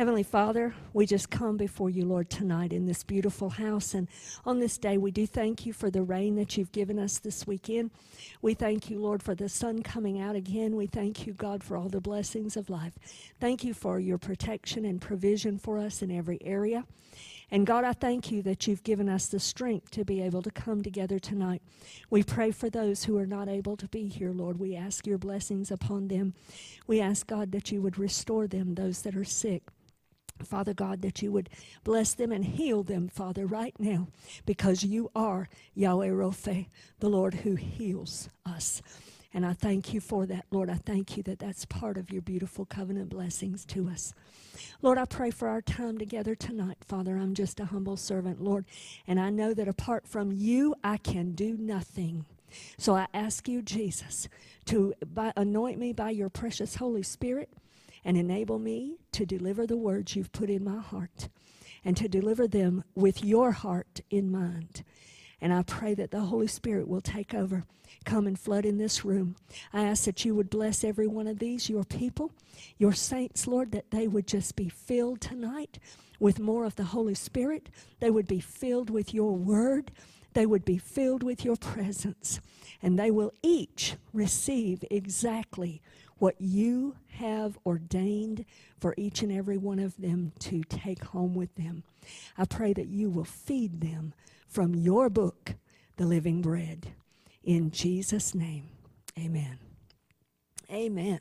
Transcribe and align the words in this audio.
Heavenly 0.00 0.22
Father, 0.22 0.74
we 0.94 1.04
just 1.04 1.28
come 1.28 1.58
before 1.58 1.90
you, 1.90 2.06
Lord, 2.06 2.30
tonight 2.30 2.72
in 2.72 2.86
this 2.86 3.04
beautiful 3.04 3.50
house. 3.50 3.92
And 3.92 4.08
on 4.46 4.58
this 4.58 4.78
day, 4.78 4.96
we 4.96 5.10
do 5.10 5.26
thank 5.26 5.66
you 5.66 5.74
for 5.74 5.90
the 5.90 6.02
rain 6.02 6.36
that 6.36 6.56
you've 6.56 6.72
given 6.72 6.98
us 6.98 7.18
this 7.18 7.46
weekend. 7.46 7.90
We 8.40 8.54
thank 8.54 8.88
you, 8.88 8.98
Lord, 8.98 9.22
for 9.22 9.34
the 9.34 9.50
sun 9.50 9.82
coming 9.82 10.18
out 10.18 10.36
again. 10.36 10.74
We 10.74 10.86
thank 10.86 11.26
you, 11.26 11.34
God, 11.34 11.62
for 11.62 11.76
all 11.76 11.90
the 11.90 12.00
blessings 12.00 12.56
of 12.56 12.70
life. 12.70 12.94
Thank 13.40 13.62
you 13.62 13.74
for 13.74 14.00
your 14.00 14.16
protection 14.16 14.86
and 14.86 15.02
provision 15.02 15.58
for 15.58 15.78
us 15.78 16.00
in 16.00 16.10
every 16.10 16.38
area. 16.46 16.86
And 17.50 17.66
God, 17.66 17.84
I 17.84 17.92
thank 17.92 18.32
you 18.32 18.40
that 18.44 18.66
you've 18.66 18.82
given 18.82 19.06
us 19.06 19.26
the 19.26 19.38
strength 19.38 19.90
to 19.90 20.04
be 20.06 20.22
able 20.22 20.40
to 20.40 20.50
come 20.50 20.82
together 20.82 21.18
tonight. 21.18 21.60
We 22.08 22.22
pray 22.22 22.52
for 22.52 22.70
those 22.70 23.04
who 23.04 23.18
are 23.18 23.26
not 23.26 23.50
able 23.50 23.76
to 23.76 23.88
be 23.88 24.08
here, 24.08 24.32
Lord. 24.32 24.58
We 24.58 24.74
ask 24.76 25.06
your 25.06 25.18
blessings 25.18 25.70
upon 25.70 26.08
them. 26.08 26.32
We 26.86 27.02
ask, 27.02 27.26
God, 27.26 27.52
that 27.52 27.70
you 27.70 27.82
would 27.82 27.98
restore 27.98 28.46
them, 28.46 28.76
those 28.76 29.02
that 29.02 29.14
are 29.14 29.24
sick. 29.24 29.64
Father 30.46 30.74
God, 30.74 31.02
that 31.02 31.22
you 31.22 31.32
would 31.32 31.48
bless 31.84 32.14
them 32.14 32.32
and 32.32 32.44
heal 32.44 32.82
them, 32.82 33.08
Father, 33.08 33.46
right 33.46 33.74
now, 33.78 34.08
because 34.46 34.84
you 34.84 35.10
are 35.14 35.48
Yahweh 35.74 36.10
Rophe, 36.10 36.68
the 36.98 37.08
Lord 37.08 37.34
who 37.34 37.54
heals 37.56 38.28
us. 38.46 38.82
And 39.32 39.46
I 39.46 39.52
thank 39.52 39.94
you 39.94 40.00
for 40.00 40.26
that, 40.26 40.46
Lord. 40.50 40.68
I 40.68 40.74
thank 40.74 41.16
you 41.16 41.22
that 41.24 41.38
that's 41.38 41.64
part 41.64 41.96
of 41.96 42.10
your 42.10 42.22
beautiful 42.22 42.64
covenant 42.64 43.10
blessings 43.10 43.64
to 43.66 43.88
us. 43.88 44.12
Lord, 44.82 44.98
I 44.98 45.04
pray 45.04 45.30
for 45.30 45.48
our 45.48 45.62
time 45.62 45.98
together 45.98 46.34
tonight, 46.34 46.78
Father. 46.84 47.16
I'm 47.16 47.34
just 47.34 47.60
a 47.60 47.66
humble 47.66 47.96
servant, 47.96 48.42
Lord, 48.42 48.64
and 49.06 49.20
I 49.20 49.30
know 49.30 49.54
that 49.54 49.68
apart 49.68 50.08
from 50.08 50.32
you, 50.32 50.74
I 50.82 50.96
can 50.96 51.32
do 51.32 51.56
nothing. 51.56 52.24
So 52.78 52.96
I 52.96 53.06
ask 53.14 53.48
you, 53.48 53.62
Jesus, 53.62 54.28
to 54.66 54.94
by, 55.14 55.32
anoint 55.36 55.78
me 55.78 55.92
by 55.92 56.10
your 56.10 56.28
precious 56.28 56.76
Holy 56.76 57.04
Spirit 57.04 57.50
and 58.04 58.16
enable 58.16 58.58
me 58.58 58.96
to 59.12 59.26
deliver 59.26 59.66
the 59.66 59.76
words 59.76 60.16
you've 60.16 60.32
put 60.32 60.50
in 60.50 60.64
my 60.64 60.80
heart 60.80 61.28
and 61.84 61.96
to 61.96 62.08
deliver 62.08 62.46
them 62.46 62.84
with 62.94 63.24
your 63.24 63.52
heart 63.52 64.00
in 64.10 64.30
mind. 64.30 64.84
And 65.40 65.52
I 65.52 65.62
pray 65.62 65.94
that 65.94 66.10
the 66.10 66.20
Holy 66.20 66.46
Spirit 66.46 66.86
will 66.86 67.00
take 67.00 67.32
over, 67.32 67.64
come 68.04 68.26
and 68.26 68.38
flood 68.38 68.66
in 68.66 68.78
this 68.78 69.04
room. 69.04 69.36
I 69.72 69.84
ask 69.84 70.04
that 70.04 70.24
you 70.24 70.34
would 70.34 70.50
bless 70.50 70.84
every 70.84 71.06
one 71.06 71.26
of 71.26 71.38
these, 71.38 71.70
your 71.70 71.84
people, 71.84 72.32
your 72.76 72.92
saints, 72.92 73.46
Lord, 73.46 73.72
that 73.72 73.90
they 73.90 74.06
would 74.06 74.26
just 74.26 74.54
be 74.54 74.68
filled 74.68 75.20
tonight 75.20 75.78
with 76.18 76.38
more 76.38 76.66
of 76.66 76.76
the 76.76 76.84
Holy 76.84 77.14
Spirit. 77.14 77.70
They 78.00 78.10
would 78.10 78.26
be 78.26 78.40
filled 78.40 78.90
with 78.90 79.14
your 79.14 79.34
word. 79.34 79.90
They 80.34 80.44
would 80.44 80.64
be 80.64 80.76
filled 80.78 81.22
with 81.22 81.44
your 81.44 81.56
presence. 81.56 82.40
And 82.82 82.98
they 82.98 83.10
will 83.10 83.32
each 83.42 83.94
receive 84.12 84.84
exactly 84.90 85.80
what 86.20 86.36
you 86.38 86.94
have 87.08 87.58
ordained 87.64 88.44
for 88.78 88.94
each 88.96 89.22
and 89.22 89.32
every 89.32 89.56
one 89.56 89.78
of 89.78 89.96
them 89.96 90.32
to 90.38 90.62
take 90.64 91.02
home 91.02 91.34
with 91.34 91.54
them. 91.56 91.82
I 92.36 92.44
pray 92.44 92.72
that 92.74 92.88
you 92.88 93.10
will 93.10 93.24
feed 93.24 93.80
them 93.80 94.12
from 94.46 94.74
your 94.74 95.08
book, 95.08 95.54
The 95.96 96.04
Living 96.04 96.42
Bread. 96.42 96.92
In 97.42 97.70
Jesus' 97.70 98.34
name, 98.34 98.68
amen. 99.18 99.58
Amen. 100.70 101.20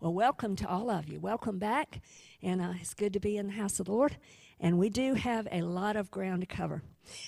Well, 0.00 0.14
welcome 0.14 0.56
to 0.56 0.68
all 0.68 0.88
of 0.88 1.08
you. 1.08 1.20
Welcome 1.20 1.58
back. 1.58 2.00
And 2.42 2.62
uh, 2.62 2.72
it's 2.80 2.94
good 2.94 3.12
to 3.12 3.20
be 3.20 3.36
in 3.36 3.48
the 3.48 3.52
house 3.52 3.78
of 3.78 3.86
the 3.86 3.92
Lord. 3.92 4.16
And 4.60 4.78
we 4.78 4.90
do 4.90 5.14
have 5.14 5.48
a 5.50 5.62
lot 5.62 5.96
of 5.96 6.10
ground 6.10 6.42
to 6.42 6.46
cover. 6.46 6.82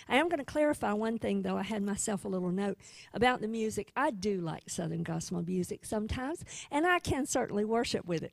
I 0.08 0.16
am 0.16 0.28
going 0.28 0.38
to 0.38 0.44
clarify 0.44 0.92
one 0.92 1.18
thing, 1.18 1.42
though. 1.42 1.56
I 1.56 1.62
had 1.62 1.82
myself 1.82 2.24
a 2.24 2.28
little 2.28 2.50
note 2.50 2.78
about 3.14 3.40
the 3.40 3.48
music. 3.48 3.90
I 3.96 4.10
do 4.10 4.40
like 4.40 4.68
Southern 4.68 5.02
gospel 5.02 5.42
music 5.42 5.84
sometimes, 5.84 6.44
and 6.70 6.86
I 6.86 6.98
can 6.98 7.26
certainly 7.26 7.64
worship 7.64 8.06
with 8.06 8.22
it. 8.22 8.32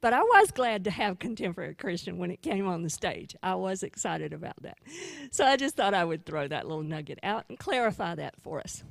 But 0.00 0.12
I 0.12 0.20
was 0.20 0.50
glad 0.50 0.84
to 0.84 0.90
have 0.90 1.18
contemporary 1.18 1.74
Christian 1.74 2.18
when 2.18 2.30
it 2.30 2.42
came 2.42 2.66
on 2.66 2.82
the 2.82 2.90
stage. 2.90 3.34
I 3.42 3.54
was 3.54 3.82
excited 3.82 4.32
about 4.32 4.60
that. 4.62 4.76
So 5.30 5.46
I 5.46 5.56
just 5.56 5.76
thought 5.76 5.94
I 5.94 6.04
would 6.04 6.26
throw 6.26 6.46
that 6.48 6.66
little 6.66 6.82
nugget 6.82 7.20
out 7.22 7.44
and 7.48 7.58
clarify 7.58 8.14
that 8.16 8.34
for 8.42 8.60
us. 8.60 8.82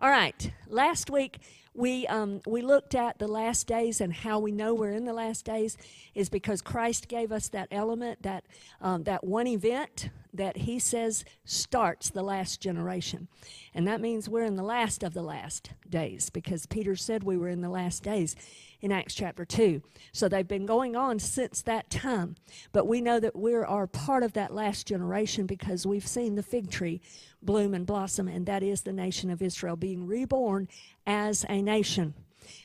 All 0.00 0.10
right, 0.10 0.52
last 0.68 1.10
week 1.10 1.38
we, 1.76 2.06
um, 2.06 2.40
we 2.46 2.62
looked 2.62 2.94
at 2.94 3.18
the 3.18 3.28
last 3.28 3.66
days 3.66 4.00
and 4.00 4.12
how 4.12 4.38
we 4.38 4.50
know 4.50 4.74
we're 4.74 4.92
in 4.92 5.04
the 5.04 5.12
last 5.12 5.44
days 5.44 5.76
is 6.14 6.28
because 6.28 6.62
Christ 6.62 7.08
gave 7.08 7.30
us 7.30 7.48
that 7.48 7.68
element, 7.70 8.22
that, 8.22 8.44
um, 8.80 9.04
that 9.04 9.24
one 9.24 9.46
event 9.46 10.08
that 10.32 10.56
he 10.56 10.78
says 10.78 11.24
starts 11.44 12.10
the 12.10 12.22
last 12.22 12.60
generation. 12.60 13.28
And 13.74 13.86
that 13.86 14.00
means 14.00 14.28
we're 14.28 14.44
in 14.44 14.56
the 14.56 14.62
last 14.62 15.02
of 15.02 15.14
the 15.14 15.22
last 15.22 15.70
days 15.88 16.30
because 16.30 16.66
Peter 16.66 16.96
said 16.96 17.22
we 17.22 17.36
were 17.36 17.48
in 17.48 17.60
the 17.60 17.68
last 17.68 18.02
days 18.02 18.36
in 18.80 18.92
Acts 18.92 19.14
chapter 19.14 19.44
2. 19.44 19.82
So 20.12 20.28
they've 20.28 20.46
been 20.46 20.66
going 20.66 20.96
on 20.96 21.18
since 21.18 21.62
that 21.62 21.90
time. 21.90 22.36
But 22.72 22.86
we 22.86 23.00
know 23.00 23.20
that 23.20 23.36
we 23.36 23.54
are 23.54 23.86
part 23.86 24.22
of 24.22 24.32
that 24.34 24.54
last 24.54 24.86
generation 24.86 25.46
because 25.46 25.86
we've 25.86 26.06
seen 26.06 26.34
the 26.34 26.42
fig 26.42 26.70
tree 26.70 27.00
bloom 27.42 27.74
and 27.74 27.86
blossom, 27.86 28.28
and 28.28 28.46
that 28.46 28.62
is 28.62 28.82
the 28.82 28.92
nation 28.92 29.30
of 29.30 29.42
Israel 29.42 29.76
being 29.76 30.06
reborn 30.06 30.68
as 31.06 31.44
a 31.48 31.62
nation. 31.62 32.14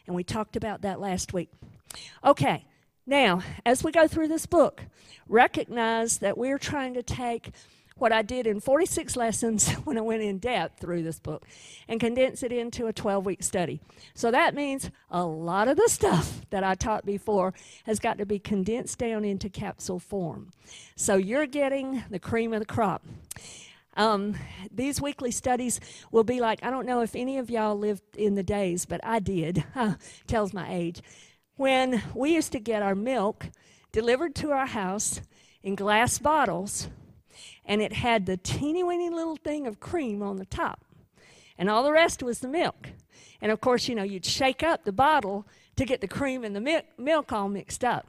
And 0.08 0.16
we 0.16 0.24
talked 0.24 0.56
about 0.56 0.82
that 0.82 1.00
last 1.00 1.34
week. 1.34 1.50
Okay, 2.24 2.66
now, 3.06 3.42
as 3.66 3.84
we 3.84 3.92
go 3.92 4.08
through 4.08 4.28
this 4.28 4.46
book, 4.46 4.86
recognize 5.28 6.20
that 6.20 6.38
we're 6.38 6.60
trying 6.60 6.94
to 6.94 7.04
take 7.04 7.52
what 8.02 8.12
I 8.12 8.24
did 8.24 8.48
in 8.48 8.60
46 8.60 9.16
lessons 9.16 9.70
when 9.84 9.98
I 9.98 10.02
went 10.02 10.24
in 10.24 10.40
depth 10.40 10.80
through 10.82 11.04
this 11.04 11.20
book 11.20 11.46
and 11.88 12.00
condense 12.00 12.42
it 12.42 12.52
into 12.52 12.88
a 12.88 12.94
12 12.94 13.26
week 13.26 13.44
study. 13.44 13.80
So 14.16 14.32
that 14.32 14.56
means 14.56 14.90
a 15.12 15.24
lot 15.24 15.68
of 15.68 15.78
the 15.78 15.88
stuff 15.88 16.42
that 16.50 16.64
I 16.64 16.74
taught 16.74 17.06
before 17.06 17.54
has 17.86 18.00
got 18.00 18.18
to 18.18 18.26
be 18.26 18.40
condensed 18.40 18.98
down 18.98 19.24
into 19.24 19.50
capsule 19.50 20.00
form. 20.00 20.50
So 20.96 21.16
you're 21.16 21.46
getting 21.46 22.04
the 22.10 22.20
cream 22.20 22.54
of 22.54 22.60
the 22.60 22.66
crop. 22.66 23.04
Um, 23.96 24.36
these 24.74 25.02
weekly 25.02 25.32
studies 25.32 25.80
will 26.12 26.24
be 26.24 26.40
like 26.40 26.64
I 26.64 26.72
don't 26.72 26.86
know 26.86 27.02
if 27.02 27.16
any 27.16 27.38
of 27.38 27.50
y'all 27.50 27.78
lived 27.78 28.16
in 28.16 28.36
the 28.36 28.44
days, 28.44 28.86
but 28.86 29.02
I 29.04 29.20
did. 29.20 29.64
tells 30.28 30.54
my 30.54 30.74
age. 30.74 31.02
When 31.56 32.02
we 32.16 32.34
used 32.34 32.54
to 32.54 32.60
get 32.60 32.82
our 32.82 32.96
milk 32.96 33.48
delivered 33.92 34.34
to 34.36 34.52
our 34.52 34.66
house 34.66 35.22
in 35.62 35.76
glass 35.76 36.18
bottles, 36.18 36.88
and 37.66 37.82
it 37.82 37.94
had 37.94 38.26
the 38.26 38.38
teeny 38.38 38.84
weeny 38.84 39.10
little 39.10 39.36
thing 39.36 39.68
of 39.68 39.80
cream 39.80 40.22
on 40.22 40.38
the 40.38 40.46
top, 40.46 40.84
and 41.58 41.70
all 41.70 41.84
the 41.84 41.92
rest 41.92 42.24
was 42.24 42.40
the 42.40 42.48
milk. 42.48 42.90
And 43.42 43.52
of 43.52 43.60
course, 43.60 43.88
you 43.88 43.96
know, 43.96 44.04
you'd 44.04 44.26
shake 44.26 44.64
up 44.64 44.84
the 44.84 44.92
bottle 44.92 45.48
to 45.76 45.86
get 45.86 46.02
the 46.02 46.08
cream 46.08 46.44
and 46.44 46.56
the 46.56 46.84
milk 46.98 47.32
all 47.32 47.50
mixed 47.50 47.84
up. 47.84 48.08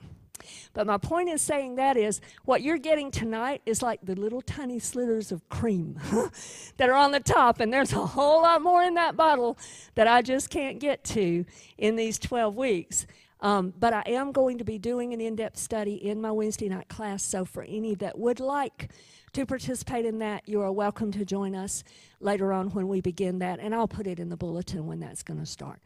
But 0.73 0.87
my 0.87 0.99
point 0.99 1.29
in 1.29 1.39
saying 1.39 1.77
that 1.77 1.97
is 1.97 2.21
what 2.45 2.63
you're 2.63 2.79
getting 2.79 3.11
tonight 3.11 3.63
is 3.67 3.83
like 3.83 4.01
the 4.03 4.15
little 4.15 4.43
tiny 4.43 4.79
slithers 4.79 5.33
of 5.33 5.49
cream 5.49 5.99
that 6.77 6.89
are 6.89 6.97
on 6.97 7.13
the 7.13 7.21
top, 7.21 7.61
and 7.61 7.73
there's 7.73 7.93
a 7.93 8.07
whole 8.07 8.43
lot 8.43 8.63
more 8.63 8.83
in 8.83 8.95
that 8.95 9.17
bottle 9.17 9.59
that 9.95 10.07
I 10.07 10.23
just 10.23 10.51
can't 10.51 10.79
get 10.79 11.05
to 11.05 11.45
in 11.79 11.97
these 11.97 12.19
12 12.19 12.57
weeks. 12.57 13.07
Um, 13.43 13.75
but 13.77 13.93
I 13.93 14.05
am 14.07 14.31
going 14.31 14.59
to 14.59 14.65
be 14.65 14.79
doing 14.79 15.13
an 15.13 15.21
in 15.21 15.35
depth 15.35 15.59
study 15.59 15.95
in 15.95 16.21
my 16.21 16.31
Wednesday 16.31 16.69
night 16.69 16.89
class, 16.89 17.25
so 17.25 17.45
for 17.45 17.65
any 17.65 17.97
that 17.97 18.17
would 18.17 18.39
like 18.39 18.93
to 19.33 19.45
participate 19.45 20.05
in 20.05 20.21
that, 20.21 20.49
you 20.49 20.61
are 20.61 20.71
welcome 20.71 21.11
to 21.11 21.25
join 21.25 21.57
us 21.57 21.83
later 22.21 22.53
on 22.53 22.71
when 22.71 22.87
we 22.87 23.01
begin 23.01 23.41
that, 23.41 23.59
and 23.59 23.75
I'll 23.75 23.89
put 23.89 24.07
it 24.07 24.21
in 24.21 24.29
the 24.29 24.37
bulletin 24.37 24.87
when 24.87 25.01
that's 25.01 25.25
going 25.25 25.41
to 25.41 25.47
start. 25.47 25.83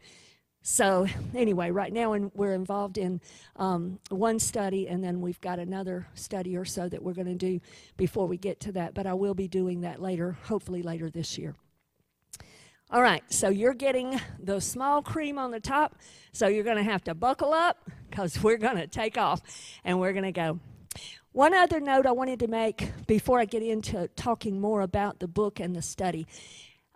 So, 0.61 1.07
anyway, 1.33 1.71
right 1.71 1.91
now 1.91 2.13
in, 2.13 2.29
we're 2.35 2.53
involved 2.53 2.99
in 2.99 3.21
um, 3.55 3.99
one 4.09 4.37
study, 4.37 4.87
and 4.87 5.03
then 5.03 5.21
we've 5.21 5.41
got 5.41 5.57
another 5.57 6.07
study 6.13 6.57
or 6.57 6.65
so 6.65 6.87
that 6.89 7.01
we're 7.01 7.13
going 7.13 7.27
to 7.27 7.35
do 7.35 7.59
before 7.95 8.27
we 8.27 8.37
get 8.37 8.59
to 8.61 8.71
that. 8.73 8.93
But 8.93 9.07
I 9.07 9.13
will 9.13 9.33
be 9.33 9.47
doing 9.47 9.81
that 9.81 9.99
later, 9.99 10.37
hopefully 10.43 10.83
later 10.83 11.09
this 11.09 11.37
year. 11.37 11.55
All 12.89 13.01
right, 13.01 13.21
so 13.27 13.49
you're 13.49 13.73
getting 13.73 14.17
the 14.39 14.61
small 14.61 15.01
cream 15.01 15.37
on 15.37 15.51
the 15.51 15.59
top, 15.59 15.97
so 16.31 16.47
you're 16.47 16.63
going 16.63 16.77
to 16.77 16.83
have 16.83 17.03
to 17.03 17.13
buckle 17.13 17.51
up 17.51 17.91
because 18.09 18.41
we're 18.43 18.57
going 18.57 18.77
to 18.77 18.87
take 18.87 19.17
off 19.17 19.41
and 19.83 19.99
we're 19.99 20.13
going 20.13 20.23
to 20.23 20.31
go. 20.31 20.61
One 21.33 21.53
other 21.53 21.81
note 21.81 22.05
I 22.05 22.13
wanted 22.13 22.39
to 22.39 22.47
make 22.47 22.89
before 23.05 23.41
I 23.41 23.45
get 23.45 23.61
into 23.61 24.07
talking 24.15 24.61
more 24.61 24.79
about 24.79 25.19
the 25.19 25.27
book 25.27 25.59
and 25.59 25.75
the 25.75 25.81
study 25.81 26.27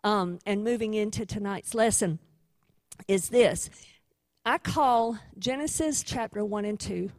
um, 0.02 0.40
and 0.46 0.64
moving 0.64 0.94
into 0.94 1.26
tonight's 1.26 1.76
lesson 1.76 2.20
is 3.10 3.28
this 3.28 3.70
I 4.46 4.60
call 4.60 5.20
Genesis 5.38 6.04
chapter 6.04 6.46
1 6.46 6.64
and 6.64 6.80
2 6.80 7.12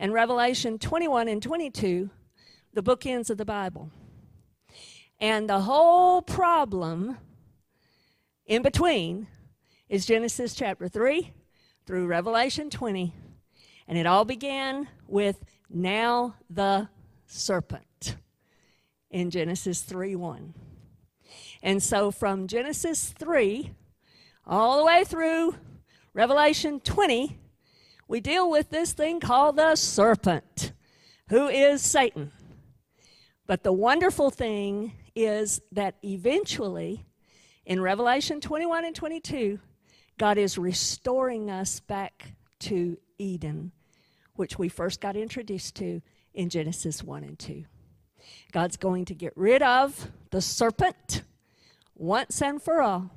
and 0.00 0.12
Revelation 0.12 0.80
21 0.80 1.28
and 1.28 1.40
22 1.40 2.10
the 2.72 2.82
bookends 2.82 3.30
of 3.30 3.38
the 3.38 3.44
Bible. 3.44 3.90
And 5.20 5.48
the 5.48 5.60
whole 5.60 6.22
problem 6.22 7.18
in 8.46 8.62
between 8.62 9.26
is 9.88 10.06
Genesis 10.06 10.54
chapter 10.54 10.88
3 10.88 11.32
through 11.86 12.06
Revelation 12.06 12.70
20. 12.70 13.14
And 13.86 13.98
it 13.98 14.06
all 14.06 14.24
began 14.24 14.88
with 15.06 15.44
now 15.68 16.36
the 16.48 16.88
serpent 17.26 18.16
in 19.10 19.30
Genesis 19.30 19.82
3 19.82 20.16
1. 20.16 20.54
And 21.62 21.82
so 21.82 22.10
from 22.10 22.46
Genesis 22.46 23.10
3 23.18 23.70
all 24.46 24.78
the 24.78 24.84
way 24.84 25.04
through 25.04 25.54
Revelation 26.12 26.80
20, 26.80 27.38
we 28.08 28.20
deal 28.20 28.50
with 28.50 28.70
this 28.70 28.92
thing 28.92 29.20
called 29.20 29.56
the 29.56 29.76
serpent. 29.76 30.72
who 31.28 31.48
is 31.48 31.80
Satan. 31.80 32.32
But 33.46 33.62
the 33.62 33.72
wonderful 33.72 34.30
thing 34.30 34.92
is 35.14 35.60
that 35.72 35.96
eventually, 36.04 37.06
in 37.66 37.80
Revelation 37.80 38.40
21 38.40 38.84
and 38.84 38.94
22, 38.94 39.58
God 40.18 40.38
is 40.38 40.58
restoring 40.58 41.50
us 41.50 41.80
back 41.80 42.34
to 42.60 42.98
Eden, 43.18 43.72
which 44.36 44.58
we 44.58 44.68
first 44.68 45.00
got 45.00 45.16
introduced 45.16 45.74
to 45.76 46.02
in 46.34 46.50
Genesis 46.50 47.02
1 47.02 47.24
and 47.24 47.38
2. 47.38 47.64
God's 48.52 48.76
going 48.76 49.04
to 49.06 49.14
get 49.14 49.32
rid 49.36 49.62
of 49.62 50.10
the 50.30 50.40
serpent 50.40 51.22
once 51.94 52.40
and 52.42 52.62
for 52.62 52.82
all. 52.82 53.10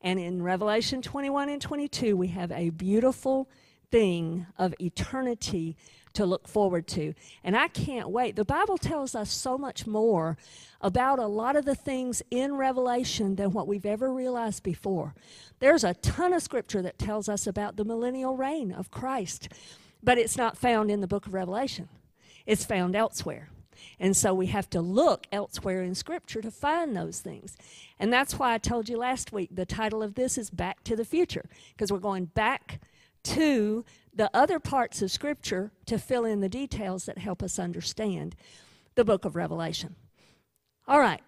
And 0.00 0.18
in 0.18 0.42
Revelation 0.42 1.02
21 1.02 1.48
and 1.48 1.60
22, 1.60 2.16
we 2.16 2.28
have 2.28 2.52
a 2.52 2.70
beautiful 2.70 3.48
thing 3.90 4.46
of 4.58 4.74
eternity 4.80 5.76
to 6.16 6.26
look 6.26 6.48
forward 6.48 6.86
to. 6.88 7.14
And 7.42 7.56
I 7.56 7.68
can't 7.68 8.10
wait. 8.10 8.36
The 8.36 8.44
Bible 8.44 8.78
tells 8.78 9.14
us 9.14 9.30
so 9.30 9.56
much 9.56 9.86
more 9.86 10.36
about 10.80 11.18
a 11.18 11.26
lot 11.26 11.56
of 11.56 11.64
the 11.64 11.74
things 11.74 12.22
in 12.30 12.56
Revelation 12.56 13.36
than 13.36 13.52
what 13.52 13.66
we've 13.66 13.86
ever 13.86 14.12
realized 14.12 14.62
before. 14.62 15.14
There's 15.60 15.84
a 15.84 15.94
ton 15.94 16.32
of 16.32 16.42
scripture 16.42 16.82
that 16.82 16.98
tells 16.98 17.28
us 17.28 17.46
about 17.46 17.76
the 17.76 17.84
millennial 17.84 18.36
reign 18.36 18.72
of 18.72 18.90
Christ, 18.90 19.48
but 20.02 20.18
it's 20.18 20.36
not 20.36 20.58
found 20.58 20.90
in 20.90 21.00
the 21.00 21.06
book 21.06 21.26
of 21.26 21.34
Revelation, 21.34 21.88
it's 22.44 22.64
found 22.64 22.94
elsewhere. 22.94 23.50
And 23.98 24.16
so 24.16 24.34
we 24.34 24.46
have 24.46 24.68
to 24.70 24.80
look 24.80 25.26
elsewhere 25.32 25.82
in 25.82 25.94
Scripture 25.94 26.40
to 26.42 26.50
find 26.50 26.96
those 26.96 27.20
things. 27.20 27.56
And 27.98 28.12
that's 28.12 28.38
why 28.38 28.54
I 28.54 28.58
told 28.58 28.88
you 28.88 28.96
last 28.96 29.32
week 29.32 29.50
the 29.52 29.66
title 29.66 30.02
of 30.02 30.14
this 30.14 30.38
is 30.38 30.50
Back 30.50 30.82
to 30.84 30.96
the 30.96 31.04
Future, 31.04 31.44
because 31.74 31.92
we're 31.92 31.98
going 31.98 32.26
back 32.26 32.80
to 33.24 33.84
the 34.16 34.30
other 34.34 34.58
parts 34.58 35.02
of 35.02 35.10
Scripture 35.10 35.70
to 35.84 35.98
fill 35.98 36.24
in 36.24 36.40
the 36.40 36.48
details 36.48 37.04
that 37.04 37.18
help 37.18 37.42
us 37.42 37.58
understand 37.58 38.34
the 38.94 39.04
book 39.04 39.24
of 39.24 39.36
Revelation. 39.36 39.94
All 40.88 40.98
right. 40.98 41.20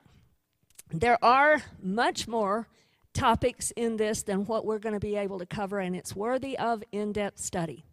There 0.90 1.22
are 1.22 1.62
much 1.82 2.26
more 2.26 2.66
topics 3.12 3.72
in 3.72 3.98
this 3.98 4.22
than 4.22 4.46
what 4.46 4.64
we're 4.64 4.78
going 4.78 4.94
to 4.94 5.00
be 5.00 5.16
able 5.16 5.38
to 5.38 5.46
cover, 5.46 5.78
and 5.80 5.94
it's 5.94 6.16
worthy 6.16 6.56
of 6.58 6.82
in 6.90 7.12
depth 7.12 7.38
study. 7.38 7.84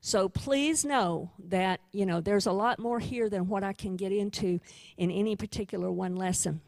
So 0.00 0.28
please 0.28 0.84
know 0.84 1.32
that, 1.48 1.80
you 1.90 2.06
know, 2.06 2.20
there's 2.20 2.46
a 2.46 2.52
lot 2.52 2.78
more 2.78 3.00
here 3.00 3.28
than 3.28 3.48
what 3.48 3.64
I 3.64 3.72
can 3.72 3.96
get 3.96 4.12
into 4.12 4.60
in 4.96 5.10
any 5.10 5.34
particular 5.34 5.90
one 5.90 6.14
lesson. 6.14 6.60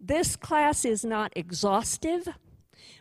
This 0.00 0.34
class 0.36 0.86
is 0.86 1.04
not 1.04 1.32
exhaustive. 1.36 2.26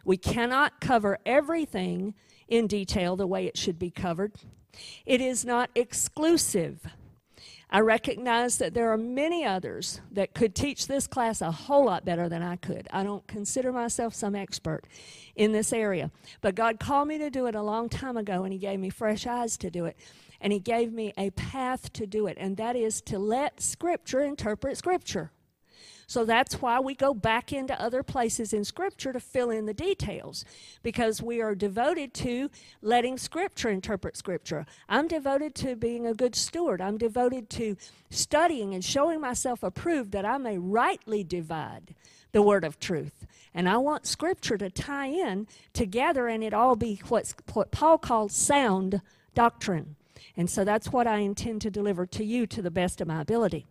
We 0.04 0.18
cannot 0.18 0.82
cover 0.82 1.20
everything 1.26 2.14
in 2.48 2.68
detail 2.68 3.16
the 3.16 3.28
way 3.28 3.46
it 3.46 3.58
should 3.58 3.80
be 3.80 3.92
covered. 3.92 4.34
It 5.06 5.22
is 5.22 5.46
not 5.46 5.70
exclusive. 5.76 6.86
I 7.70 7.80
recognize 7.80 8.58
that 8.60 8.74
there 8.74 8.92
are 8.92 8.98
many 8.98 9.44
others 9.44 10.00
that 10.12 10.34
could 10.34 10.56
teach 10.56 10.88
this 10.88 11.08
class 11.08 11.42
a 11.42 11.52
whole 11.52 11.86
lot 11.86 12.06
better 12.06 12.30
than 12.30 12.44
I 12.44 12.56
could. 12.58 12.88
I 12.92 13.04
don't 13.04 13.26
consider 13.28 13.72
myself 13.72 14.14
some 14.14 14.36
expert 14.36 14.84
in 15.36 15.52
this 15.52 15.74
area. 15.74 16.12
But 16.42 16.56
God 16.56 16.80
called 16.80 17.08
me 17.08 17.18
to 17.18 17.30
do 17.30 17.48
it 17.48 17.56
a 17.56 17.62
long 17.62 17.90
time 17.90 18.18
ago, 18.18 18.44
and 18.44 18.54
He 18.54 18.60
gave 18.60 18.80
me 18.80 18.90
fresh 18.90 19.26
eyes 19.26 19.58
to 19.58 19.72
do 19.72 19.86
it. 19.86 19.98
And 20.40 20.54
He 20.54 20.60
gave 20.60 20.94
me 20.94 21.14
a 21.18 21.32
path 21.32 21.92
to 21.94 22.06
do 22.06 22.28
it, 22.28 22.38
and 22.40 22.56
that 22.58 22.76
is 22.76 23.02
to 23.02 23.18
let 23.18 23.60
Scripture 23.62 24.22
interpret 24.22 24.78
Scripture. 24.78 25.32
So 26.08 26.24
that's 26.24 26.62
why 26.62 26.80
we 26.80 26.94
go 26.94 27.14
back 27.14 27.52
into 27.52 27.80
other 27.82 28.04
places 28.04 28.54
in 28.54 28.64
Scripture 28.64 29.12
to 29.12 29.20
fill 29.20 29.50
in 29.50 29.66
the 29.66 29.74
details, 29.74 30.46
because 30.84 31.22
we 31.22 31.42
are 31.42 31.56
devoted 31.56 32.14
to 32.16 32.50
letting 32.82 33.18
Scripture 33.18 33.70
interpret 33.70 34.16
Scripture. 34.16 34.66
I'm 34.88 35.08
devoted 35.08 35.56
to 35.56 35.76
being 35.76 36.06
a 36.06 36.14
good 36.14 36.36
steward. 36.36 36.82
I'm 36.82 36.98
devoted 36.98 37.50
to 37.52 37.76
studying 38.10 38.74
and 38.74 38.84
showing 38.84 39.20
myself 39.20 39.64
approved 39.64 40.12
that 40.12 40.26
I 40.26 40.38
may 40.38 40.58
rightly 40.58 41.24
divide 41.24 41.96
the 42.32 42.42
word 42.42 42.64
of 42.64 42.80
truth. 42.80 43.26
And 43.54 43.70
I 43.70 43.78
want 43.78 44.06
Scripture 44.06 44.58
to 44.58 44.70
tie 44.70 45.08
in 45.08 45.48
together 45.74 46.28
and 46.28 46.44
it 46.44 46.54
all 46.54 46.76
be 46.76 47.02
what's, 47.08 47.34
what 47.54 47.72
Paul 47.72 47.98
called 47.98 48.32
sound 48.32 49.02
doctrine. 49.34 49.96
And 50.38 50.50
so 50.50 50.66
that's 50.66 50.92
what 50.92 51.08
I 51.08 51.20
intend 51.20 51.62
to 51.62 51.72
deliver 51.72 52.06
to 52.08 52.26
you 52.26 52.46
to 52.48 52.62
the 52.62 52.72
best 52.72 53.00
of 53.00 53.08
my 53.08 53.22
ability. 53.22 53.66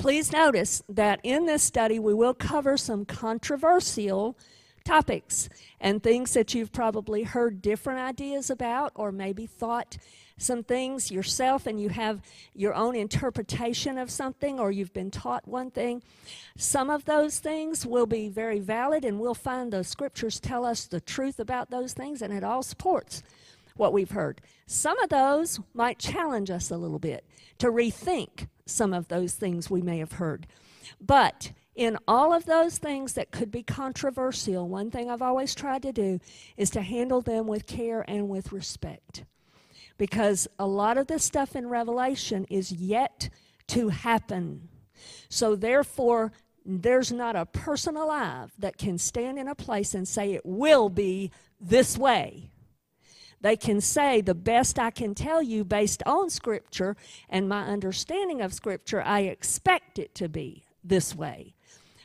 Please 0.00 0.32
notice 0.32 0.82
that 0.88 1.20
in 1.22 1.44
this 1.44 1.62
study 1.62 1.98
we 1.98 2.14
will 2.14 2.32
cover 2.32 2.78
some 2.78 3.04
controversial 3.04 4.34
topics 4.82 5.50
and 5.78 6.02
things 6.02 6.32
that 6.32 6.54
you've 6.54 6.72
probably 6.72 7.22
heard 7.22 7.60
different 7.60 8.00
ideas 8.00 8.48
about 8.48 8.92
or 8.94 9.12
maybe 9.12 9.44
thought 9.44 9.98
some 10.38 10.64
things 10.64 11.10
yourself 11.10 11.66
and 11.66 11.78
you 11.78 11.90
have 11.90 12.22
your 12.54 12.72
own 12.72 12.96
interpretation 12.96 13.98
of 13.98 14.10
something 14.10 14.58
or 14.58 14.70
you've 14.70 14.94
been 14.94 15.10
taught 15.10 15.46
one 15.46 15.70
thing. 15.70 16.02
Some 16.56 16.88
of 16.88 17.04
those 17.04 17.38
things 17.38 17.84
will 17.84 18.06
be 18.06 18.30
very 18.30 18.58
valid 18.58 19.04
and 19.04 19.20
we'll 19.20 19.34
find 19.34 19.70
the 19.70 19.84
scriptures 19.84 20.40
tell 20.40 20.64
us 20.64 20.86
the 20.86 21.02
truth 21.02 21.38
about 21.38 21.70
those 21.70 21.92
things 21.92 22.22
and 22.22 22.32
it 22.32 22.42
all 22.42 22.62
supports 22.62 23.22
what 23.80 23.92
we've 23.92 24.10
heard. 24.10 24.40
Some 24.66 24.98
of 25.00 25.08
those 25.08 25.58
might 25.74 25.98
challenge 25.98 26.50
us 26.50 26.70
a 26.70 26.76
little 26.76 26.98
bit 26.98 27.24
to 27.58 27.68
rethink 27.68 28.48
some 28.66 28.92
of 28.92 29.08
those 29.08 29.34
things 29.34 29.70
we 29.70 29.82
may 29.82 29.98
have 29.98 30.12
heard. 30.12 30.46
But 31.00 31.52
in 31.74 31.96
all 32.06 32.32
of 32.32 32.44
those 32.44 32.78
things 32.78 33.14
that 33.14 33.30
could 33.30 33.50
be 33.50 33.62
controversial, 33.62 34.68
one 34.68 34.90
thing 34.90 35.10
I've 35.10 35.22
always 35.22 35.54
tried 35.54 35.82
to 35.82 35.92
do 35.92 36.20
is 36.58 36.68
to 36.70 36.82
handle 36.82 37.22
them 37.22 37.46
with 37.46 37.66
care 37.66 38.04
and 38.06 38.28
with 38.28 38.52
respect. 38.52 39.24
Because 39.96 40.46
a 40.58 40.66
lot 40.66 40.98
of 40.98 41.06
this 41.06 41.24
stuff 41.24 41.56
in 41.56 41.68
Revelation 41.68 42.46
is 42.50 42.70
yet 42.70 43.30
to 43.68 43.88
happen. 43.88 44.68
So, 45.30 45.56
therefore, 45.56 46.32
there's 46.66 47.12
not 47.12 47.36
a 47.36 47.46
person 47.46 47.96
alive 47.96 48.52
that 48.58 48.76
can 48.76 48.98
stand 48.98 49.38
in 49.38 49.48
a 49.48 49.54
place 49.54 49.94
and 49.94 50.06
say 50.06 50.32
it 50.32 50.44
will 50.44 50.90
be 50.90 51.30
this 51.58 51.96
way. 51.96 52.49
They 53.40 53.56
can 53.56 53.80
say, 53.80 54.20
the 54.20 54.34
best 54.34 54.78
I 54.78 54.90
can 54.90 55.14
tell 55.14 55.42
you 55.42 55.64
based 55.64 56.02
on 56.04 56.28
Scripture 56.30 56.96
and 57.28 57.48
my 57.48 57.64
understanding 57.64 58.42
of 58.42 58.52
Scripture, 58.52 59.02
I 59.02 59.20
expect 59.20 59.98
it 59.98 60.14
to 60.16 60.28
be 60.28 60.64
this 60.84 61.14
way. 61.14 61.54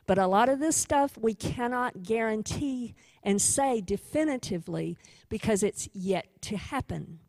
But 0.08 0.18
a 0.18 0.28
lot 0.28 0.50
of 0.50 0.60
this 0.60 0.78
stuff 0.78 1.18
we 1.18 1.34
cannot 1.34 2.04
guarantee 2.04 2.94
and 3.24 3.42
say 3.42 3.82
definitively 3.82 4.98
because 5.30 5.64
it's 5.64 5.90
yet 5.94 6.28
to 6.42 6.58
happen. 6.58 7.20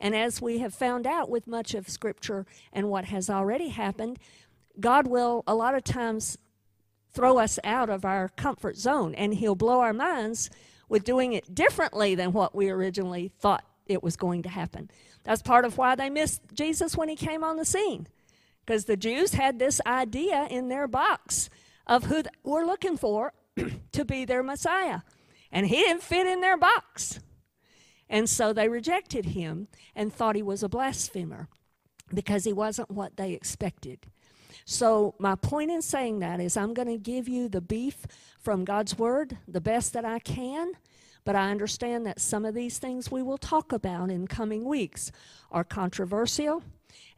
And 0.00 0.14
as 0.14 0.40
we 0.40 0.58
have 0.58 0.72
found 0.72 1.06
out 1.06 1.28
with 1.28 1.46
much 1.46 1.74
of 1.74 1.88
Scripture 1.88 2.46
and 2.72 2.88
what 2.88 3.06
has 3.06 3.28
already 3.28 3.68
happened, 3.68 4.18
God 4.78 5.06
will 5.06 5.42
a 5.46 5.54
lot 5.54 5.74
of 5.74 5.84
times 5.84 6.38
throw 7.12 7.38
us 7.38 7.58
out 7.64 7.90
of 7.90 8.04
our 8.04 8.28
comfort 8.28 8.76
zone 8.76 9.14
and 9.16 9.34
He'll 9.34 9.56
blow 9.56 9.80
our 9.80 9.92
minds 9.92 10.48
with 10.90 11.04
doing 11.04 11.32
it 11.32 11.54
differently 11.54 12.14
than 12.14 12.32
what 12.32 12.54
we 12.54 12.68
originally 12.68 13.30
thought 13.38 13.64
it 13.86 14.02
was 14.02 14.16
going 14.16 14.42
to 14.42 14.48
happen. 14.48 14.90
That's 15.24 15.40
part 15.40 15.64
of 15.64 15.78
why 15.78 15.94
they 15.94 16.10
missed 16.10 16.42
Jesus 16.52 16.96
when 16.96 17.08
he 17.08 17.16
came 17.16 17.42
on 17.44 17.56
the 17.56 17.64
scene. 17.64 18.08
Because 18.66 18.84
the 18.84 18.96
Jews 18.96 19.32
had 19.34 19.58
this 19.58 19.80
idea 19.86 20.46
in 20.50 20.68
their 20.68 20.88
box 20.88 21.48
of 21.86 22.04
who 22.04 22.22
we're 22.42 22.66
looking 22.66 22.96
for 22.96 23.32
to 23.92 24.04
be 24.04 24.24
their 24.24 24.42
Messiah. 24.42 25.00
And 25.52 25.66
he 25.66 25.76
didn't 25.76 26.02
fit 26.02 26.26
in 26.26 26.40
their 26.40 26.58
box. 26.58 27.20
And 28.08 28.28
so 28.28 28.52
they 28.52 28.68
rejected 28.68 29.26
him 29.26 29.68
and 29.94 30.12
thought 30.12 30.36
he 30.36 30.42
was 30.42 30.62
a 30.62 30.68
blasphemer 30.68 31.48
because 32.12 32.44
he 32.44 32.52
wasn't 32.52 32.90
what 32.90 33.16
they 33.16 33.32
expected. 33.32 34.06
So, 34.64 35.14
my 35.18 35.34
point 35.34 35.70
in 35.70 35.82
saying 35.82 36.20
that 36.20 36.40
is, 36.40 36.56
I'm 36.56 36.74
going 36.74 36.88
to 36.88 36.98
give 36.98 37.28
you 37.28 37.48
the 37.48 37.60
beef 37.60 38.06
from 38.40 38.64
God's 38.64 38.98
Word 38.98 39.38
the 39.48 39.60
best 39.60 39.92
that 39.92 40.04
I 40.04 40.18
can. 40.18 40.72
But 41.24 41.36
I 41.36 41.50
understand 41.50 42.06
that 42.06 42.20
some 42.20 42.44
of 42.44 42.54
these 42.54 42.78
things 42.78 43.10
we 43.10 43.22
will 43.22 43.38
talk 43.38 43.72
about 43.72 44.10
in 44.10 44.26
coming 44.26 44.64
weeks 44.64 45.12
are 45.50 45.64
controversial 45.64 46.62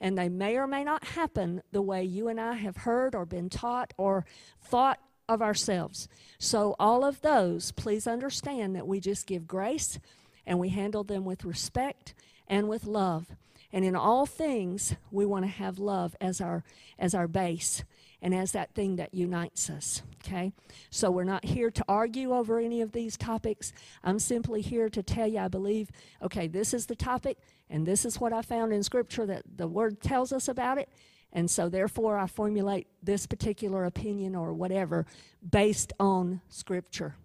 and 0.00 0.18
they 0.18 0.28
may 0.28 0.56
or 0.56 0.66
may 0.66 0.84
not 0.84 1.04
happen 1.04 1.62
the 1.70 1.82
way 1.82 2.02
you 2.02 2.28
and 2.28 2.40
I 2.40 2.54
have 2.54 2.78
heard 2.78 3.14
or 3.14 3.24
been 3.24 3.48
taught 3.48 3.94
or 3.96 4.26
thought 4.60 4.98
of 5.28 5.40
ourselves. 5.40 6.08
So, 6.38 6.74
all 6.78 7.04
of 7.04 7.20
those, 7.20 7.72
please 7.72 8.06
understand 8.06 8.74
that 8.76 8.86
we 8.86 9.00
just 9.00 9.26
give 9.26 9.46
grace 9.46 9.98
and 10.46 10.58
we 10.58 10.70
handle 10.70 11.04
them 11.04 11.24
with 11.24 11.44
respect 11.44 12.14
and 12.48 12.68
with 12.68 12.84
love. 12.84 13.28
And 13.72 13.84
in 13.84 13.96
all 13.96 14.26
things, 14.26 14.94
we 15.10 15.24
want 15.24 15.44
to 15.44 15.50
have 15.50 15.78
love 15.78 16.14
as 16.20 16.40
our 16.40 16.62
as 16.98 17.14
our 17.14 17.26
base 17.26 17.84
and 18.20 18.34
as 18.34 18.52
that 18.52 18.74
thing 18.74 18.96
that 18.96 19.14
unites 19.14 19.68
us. 19.68 20.02
Okay? 20.24 20.52
So 20.90 21.10
we're 21.10 21.24
not 21.24 21.44
here 21.44 21.70
to 21.70 21.84
argue 21.88 22.32
over 22.32 22.60
any 22.60 22.80
of 22.80 22.92
these 22.92 23.16
topics. 23.16 23.72
I'm 24.04 24.18
simply 24.18 24.60
here 24.60 24.88
to 24.90 25.02
tell 25.02 25.26
you 25.26 25.40
I 25.40 25.48
believe, 25.48 25.90
okay, 26.22 26.46
this 26.46 26.72
is 26.72 26.86
the 26.86 26.94
topic 26.94 27.38
and 27.68 27.84
this 27.84 28.04
is 28.04 28.20
what 28.20 28.32
I 28.32 28.42
found 28.42 28.72
in 28.72 28.82
scripture 28.82 29.26
that 29.26 29.42
the 29.56 29.66
word 29.66 30.00
tells 30.00 30.32
us 30.32 30.48
about 30.48 30.78
it. 30.78 30.88
And 31.32 31.50
so 31.50 31.68
therefore 31.68 32.18
I 32.18 32.26
formulate 32.26 32.86
this 33.02 33.26
particular 33.26 33.84
opinion 33.84 34.36
or 34.36 34.52
whatever 34.52 35.06
based 35.48 35.92
on 35.98 36.42
scripture. 36.48 37.16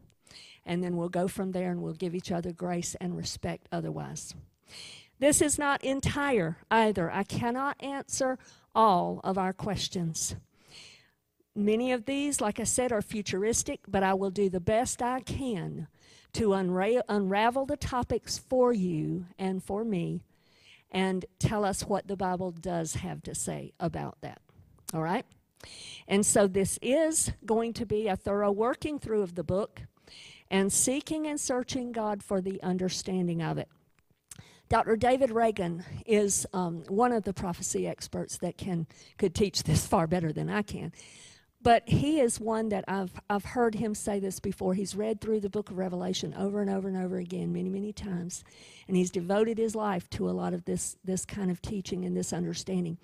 And 0.66 0.84
then 0.84 0.98
we'll 0.98 1.10
go 1.10 1.28
from 1.28 1.52
there 1.52 1.72
and 1.72 1.82
we'll 1.82 1.94
give 1.94 2.16
each 2.16 2.32
other 2.32 2.52
grace 2.52 2.96
and 3.00 3.16
respect 3.16 3.68
otherwise. 3.72 4.34
This 5.20 5.42
is 5.42 5.58
not 5.58 5.84
entire 5.84 6.58
either. 6.70 7.12
I 7.12 7.24
cannot 7.24 7.76
answer 7.82 8.38
all 8.76 9.20
of 9.24 9.38
our 9.38 9.54
questions. 9.54 10.36
Many 11.56 11.92
of 11.92 12.06
these, 12.06 12.40
like 12.40 12.60
I 12.60 12.66
said, 12.66 12.92
are 12.92 13.02
futuristic, 13.02 13.80
but 13.88 14.04
I 14.04 14.14
will 14.14 14.30
do 14.30 14.48
the 14.48 14.60
best 14.60 15.02
I 15.02 15.22
can 15.22 15.88
to 16.34 16.50
unra- 16.50 17.02
unravel 17.10 17.66
the 17.66 17.78
topics 17.78 18.38
for 18.38 18.72
you 18.72 19.26
and 19.40 19.64
for 19.64 19.84
me 19.84 20.22
and 20.92 21.26
tell 21.40 21.66
us 21.66 21.82
what 21.82 22.08
the 22.08 22.16
Bible 22.16 22.52
does 22.52 22.96
have 22.96 23.24
to 23.24 23.34
say 23.34 23.74
about 23.80 24.22
that. 24.22 24.40
All 24.94 25.02
right? 25.02 25.26
And 26.08 26.26
so 26.26 26.48
this 26.48 26.78
is 26.82 27.32
going 27.46 27.74
to 27.74 27.86
be 27.86 28.08
a 28.08 28.16
thorough 28.16 28.52
working 28.52 29.00
through 29.00 29.24
of 29.24 29.34
the 29.36 29.44
book 29.44 29.82
and 30.50 30.72
seeking 30.72 31.28
and 31.28 31.40
searching 31.40 31.92
God 31.92 32.24
for 32.24 32.40
the 32.40 32.62
understanding 32.62 33.42
of 33.42 33.58
it. 33.58 33.68
Dr. 34.70 34.98
David 34.98 35.32
Reagan 35.32 35.84
is 36.06 36.46
um, 36.54 36.84
one 36.90 37.14
of 37.14 37.24
the 37.24 37.34
prophecy 37.34 37.88
experts 37.88 38.38
that 38.40 38.58
can 38.58 38.86
could 39.18 39.34
teach 39.34 39.64
this 39.64 39.86
far 39.86 40.08
better 40.08 40.34
than 40.34 40.50
I 40.50 40.62
can. 40.62 40.92
But 41.62 41.88
he 41.88 42.20
is 42.20 42.40
one 42.40 42.70
that 42.70 42.86
I've, 42.88 43.12
I've 43.30 43.44
heard 43.44 43.76
him 43.76 43.96
say 43.96 44.20
this 44.20 44.40
before. 44.40 44.74
He's 44.74 44.96
read 44.96 45.20
through 45.20 45.40
the 45.40 45.50
book 45.50 45.72
of 45.72 45.78
Revelation 45.78 46.34
over 46.36 46.62
and 46.62 46.70
over 46.70 46.88
and 46.88 46.96
over 46.96 47.18
again, 47.18 47.52
many, 47.52 47.70
many 47.70 47.92
times. 47.92 48.44
And 48.88 48.96
he's 48.96 49.10
devoted 49.10 49.58
his 49.58 49.76
life 49.76 50.10
to 50.12 50.30
a 50.30 50.32
lot 50.32 50.54
of 50.54 50.66
this, 50.66 50.98
this 51.04 51.26
kind 51.26 51.50
of 51.50 51.62
teaching 51.62 52.06
and 52.06 52.16
this 52.16 52.32
understanding. 52.32 52.98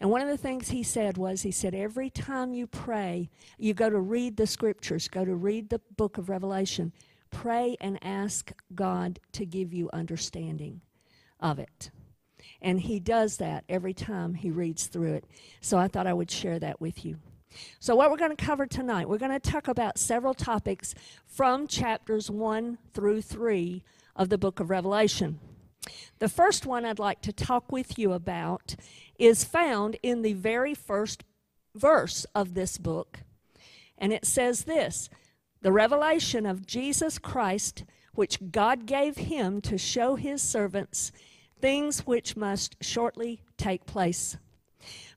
And 0.00 0.10
one 0.10 0.22
of 0.22 0.28
the 0.28 0.36
things 0.36 0.68
he 0.68 0.82
said 0.82 1.18
was, 1.18 1.42
he 1.42 1.50
said, 1.50 1.74
every 1.74 2.10
time 2.10 2.52
you 2.52 2.66
pray, 2.66 3.28
you 3.58 3.74
go 3.74 3.90
to 3.90 4.00
read 4.00 4.36
the 4.36 4.46
scriptures, 4.46 5.06
go 5.06 5.24
to 5.24 5.34
read 5.34 5.68
the 5.68 5.80
book 5.96 6.18
of 6.18 6.28
Revelation, 6.28 6.92
pray 7.34 7.76
and 7.80 7.98
ask 8.02 8.52
God 8.74 9.20
to 9.32 9.44
give 9.44 9.74
you 9.74 9.90
understanding 9.92 10.80
of 11.40 11.58
it. 11.58 11.90
And 12.62 12.80
he 12.80 13.00
does 13.00 13.38
that 13.38 13.64
every 13.68 13.92
time 13.92 14.34
he 14.34 14.50
reads 14.50 14.86
through 14.86 15.14
it. 15.14 15.24
So 15.60 15.76
I 15.76 15.88
thought 15.88 16.06
I 16.06 16.14
would 16.14 16.30
share 16.30 16.58
that 16.60 16.80
with 16.80 17.04
you. 17.04 17.18
So, 17.78 17.94
what 17.94 18.10
we're 18.10 18.16
going 18.16 18.36
to 18.36 18.44
cover 18.44 18.66
tonight, 18.66 19.08
we're 19.08 19.18
going 19.18 19.30
to 19.30 19.38
talk 19.38 19.68
about 19.68 19.96
several 19.96 20.34
topics 20.34 20.92
from 21.24 21.68
chapters 21.68 22.28
1 22.28 22.78
through 22.92 23.22
3 23.22 23.84
of 24.16 24.28
the 24.28 24.38
book 24.38 24.58
of 24.58 24.70
Revelation. 24.70 25.38
The 26.18 26.28
first 26.28 26.66
one 26.66 26.84
I'd 26.84 26.98
like 26.98 27.20
to 27.22 27.32
talk 27.32 27.70
with 27.70 27.96
you 27.98 28.12
about 28.12 28.74
is 29.18 29.44
found 29.44 29.96
in 30.02 30.22
the 30.22 30.32
very 30.32 30.74
first 30.74 31.22
verse 31.74 32.26
of 32.34 32.54
this 32.54 32.78
book. 32.78 33.20
And 33.98 34.12
it 34.12 34.24
says 34.24 34.64
this 34.64 35.08
The 35.64 35.72
revelation 35.72 36.44
of 36.44 36.66
Jesus 36.66 37.18
Christ, 37.18 37.84
which 38.12 38.50
God 38.50 38.84
gave 38.84 39.16
him 39.16 39.62
to 39.62 39.78
show 39.78 40.14
his 40.14 40.42
servants 40.42 41.10
things 41.58 42.00
which 42.00 42.36
must 42.36 42.76
shortly 42.82 43.40
take 43.56 43.86
place. 43.86 44.36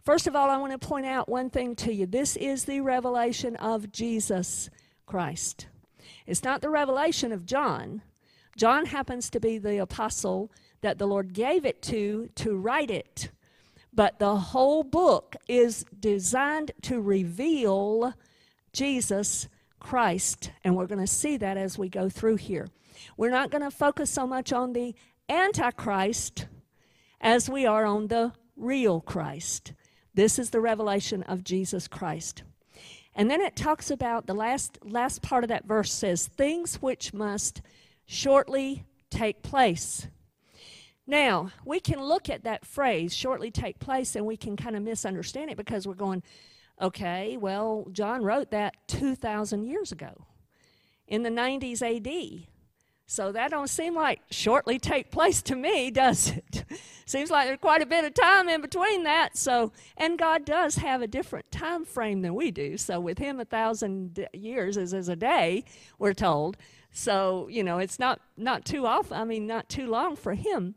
First 0.05 0.25
of 0.25 0.37
all, 0.37 0.49
I 0.49 0.55
want 0.55 0.71
to 0.71 0.87
point 0.87 1.05
out 1.05 1.27
one 1.27 1.49
thing 1.49 1.75
to 1.75 1.93
you. 1.93 2.05
This 2.05 2.37
is 2.37 2.63
the 2.63 2.79
revelation 2.79 3.57
of 3.57 3.91
Jesus 3.91 4.69
Christ. 5.05 5.67
It's 6.25 6.45
not 6.45 6.61
the 6.61 6.69
revelation 6.69 7.33
of 7.33 7.45
John. 7.45 8.01
John 8.55 8.85
happens 8.85 9.29
to 9.31 9.41
be 9.41 9.57
the 9.57 9.79
apostle 9.79 10.49
that 10.79 10.97
the 10.97 11.07
Lord 11.07 11.33
gave 11.33 11.65
it 11.65 11.81
to 11.81 12.29
to 12.35 12.55
write 12.55 12.89
it. 12.89 13.31
But 13.91 14.17
the 14.19 14.37
whole 14.37 14.83
book 14.83 15.35
is 15.49 15.83
designed 15.99 16.71
to 16.83 17.01
reveal 17.01 18.13
Jesus 18.71 19.49
Christ. 19.87 20.51
And 20.65 20.75
we're 20.75 20.85
going 20.85 20.99
to 20.99 21.07
see 21.07 21.37
that 21.37 21.55
as 21.55 21.77
we 21.77 21.87
go 21.87 22.09
through 22.09 22.35
here. 22.35 22.67
We're 23.15 23.31
not 23.31 23.51
going 23.51 23.61
to 23.61 23.71
focus 23.71 24.09
so 24.09 24.27
much 24.27 24.51
on 24.51 24.73
the 24.73 24.93
Antichrist 25.29 26.45
as 27.21 27.49
we 27.49 27.65
are 27.65 27.85
on 27.85 28.07
the 28.07 28.33
real 28.57 28.99
Christ. 28.99 29.71
This 30.13 30.37
is 30.37 30.49
the 30.49 30.59
revelation 30.59 31.23
of 31.23 31.45
Jesus 31.45 31.87
Christ. 31.87 32.43
And 33.15 33.31
then 33.31 33.39
it 33.39 33.55
talks 33.55 33.89
about 33.89 34.27
the 34.27 34.33
last 34.33 34.77
last 34.83 35.21
part 35.21 35.45
of 35.45 35.47
that 35.47 35.65
verse 35.65 35.93
says 35.93 36.27
things 36.27 36.81
which 36.81 37.13
must 37.13 37.61
shortly 38.05 38.83
take 39.09 39.41
place. 39.41 40.07
Now, 41.07 41.51
we 41.63 41.79
can 41.79 42.03
look 42.03 42.29
at 42.29 42.43
that 42.43 42.65
phrase 42.65 43.15
shortly 43.15 43.51
take 43.51 43.79
place 43.79 44.17
and 44.17 44.25
we 44.25 44.35
can 44.35 44.57
kind 44.57 44.75
of 44.75 44.83
misunderstand 44.83 45.49
it 45.49 45.55
because 45.55 45.87
we're 45.87 45.93
going 45.93 46.23
okay, 46.81 47.37
well, 47.37 47.87
John 47.91 48.23
wrote 48.23 48.51
that 48.51 48.75
2000 48.87 49.65
years 49.65 49.91
ago 49.91 50.25
in 51.07 51.23
the 51.23 51.29
90s 51.29 51.81
AD. 51.81 52.47
So 53.09 53.31
that 53.31 53.51
don't 53.51 53.69
seem 53.69 53.95
like 53.95 54.19
shortly 54.29 54.79
take 54.79 55.11
place 55.11 55.41
to 55.43 55.55
me, 55.55 55.89
does 55.91 56.29
it? 56.29 56.65
Seems 57.05 57.31
like 57.31 57.47
there's 57.47 57.59
quite 57.59 57.81
a 57.81 57.85
bit 57.85 58.03
of 58.03 58.13
time 58.13 58.49
in 58.49 58.59
between 58.59 59.03
that. 59.03 59.37
So, 59.37 59.71
and 59.95 60.19
God 60.19 60.43
does 60.43 60.75
have 60.75 61.01
a 61.01 61.07
different 61.07 61.49
time 61.49 61.85
frame 61.85 62.21
than 62.21 62.35
we 62.35 62.51
do. 62.51 62.75
So 62.77 62.99
with 62.99 63.17
Him, 63.17 63.39
a 63.39 63.45
thousand 63.45 64.27
years 64.33 64.75
is 64.75 64.93
as 64.93 65.07
a 65.07 65.15
day, 65.15 65.63
we're 65.97 66.13
told. 66.13 66.57
So 66.91 67.47
you 67.49 67.63
know, 67.63 67.77
it's 67.77 67.97
not 67.97 68.19
not 68.35 68.65
too 68.65 68.85
off. 68.85 69.09
I 69.13 69.23
mean, 69.23 69.47
not 69.47 69.69
too 69.69 69.87
long 69.87 70.17
for 70.17 70.33
Him. 70.33 70.75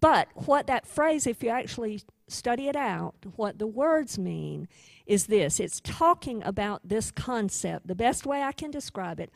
But 0.00 0.28
what 0.34 0.68
that 0.68 0.86
phrase, 0.86 1.26
if 1.26 1.42
you 1.42 1.48
actually 1.48 2.02
study 2.28 2.68
it 2.68 2.76
out, 2.76 3.14
what 3.34 3.58
the 3.58 3.66
words 3.66 4.18
mean 4.18 4.68
is 5.06 5.26
this: 5.26 5.60
it's 5.60 5.80
talking 5.80 6.42
about 6.42 6.88
this 6.88 7.10
concept. 7.10 7.86
The 7.86 7.94
best 7.94 8.26
way 8.26 8.42
I 8.42 8.52
can 8.52 8.70
describe 8.70 9.20
it 9.20 9.30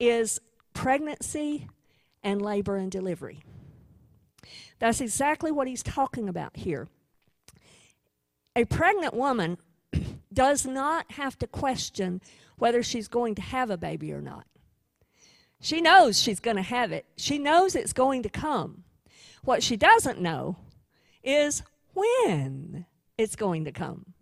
is 0.00 0.40
pregnancy 0.72 1.68
and 2.22 2.40
labor 2.40 2.76
and 2.76 2.90
delivery. 2.90 3.40
That's 4.78 5.00
exactly 5.00 5.50
what 5.50 5.68
he's 5.68 5.82
talking 5.82 6.28
about 6.28 6.56
here. 6.56 6.88
A 8.56 8.64
pregnant 8.64 9.14
woman 9.14 9.58
does 10.32 10.66
not 10.66 11.12
have 11.12 11.38
to 11.38 11.46
question 11.46 12.20
whether 12.56 12.82
she's 12.82 13.08
going 13.08 13.34
to 13.34 13.42
have 13.42 13.70
a 13.70 13.76
baby 13.76 14.12
or 14.12 14.20
not. 14.20 14.46
She 15.60 15.80
knows 15.80 16.20
she's 16.20 16.40
going 16.40 16.56
to 16.56 16.62
have 16.62 16.92
it, 16.92 17.06
she 17.16 17.38
knows 17.38 17.74
it's 17.74 17.92
going 17.92 18.22
to 18.22 18.28
come. 18.28 18.84
What 19.44 19.62
she 19.62 19.76
doesn't 19.76 20.20
know 20.20 20.56
is 21.22 21.62
when 21.94 22.86
it's 23.16 23.36
going 23.36 23.64
to 23.64 23.72
come. 23.72 24.14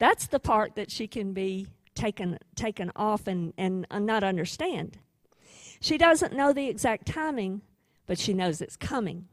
That's 0.00 0.26
the 0.26 0.40
part 0.40 0.74
that 0.74 0.90
she 0.90 1.06
can 1.06 1.32
be 1.32 1.68
taken, 1.94 2.38
taken 2.56 2.90
off 2.96 3.28
and, 3.28 3.52
and 3.56 3.86
not 3.92 4.24
understand. 4.24 4.98
She 5.80 5.98
doesn't 5.98 6.34
know 6.34 6.52
the 6.52 6.68
exact 6.68 7.06
timing, 7.06 7.60
but 8.06 8.18
she 8.18 8.34
knows 8.34 8.60
it's 8.60 8.76
coming. 8.76 9.28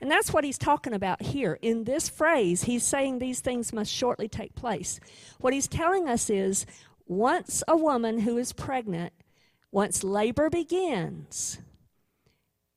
And 0.00 0.10
that's 0.10 0.32
what 0.32 0.44
he's 0.44 0.58
talking 0.58 0.94
about 0.94 1.20
here. 1.20 1.58
In 1.60 1.84
this 1.84 2.08
phrase, 2.08 2.62
he's 2.62 2.82
saying 2.82 3.18
these 3.18 3.40
things 3.40 3.72
must 3.72 3.92
shortly 3.92 4.26
take 4.26 4.54
place. 4.54 5.00
What 5.38 5.52
he's 5.52 5.68
telling 5.68 6.08
us 6.08 6.30
is 6.30 6.64
once 7.06 7.62
a 7.68 7.76
woman 7.76 8.20
who 8.20 8.38
is 8.38 8.52
pregnant, 8.52 9.12
once 9.70 10.02
labor 10.02 10.48
begins, 10.48 11.58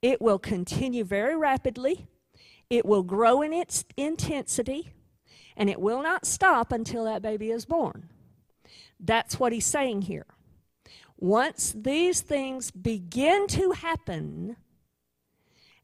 it 0.01 0.21
will 0.21 0.39
continue 0.39 1.05
very 1.05 1.38
rapidly, 1.38 2.07
it 2.69 2.86
will 2.86 3.03
grow 3.03 3.41
in 3.41 3.53
its 3.53 3.86
intensity, 3.95 4.91
and 5.62 5.70
it 5.70 5.80
will 5.80 6.01
not 6.01 6.25
stop 6.25 6.72
until 6.72 7.06
that 7.06 7.22
baby 7.22 7.51
is 7.51 7.68
born. 7.68 8.10
That's 9.00 9.39
what 9.39 9.53
he's 9.53 9.68
saying 9.68 10.01
here. 10.01 10.25
Once 11.20 11.72
these 11.77 12.22
things 12.22 12.72
begin 12.72 13.46
to 13.46 13.70
happen 13.70 14.56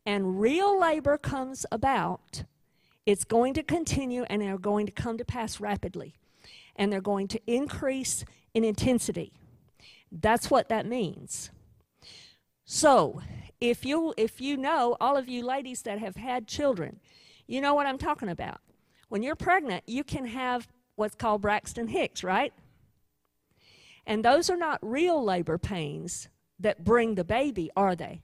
and 0.03 0.41
real 0.41 0.79
labor 0.79 1.15
comes 1.15 1.63
about, 1.71 2.43
it's 3.05 3.23
going 3.23 3.53
to 3.53 3.61
continue 3.61 4.23
and 4.31 4.41
they're 4.41 4.57
going 4.57 4.87
to 4.87 4.91
come 4.91 5.15
to 5.19 5.23
pass 5.23 5.59
rapidly. 5.59 6.15
And 6.75 6.91
they're 6.91 6.99
going 6.99 7.27
to 7.27 7.41
increase 7.45 8.25
in 8.55 8.63
intensity. 8.63 9.31
That's 10.11 10.49
what 10.49 10.69
that 10.69 10.87
means. 10.87 11.51
So, 12.65 13.21
if 13.61 13.85
you 13.85 14.15
if 14.17 14.41
you 14.41 14.57
know 14.57 14.97
all 14.99 15.17
of 15.17 15.29
you 15.29 15.45
ladies 15.45 15.83
that 15.83 15.99
have 15.99 16.15
had 16.15 16.47
children, 16.47 16.99
you 17.45 17.61
know 17.61 17.75
what 17.75 17.85
I'm 17.85 17.99
talking 17.99 18.29
about. 18.29 18.59
When 19.09 19.23
you're 19.23 19.35
pregnant, 19.35 19.83
you 19.87 20.03
can 20.03 20.25
have 20.25 20.67
what's 20.95 21.15
called 21.15 21.41
Braxton 21.41 21.87
Hicks, 21.87 22.23
right? 22.23 22.53
And 24.05 24.23
those 24.23 24.49
are 24.49 24.57
not 24.57 24.79
real 24.81 25.23
labor 25.23 25.57
pains 25.57 26.29
that 26.59 26.83
bring 26.83 27.15
the 27.15 27.23
baby, 27.23 27.69
are 27.75 27.95
they? 27.95 28.21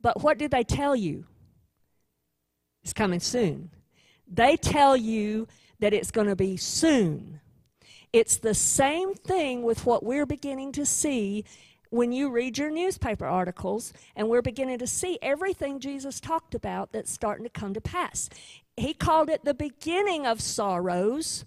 But 0.00 0.22
what 0.22 0.38
do 0.38 0.48
they 0.48 0.62
tell 0.62 0.94
you? 0.94 1.26
It's 2.82 2.92
coming 2.92 3.20
soon. 3.20 3.70
They 4.28 4.56
tell 4.56 4.96
you 4.96 5.48
that 5.80 5.92
it's 5.92 6.10
going 6.10 6.28
to 6.28 6.36
be 6.36 6.56
soon. 6.56 7.40
It's 8.12 8.36
the 8.36 8.54
same 8.54 9.14
thing 9.14 9.62
with 9.62 9.84
what 9.84 10.04
we're 10.04 10.26
beginning 10.26 10.72
to 10.72 10.86
see 10.86 11.44
when 11.90 12.12
you 12.12 12.30
read 12.30 12.58
your 12.58 12.70
newspaper 12.70 13.26
articles, 13.26 13.92
and 14.16 14.28
we're 14.28 14.42
beginning 14.42 14.78
to 14.78 14.86
see 14.86 15.18
everything 15.22 15.78
Jesus 15.78 16.20
talked 16.20 16.54
about 16.54 16.92
that's 16.92 17.12
starting 17.12 17.44
to 17.44 17.50
come 17.50 17.74
to 17.74 17.80
pass. 17.80 18.28
He 18.76 18.94
called 18.94 19.30
it 19.30 19.44
the 19.44 19.54
beginning 19.54 20.26
of 20.26 20.40
sorrows 20.40 21.44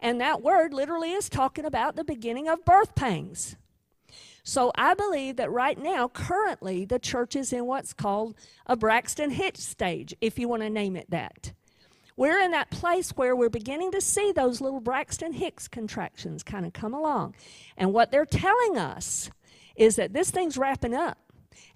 and 0.00 0.20
that 0.20 0.42
word 0.42 0.72
literally 0.72 1.12
is 1.12 1.28
talking 1.28 1.64
about 1.64 1.96
the 1.96 2.04
beginning 2.04 2.48
of 2.48 2.64
birth 2.64 2.94
pangs. 2.94 3.56
So 4.44 4.72
I 4.76 4.94
believe 4.94 5.36
that 5.36 5.50
right 5.50 5.78
now, 5.78 6.08
currently, 6.08 6.84
the 6.84 6.98
church 6.98 7.36
is 7.36 7.52
in 7.52 7.66
what's 7.66 7.92
called 7.92 8.34
a 8.66 8.76
Braxton 8.76 9.30
Hicks 9.30 9.62
stage, 9.62 10.14
if 10.20 10.38
you 10.38 10.48
want 10.48 10.62
to 10.62 10.70
name 10.70 10.96
it 10.96 11.10
that. 11.10 11.52
We're 12.16 12.40
in 12.40 12.50
that 12.52 12.70
place 12.70 13.10
where 13.10 13.36
we're 13.36 13.50
beginning 13.50 13.92
to 13.92 14.00
see 14.00 14.32
those 14.32 14.60
little 14.60 14.80
Braxton 14.80 15.34
Hicks 15.34 15.68
contractions 15.68 16.42
kind 16.42 16.64
of 16.64 16.72
come 16.72 16.94
along. 16.94 17.34
And 17.76 17.92
what 17.92 18.10
they're 18.10 18.24
telling 18.24 18.78
us 18.78 19.30
is 19.76 19.96
that 19.96 20.12
this 20.12 20.30
thing's 20.30 20.58
wrapping 20.58 20.94
up 20.94 21.18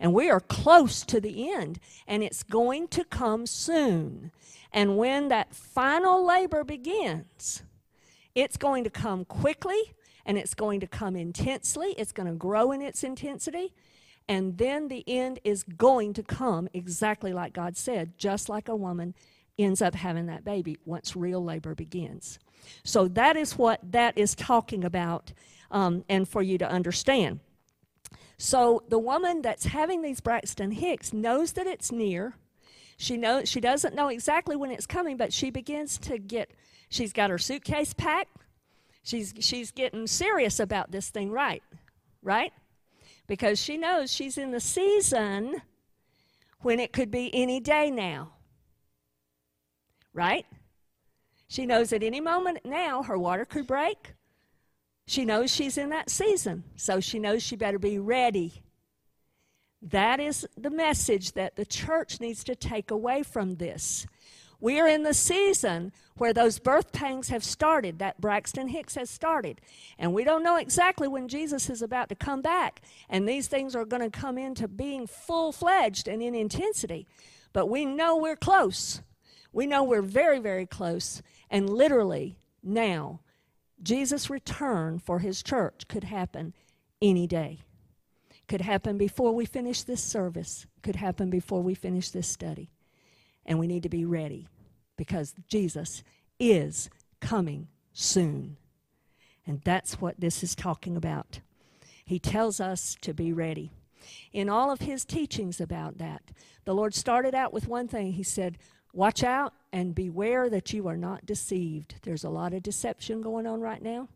and 0.00 0.12
we 0.12 0.30
are 0.30 0.40
close 0.40 1.04
to 1.04 1.21
the 1.21 1.52
end 1.52 1.78
and 2.09 2.23
it's 2.25 2.42
going 2.42 2.88
to 2.88 3.04
come 3.04 3.47
soon. 3.47 4.32
And 4.73 4.97
when 4.97 5.29
that 5.29 5.55
final 5.55 6.26
labor 6.26 6.64
begins, 6.64 7.62
it's 8.35 8.57
going 8.57 8.85
to 8.85 8.91
come 8.91 9.25
quickly 9.25 9.95
and 10.25 10.38
it's 10.38 10.55
going 10.55 10.81
to 10.81 10.87
come 10.87 11.17
intensely. 11.17 11.95
It's 11.99 12.12
going 12.12 12.29
to 12.29 12.35
grow 12.35 12.73
in 12.73 12.81
its 12.81 13.05
intensity. 13.05 13.75
And 14.29 14.57
then 14.57 14.88
the 14.88 15.05
end 15.07 15.41
is 15.45 15.62
going 15.62 16.14
to 16.14 16.23
come 16.23 16.69
exactly 16.73 17.33
like 17.33 17.52
God 17.52 17.76
said, 17.76 18.17
just 18.17 18.49
like 18.49 18.69
a 18.69 18.76
woman 18.76 19.14
ends 19.59 19.83
up 19.83 19.95
having 19.95 20.26
that 20.26 20.45
baby 20.45 20.79
once 20.85 21.14
real 21.14 21.45
labor 21.45 21.75
begins. 21.75 22.38
So 22.85 23.09
that 23.09 23.37
is 23.37 23.59
what 23.59 23.81
that 23.93 24.17
is 24.17 24.35
talking 24.35 24.85
about, 24.85 25.33
um, 25.71 26.05
and 26.09 26.29
for 26.29 26.43
you 26.43 26.57
to 26.59 26.69
understand. 26.69 27.41
So 28.38 28.83
the 28.88 28.99
woman 28.99 29.43
that's 29.43 29.67
having 29.67 30.02
these 30.02 30.21
Braxton 30.21 30.73
Hicks 30.73 31.12
knows 31.12 31.52
that 31.52 31.67
it's 31.67 31.93
near. 31.93 32.35
She 33.02 33.16
knows 33.16 33.49
she 33.49 33.61
doesn't 33.61 33.97
know 33.97 34.06
exactly 34.06 34.54
when 34.54 34.71
it's 34.71 34.87
coming, 34.87 35.16
but 35.16 35.32
she 35.32 35.50
begins 35.50 35.99
to 35.99 36.18
get. 36.18 36.52
She's 36.88 37.12
got 37.12 37.30
her 37.30 37.38
suitcase 37.38 37.92
packed. 37.92 38.37
She's, 39.02 39.35
she's 39.40 39.73
getting 39.73 40.06
serious 40.06 40.61
about 40.61 40.92
this 40.92 41.11
thing, 41.11 41.32
right? 41.32 41.64
Right? 42.23 42.52
Because 43.26 43.61
she 43.61 43.76
knows 43.76 44.12
she's 44.12 44.38
in 44.38 44.52
the 44.52 44.61
season 44.61 45.62
when 46.61 46.78
it 46.78 46.92
could 46.92 47.11
be 47.11 47.28
any 47.35 47.59
day 47.59 47.90
now. 47.90 48.35
Right? 50.14 50.47
She 51.49 51.66
knows 51.66 51.92
at 51.92 52.04
any 52.04 52.21
moment 52.21 52.61
now 52.64 53.02
her 53.02 53.18
water 53.18 53.44
could 53.44 53.66
break. 53.66 54.14
She 55.09 55.25
knows 55.25 55.52
she's 55.52 55.76
in 55.76 55.88
that 55.88 56.09
season, 56.09 56.62
so 56.76 57.00
she 57.00 57.18
knows 57.18 57.42
she 57.42 57.56
better 57.56 57.80
be 57.80 57.99
ready. 57.99 58.62
That 59.83 60.21
is 60.21 60.47
the 60.57 60.71
message 60.71 61.33
that 61.33 61.57
the 61.57 61.67
church 61.67 62.21
needs 62.21 62.45
to 62.45 62.55
take 62.55 62.91
away 62.91 63.25
from 63.25 63.57
this. 63.57 64.07
We 64.61 64.79
are 64.79 64.87
in 64.87 65.03
the 65.03 65.12
season 65.12 65.93
where 66.17 66.33
those 66.33 66.61
birth 66.61 66.93
pangs 66.93 67.31
have 67.31 67.43
started, 67.43 67.99
that 67.99 68.21
Braxton 68.21 68.69
Hicks 68.69 68.95
has 68.95 69.11
started. 69.11 69.61
And 69.99 70.15
we 70.15 70.23
don't 70.23 70.45
know 70.45 70.57
exactly 70.57 71.09
when 71.09 71.27
Jesus 71.27 71.69
is 71.69 71.83
about 71.83 72.09
to 72.11 72.15
come 72.15 72.43
back. 72.43 72.81
And 73.09 73.29
these 73.29 73.49
things 73.49 73.75
are 73.75 73.85
going 73.85 74.09
to 74.09 74.21
come 74.21 74.39
into 74.39 74.69
being 74.69 75.09
full 75.09 75.51
fledged 75.51 76.07
and 76.07 76.23
in 76.23 76.37
intensity. 76.37 77.09
But 77.53 77.67
we 77.67 77.85
know 77.85 78.17
we're 78.17 78.37
close. 78.37 79.03
We 79.53 79.67
know 79.67 79.83
we're 79.83 80.01
very, 80.01 80.39
very 80.39 80.67
close. 80.67 81.23
And 81.51 81.69
literally, 81.69 82.39
now, 82.62 83.19
Jesus' 83.83 84.31
return 84.31 85.01
for 85.01 85.19
his 85.19 85.43
church 85.43 85.89
could 85.89 86.05
happen 86.05 86.55
any 87.01 87.27
day. 87.27 87.59
Could 88.52 88.61
happen 88.61 88.99
before 88.99 89.32
we 89.32 89.47
finish 89.47 89.82
this 89.82 90.04
service, 90.04 90.66
could 90.82 90.97
happen 90.97 91.30
before 91.30 91.62
we 91.62 91.75
finish 91.75 92.11
this 92.11 92.28
study. 92.28 92.68
And 93.47 93.59
we 93.59 93.66
need 93.66 93.82
to 93.85 93.88
be 93.88 94.04
ready 94.04 94.47
because 94.99 95.35
Jesus 95.49 96.04
is 96.38 96.90
coming 97.18 97.68
soon. 97.94 98.59
And 99.47 99.62
that's 99.64 100.02
what 100.02 100.21
this 100.21 100.42
is 100.42 100.54
talking 100.54 100.99
about. 100.99 101.40
He 102.04 102.18
tells 102.18 102.61
us 102.61 102.94
to 103.00 103.14
be 103.14 103.32
ready. 103.32 103.73
In 104.35 104.50
all 104.50 104.71
of 104.71 104.82
his 104.82 105.06
teachings 105.06 105.59
about 105.59 105.97
that, 105.97 106.21
the 106.66 106.75
Lord 106.75 106.94
started 106.94 107.35
out 107.35 107.54
with 107.54 107.68
one 107.68 107.88
thing. 107.88 108.12
He 108.12 108.23
said, 108.23 108.59
Watch 108.92 109.25
out 109.25 109.54
and 109.73 109.94
beware 109.94 110.50
that 110.50 110.75
you 110.75 110.88
are 110.88 110.99
not 110.99 111.25
deceived. 111.25 111.94
There's 112.02 112.23
a 112.23 112.28
lot 112.28 112.52
of 112.52 112.62
deception 112.62 113.23
going 113.23 113.47
on 113.47 113.62
right 113.62 113.81
now. 113.81 114.09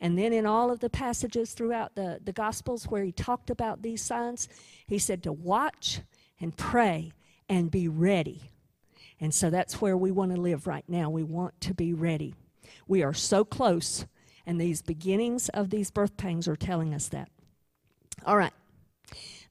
And 0.00 0.16
then 0.16 0.32
in 0.32 0.46
all 0.46 0.70
of 0.70 0.80
the 0.80 0.88
passages 0.88 1.52
throughout 1.52 1.94
the, 1.94 2.20
the 2.24 2.32
Gospels 2.32 2.84
where 2.84 3.04
he 3.04 3.12
talked 3.12 3.50
about 3.50 3.82
these 3.82 4.02
signs, 4.02 4.48
he 4.86 4.98
said 4.98 5.22
to 5.24 5.32
watch 5.32 6.00
and 6.40 6.56
pray 6.56 7.12
and 7.48 7.70
be 7.70 7.86
ready. 7.86 8.50
And 9.20 9.34
so 9.34 9.50
that's 9.50 9.80
where 9.80 9.96
we 9.96 10.10
want 10.10 10.34
to 10.34 10.40
live 10.40 10.66
right 10.66 10.84
now. 10.88 11.10
We 11.10 11.22
want 11.22 11.60
to 11.62 11.74
be 11.74 11.92
ready. 11.92 12.34
We 12.88 13.02
are 13.02 13.12
so 13.12 13.44
close, 13.44 14.06
and 14.46 14.58
these 14.58 14.80
beginnings 14.80 15.50
of 15.50 15.68
these 15.68 15.90
birth 15.90 16.16
pangs 16.16 16.48
are 16.48 16.56
telling 16.56 16.94
us 16.94 17.08
that. 17.08 17.28
All 18.24 18.36
right. 18.36 18.52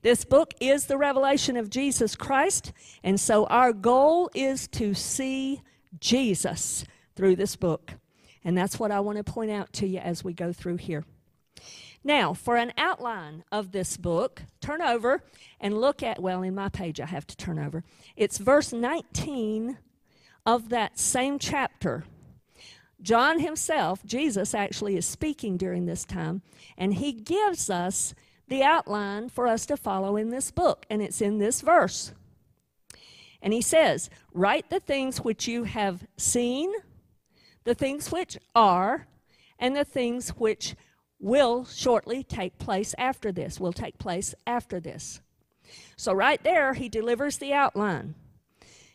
This 0.02 0.26
book 0.26 0.54
is 0.60 0.86
the 0.86 0.98
revelation 0.98 1.58
of 1.58 1.70
Jesus 1.70 2.16
Christ, 2.16 2.72
and 3.04 3.20
so 3.20 3.46
our 3.46 3.74
goal 3.74 4.32
is 4.34 4.68
to 4.70 4.94
see 4.94 5.62
Jesus 6.00 6.86
through 7.16 7.36
this 7.36 7.56
book. 7.56 7.94
And 8.44 8.58
that's 8.58 8.80
what 8.80 8.92
I 8.92 9.00
want 9.00 9.18
to 9.18 9.24
point 9.24 9.52
out 9.52 9.74
to 9.74 9.88
you 9.88 10.00
as 10.00 10.24
we 10.24 10.34
go 10.34 10.54
through 10.54 10.78
here. 10.78 11.06
Now, 12.04 12.34
for 12.34 12.56
an 12.56 12.72
outline 12.78 13.44
of 13.52 13.72
this 13.72 13.98
book, 13.98 14.44
turn 14.62 14.82
over 14.82 15.22
and 15.60 15.80
look 15.80 16.02
at, 16.02 16.22
well, 16.22 16.42
in 16.42 16.56
my 16.56 16.70
page 16.70 17.02
I 17.02 17.06
have 17.06 17.28
to 17.28 17.36
turn 17.36 17.60
over. 17.60 17.84
It's 18.16 18.38
verse 18.38 18.72
19 18.72 19.78
of 20.46 20.70
that 20.70 20.98
same 20.98 21.38
chapter. 21.40 22.06
John 23.02 23.40
himself, 23.40 24.04
Jesus 24.06 24.54
actually 24.54 24.98
is 24.98 25.06
speaking 25.06 25.58
during 25.58 25.86
this 25.86 26.06
time, 26.06 26.42
and 26.78 26.96
he 26.96 27.12
gives 27.12 27.70
us 27.70 28.14
the 28.48 28.64
outline 28.64 29.30
for 29.30 29.48
us 29.48 29.66
to 29.68 29.78
follow 29.78 30.18
in 30.18 30.30
this 30.30 30.52
book, 30.52 30.86
and 30.90 31.02
it's 31.02 31.22
in 31.22 31.38
this 31.38 31.62
verse. 31.62 32.14
And 33.42 33.54
he 33.54 33.62
says, 33.62 34.10
Write 34.34 34.70
the 34.70 34.80
things 34.80 35.22
which 35.22 35.48
you 35.48 35.64
have 35.64 36.06
seen, 36.18 36.74
the 37.70 37.76
things 37.76 38.12
which 38.12 38.36
are, 38.56 39.06
and 39.60 39.76
the 39.76 39.86
things 39.86 40.30
which 40.30 40.76
will 41.20 41.66
shortly 41.66 42.24
take 42.24 42.58
place 42.58 42.96
after 42.98 43.32
this, 43.32 43.60
will 43.60 43.72
take 43.72 44.00
place 44.00 44.34
after 44.48 44.80
this. 44.80 45.22
So, 45.96 46.12
right 46.12 46.44
there, 46.44 46.74
he 46.74 46.90
delivers 46.90 47.38
the 47.38 47.54
outline. 47.54 48.16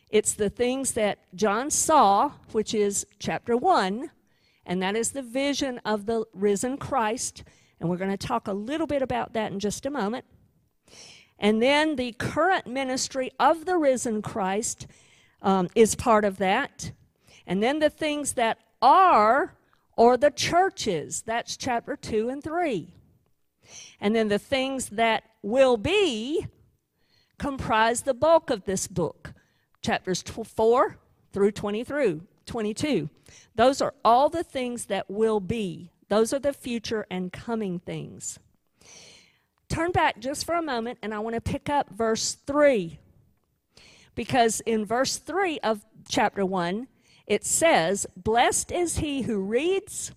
It's 0.09 0.33
the 0.33 0.49
things 0.49 0.91
that 0.91 1.19
John 1.33 1.71
saw, 1.71 2.33
which 2.51 2.73
is 2.73 3.07
chapter 3.17 3.55
1, 3.55 4.11
and 4.65 4.81
that 4.81 4.97
is 4.97 5.11
the 5.11 5.21
vision 5.21 5.79
of 5.85 6.05
the 6.05 6.25
risen 6.33 6.75
Christ. 6.75 7.45
And 7.79 7.89
we're 7.89 7.95
going 7.95 8.11
to 8.11 8.27
talk 8.27 8.49
a 8.49 8.53
little 8.53 8.87
bit 8.87 9.01
about 9.01 9.31
that 9.35 9.53
in 9.53 9.61
just 9.61 9.85
a 9.85 9.89
moment. 9.89 10.25
And 11.39 11.61
then 11.61 11.95
the 11.95 12.11
current 12.11 12.67
ministry 12.67 13.31
of 13.39 13.63
the 13.63 13.77
risen 13.77 14.21
Christ 14.21 14.85
um, 15.41 15.69
is 15.75 15.95
part 15.95 16.25
of 16.25 16.39
that. 16.39 16.91
And 17.47 17.63
then 17.63 17.79
the 17.79 17.89
things 17.89 18.33
that 18.33 18.57
are 18.81 19.55
or 19.97 20.17
the 20.17 20.31
churches. 20.31 21.23
That's 21.25 21.57
chapter 21.57 21.95
2 21.95 22.29
and 22.29 22.43
3. 22.43 22.93
And 23.99 24.15
then 24.15 24.27
the 24.27 24.39
things 24.39 24.89
that 24.89 25.23
will 25.41 25.77
be 25.77 26.47
comprise 27.37 28.01
the 28.01 28.13
bulk 28.13 28.49
of 28.49 28.65
this 28.65 28.87
book, 28.87 29.33
chapters 29.81 30.21
4 30.21 30.97
through 31.33 31.51
20 31.51 31.83
through 31.83 32.21
22. 32.45 33.09
Those 33.55 33.81
are 33.81 33.93
all 34.03 34.29
the 34.29 34.43
things 34.43 34.85
that 34.85 35.09
will 35.09 35.39
be. 35.39 35.91
Those 36.09 36.33
are 36.33 36.39
the 36.39 36.53
future 36.53 37.05
and 37.09 37.33
coming 37.33 37.79
things. 37.79 38.39
Turn 39.67 39.91
back 39.91 40.19
just 40.19 40.45
for 40.45 40.55
a 40.55 40.61
moment 40.61 40.99
and 41.01 41.13
I 41.13 41.19
want 41.19 41.35
to 41.35 41.41
pick 41.41 41.69
up 41.69 41.89
verse 41.89 42.37
3. 42.45 42.99
Because 44.13 44.61
in 44.61 44.85
verse 44.85 45.17
3 45.17 45.59
of 45.59 45.85
chapter 46.07 46.45
1, 46.45 46.87
it 47.27 47.45
says, 47.45 48.05
Blessed 48.15 48.71
is 48.71 48.97
he 48.97 49.23
who 49.23 49.39
reads 49.39 50.11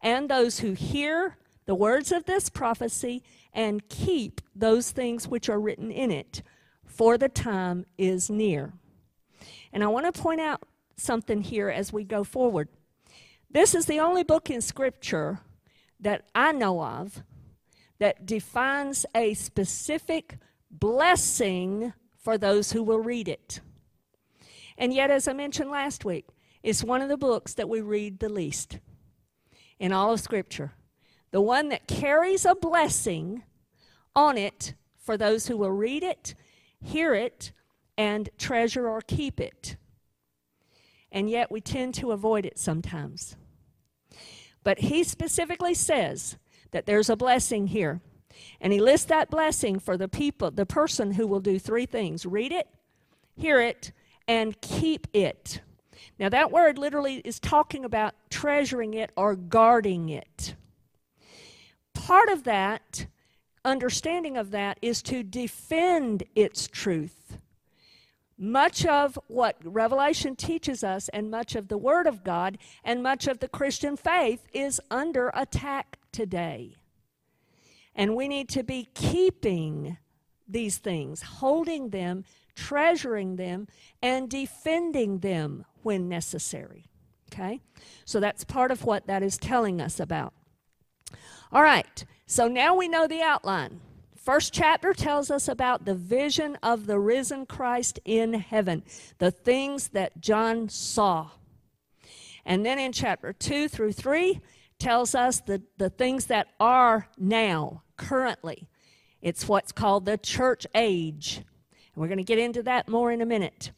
and 0.00 0.28
those 0.28 0.60
who 0.60 0.72
hear 0.72 1.36
the 1.66 1.74
words 1.74 2.12
of 2.12 2.24
this 2.24 2.48
prophecy 2.48 3.22
and 3.52 3.88
keep 3.88 4.40
those 4.54 4.90
things 4.90 5.28
which 5.28 5.48
are 5.48 5.60
written 5.60 5.90
in 5.90 6.10
it, 6.10 6.42
for 6.84 7.16
the 7.16 7.28
time 7.28 7.86
is 7.96 8.28
near. 8.28 8.72
And 9.72 9.82
I 9.82 9.88
want 9.88 10.12
to 10.12 10.20
point 10.20 10.40
out 10.40 10.62
something 10.96 11.42
here 11.42 11.68
as 11.68 11.92
we 11.92 12.04
go 12.04 12.24
forward. 12.24 12.68
This 13.50 13.74
is 13.74 13.86
the 13.86 14.00
only 14.00 14.22
book 14.22 14.50
in 14.50 14.60
Scripture 14.60 15.40
that 16.00 16.26
I 16.34 16.52
know 16.52 16.82
of 16.82 17.22
that 17.98 18.26
defines 18.26 19.06
a 19.14 19.34
specific 19.34 20.38
blessing 20.70 21.92
for 22.18 22.36
those 22.36 22.72
who 22.72 22.82
will 22.82 22.98
read 22.98 23.28
it. 23.28 23.60
And 24.76 24.92
yet, 24.92 25.10
as 25.10 25.28
I 25.28 25.32
mentioned 25.32 25.70
last 25.70 26.04
week, 26.04 26.26
it's 26.64 26.82
one 26.82 27.02
of 27.02 27.10
the 27.10 27.18
books 27.18 27.52
that 27.54 27.68
we 27.68 27.82
read 27.82 28.18
the 28.18 28.30
least 28.30 28.78
in 29.78 29.92
all 29.92 30.14
of 30.14 30.20
Scripture. 30.20 30.72
The 31.30 31.42
one 31.42 31.68
that 31.68 31.86
carries 31.86 32.46
a 32.46 32.54
blessing 32.54 33.42
on 34.16 34.38
it 34.38 34.72
for 34.96 35.18
those 35.18 35.46
who 35.46 35.58
will 35.58 35.70
read 35.70 36.02
it, 36.02 36.34
hear 36.80 37.14
it, 37.14 37.52
and 37.98 38.30
treasure 38.38 38.88
or 38.88 39.02
keep 39.02 39.40
it. 39.40 39.76
And 41.12 41.28
yet 41.28 41.52
we 41.52 41.60
tend 41.60 41.92
to 41.96 42.12
avoid 42.12 42.46
it 42.46 42.58
sometimes. 42.58 43.36
But 44.62 44.78
he 44.78 45.04
specifically 45.04 45.74
says 45.74 46.38
that 46.70 46.86
there's 46.86 47.10
a 47.10 47.16
blessing 47.16 47.66
here. 47.66 48.00
And 48.58 48.72
he 48.72 48.80
lists 48.80 49.06
that 49.08 49.30
blessing 49.30 49.78
for 49.78 49.98
the 49.98 50.08
people, 50.08 50.50
the 50.50 50.64
person 50.64 51.12
who 51.12 51.26
will 51.26 51.40
do 51.40 51.58
three 51.58 51.84
things 51.84 52.24
read 52.24 52.52
it, 52.52 52.68
hear 53.36 53.60
it, 53.60 53.92
and 54.26 54.58
keep 54.62 55.06
it. 55.12 55.60
Now, 56.18 56.28
that 56.28 56.50
word 56.50 56.78
literally 56.78 57.16
is 57.24 57.40
talking 57.40 57.84
about 57.84 58.14
treasuring 58.30 58.94
it 58.94 59.10
or 59.16 59.34
guarding 59.34 60.08
it. 60.08 60.54
Part 61.92 62.28
of 62.28 62.44
that, 62.44 63.06
understanding 63.64 64.36
of 64.36 64.50
that, 64.50 64.78
is 64.82 65.02
to 65.02 65.22
defend 65.22 66.24
its 66.34 66.66
truth. 66.66 67.38
Much 68.36 68.84
of 68.84 69.18
what 69.28 69.56
Revelation 69.62 70.34
teaches 70.34 70.82
us, 70.82 71.08
and 71.10 71.30
much 71.30 71.54
of 71.54 71.68
the 71.68 71.78
Word 71.78 72.06
of 72.06 72.24
God, 72.24 72.58
and 72.82 73.02
much 73.02 73.26
of 73.26 73.38
the 73.38 73.48
Christian 73.48 73.96
faith 73.96 74.46
is 74.52 74.80
under 74.90 75.30
attack 75.34 75.98
today. 76.10 76.74
And 77.94 78.16
we 78.16 78.26
need 78.26 78.48
to 78.50 78.64
be 78.64 78.88
keeping 78.94 79.98
these 80.48 80.78
things, 80.78 81.22
holding 81.22 81.90
them, 81.90 82.24
treasuring 82.54 83.36
them, 83.36 83.68
and 84.02 84.28
defending 84.28 85.18
them 85.20 85.64
when 85.82 86.08
necessary. 86.08 86.86
Okay? 87.32 87.60
So 88.04 88.20
that's 88.20 88.44
part 88.44 88.70
of 88.70 88.84
what 88.84 89.06
that 89.06 89.22
is 89.22 89.36
telling 89.36 89.80
us 89.80 89.98
about. 90.00 90.32
All 91.52 91.62
right, 91.62 92.04
so 92.26 92.48
now 92.48 92.74
we 92.74 92.88
know 92.88 93.06
the 93.06 93.22
outline. 93.22 93.80
First 94.16 94.54
chapter 94.54 94.94
tells 94.94 95.30
us 95.30 95.48
about 95.48 95.84
the 95.84 95.94
vision 95.94 96.56
of 96.62 96.86
the 96.86 96.98
risen 96.98 97.44
Christ 97.44 98.00
in 98.04 98.34
heaven, 98.34 98.82
the 99.18 99.30
things 99.30 99.88
that 99.88 100.20
John 100.20 100.68
saw. 100.68 101.30
And 102.44 102.64
then 102.64 102.78
in 102.78 102.92
chapter 102.92 103.32
2 103.32 103.68
through 103.68 103.92
3 103.92 104.40
tells 104.78 105.14
us 105.14 105.40
the, 105.40 105.62
the 105.76 105.90
things 105.90 106.26
that 106.26 106.48
are 106.58 107.08
now, 107.18 107.82
currently. 107.96 108.68
It's 109.20 109.48
what's 109.48 109.72
called 109.72 110.06
the 110.06 110.18
church 110.18 110.66
age. 110.74 111.42
And 111.94 112.02
we're 112.02 112.08
going 112.08 112.18
to 112.18 112.24
get 112.24 112.38
into 112.38 112.62
that 112.64 112.88
more 112.88 113.12
in 113.12 113.20
a 113.20 113.26
minute. 113.26 113.72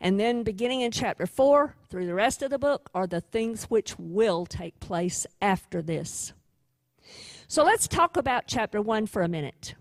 And 0.00 0.18
then 0.18 0.42
beginning 0.42 0.80
in 0.80 0.90
chapter 0.90 1.26
4 1.26 1.76
through 1.88 2.06
the 2.06 2.14
rest 2.14 2.42
of 2.42 2.50
the 2.50 2.58
book 2.58 2.90
are 2.94 3.06
the 3.06 3.20
things 3.20 3.64
which 3.64 3.98
will 3.98 4.46
take 4.46 4.80
place 4.80 5.26
after 5.40 5.80
this. 5.80 6.32
So 7.48 7.64
let's 7.64 7.86
talk 7.86 8.16
about 8.16 8.44
chapter 8.46 8.80
1 8.80 9.06
for 9.06 9.22
a 9.22 9.28
minute. 9.28 9.74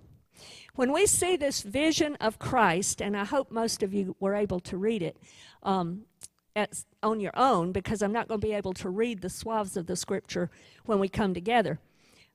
When 0.76 0.94
we 0.94 1.06
see 1.06 1.36
this 1.36 1.62
vision 1.64 2.16
of 2.22 2.40
Christ, 2.40 3.02
and 3.02 3.18
I 3.18 3.26
hope 3.26 3.52
most 3.52 3.84
of 3.84 3.94
you 3.94 4.16
were 4.20 4.36
able 4.36 4.60
to 4.62 4.78
read 4.78 5.02
it 5.02 5.18
um, 5.64 6.04
at, 6.56 6.84
on 7.04 7.20
your 7.20 7.34
own, 7.36 7.72
because 7.72 8.02
I'm 8.02 8.14
not 8.14 8.28
going 8.28 8.40
to 8.40 8.48
be 8.48 8.54
able 8.54 8.74
to 8.74 8.90
read 8.90 9.22
the 9.22 9.30
swaths 9.30 9.76
of 9.76 9.88
the 9.88 9.96
scripture 9.96 10.50
when 10.86 11.00
we 11.00 11.10
come 11.10 11.34
together. 11.34 11.80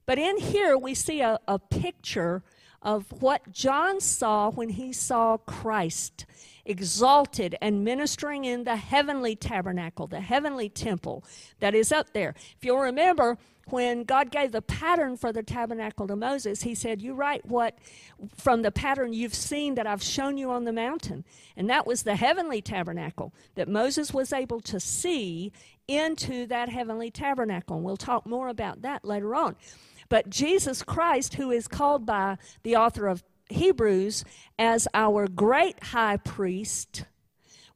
But 0.07 0.19
in 0.19 0.39
here, 0.39 0.77
we 0.77 0.95
see 0.95 1.21
a, 1.21 1.39
a 1.49 1.59
picture 1.59 2.43
of 2.87 3.11
what 3.21 3.51
John 3.51 4.01
saw 4.01 4.49
when 4.49 4.69
he 4.69 4.93
saw 4.93 5.39
Christ 5.39 6.25
exalted 6.65 7.57
and 7.61 7.85
ministering 7.85 8.45
in 8.45 8.63
the 8.63 8.77
heavenly 8.77 9.35
tabernacle, 9.35 10.07
the 10.07 10.21
heavenly 10.21 10.69
temple 10.69 11.25
that 11.59 11.75
is 11.75 11.91
up 11.91 12.13
there. 12.13 12.35
If 12.37 12.65
you'll 12.65 12.79
remember, 12.79 13.39
when 13.71 14.05
God 14.05 14.31
gave 14.31 14.53
the 14.53 14.63
pattern 14.63 15.17
for 15.17 15.33
the 15.33 15.43
tabernacle 15.43 16.07
to 16.07 16.15
Moses, 16.15 16.63
he 16.63 16.77
said, 16.77 17.03
You 17.03 17.15
write 17.15 17.45
what 17.45 17.77
from 18.37 18.63
the 18.63 18.71
pattern 18.71 19.13
you've 19.13 19.35
seen 19.35 19.75
that 19.75 19.89
I've 19.89 20.03
shown 20.03 20.39
you 20.39 20.53
on 20.53 20.65
the 20.65 20.73
mountain. 20.73 21.25
And 21.57 21.69
that 21.69 21.89
was 21.89 22.05
the 22.05 22.15
heavenly 22.15 22.63
tabernacle 22.63 23.35
that 23.57 23.69
Moses 23.69 24.15
was 24.15 24.33
able 24.33 24.61
to 24.61 24.79
see 24.79 25.51
into 25.89 26.47
that 26.47 26.69
heavenly 26.69 27.11
tabernacle. 27.11 27.77
And 27.77 27.85
we'll 27.85 27.97
talk 27.97 28.27
more 28.27 28.47
about 28.47 28.83
that 28.83 29.05
later 29.05 29.35
on. 29.35 29.57
But 30.09 30.31
Jesus 30.31 30.83
Christ, 30.83 31.35
who 31.35 31.51
is 31.51 31.69
called 31.69 32.07
by 32.07 32.39
the 32.63 32.77
author 32.77 33.07
of 33.09 33.25
Hebrews 33.49 34.25
as 34.59 34.89
our 34.95 35.29
great 35.29 35.83
high 35.83 36.17
priest, 36.17 37.05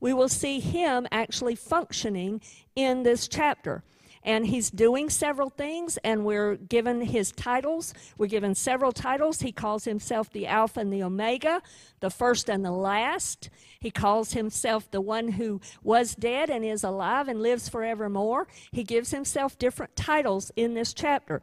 we 0.00 0.12
will 0.12 0.28
see 0.28 0.60
him 0.60 1.06
actually 1.12 1.54
functioning 1.54 2.40
in 2.74 3.02
this 3.02 3.28
chapter. 3.28 3.84
And 4.22 4.46
he's 4.46 4.70
doing 4.70 5.08
several 5.08 5.48
things 5.48 5.96
and 6.04 6.26
we're 6.26 6.56
given 6.56 7.00
his 7.00 7.32
titles. 7.32 7.94
We're 8.18 8.26
given 8.26 8.54
several 8.54 8.92
titles. 8.92 9.40
He 9.40 9.50
calls 9.50 9.84
himself 9.84 10.30
the 10.30 10.46
alpha 10.46 10.80
and 10.80 10.92
the 10.92 11.02
omega 11.02 11.62
the 12.00 12.10
first 12.10 12.50
and 12.50 12.62
the 12.62 12.70
last. 12.70 13.48
He 13.80 13.90
calls 13.90 14.32
himself 14.32 14.90
the 14.90 15.00
one 15.00 15.28
who 15.28 15.62
was 15.82 16.14
dead 16.14 16.50
and 16.50 16.64
is 16.64 16.84
alive 16.84 17.28
and 17.28 17.40
lives 17.40 17.70
forevermore. 17.70 18.46
He 18.72 18.84
gives 18.84 19.10
himself 19.10 19.58
different 19.58 19.96
titles 19.96 20.52
in 20.54 20.74
this 20.74 20.92
chapter 20.92 21.40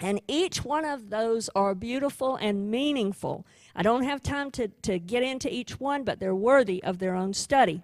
and 0.00 0.20
each 0.26 0.64
one 0.64 0.84
of 0.84 1.10
those 1.10 1.48
are 1.54 1.74
beautiful 1.74 2.36
and 2.36 2.70
meaningful 2.70 3.46
i 3.74 3.82
don't 3.82 4.04
have 4.04 4.22
time 4.22 4.50
to, 4.50 4.68
to 4.82 4.98
get 4.98 5.22
into 5.22 5.52
each 5.52 5.78
one 5.80 6.04
but 6.04 6.18
they're 6.18 6.34
worthy 6.34 6.82
of 6.82 6.98
their 6.98 7.14
own 7.14 7.32
study 7.32 7.82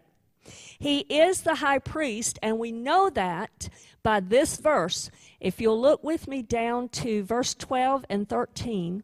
he 0.78 1.00
is 1.00 1.42
the 1.42 1.56
high 1.56 1.78
priest, 1.78 2.38
and 2.42 2.58
we 2.58 2.72
know 2.72 3.10
that 3.10 3.68
by 4.02 4.20
this 4.20 4.56
verse. 4.56 5.10
If 5.38 5.60
you'll 5.60 5.80
look 5.80 6.02
with 6.02 6.28
me 6.28 6.42
down 6.42 6.88
to 6.90 7.22
verse 7.22 7.54
12 7.54 8.04
and 8.08 8.28
13, 8.28 9.02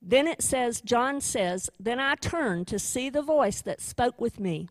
then 0.00 0.26
it 0.26 0.42
says, 0.42 0.80
John 0.80 1.20
says, 1.20 1.70
Then 1.78 1.98
I 1.98 2.14
turned 2.14 2.66
to 2.68 2.78
see 2.78 3.10
the 3.10 3.22
voice 3.22 3.62
that 3.62 3.80
spoke 3.80 4.20
with 4.20 4.38
me. 4.38 4.68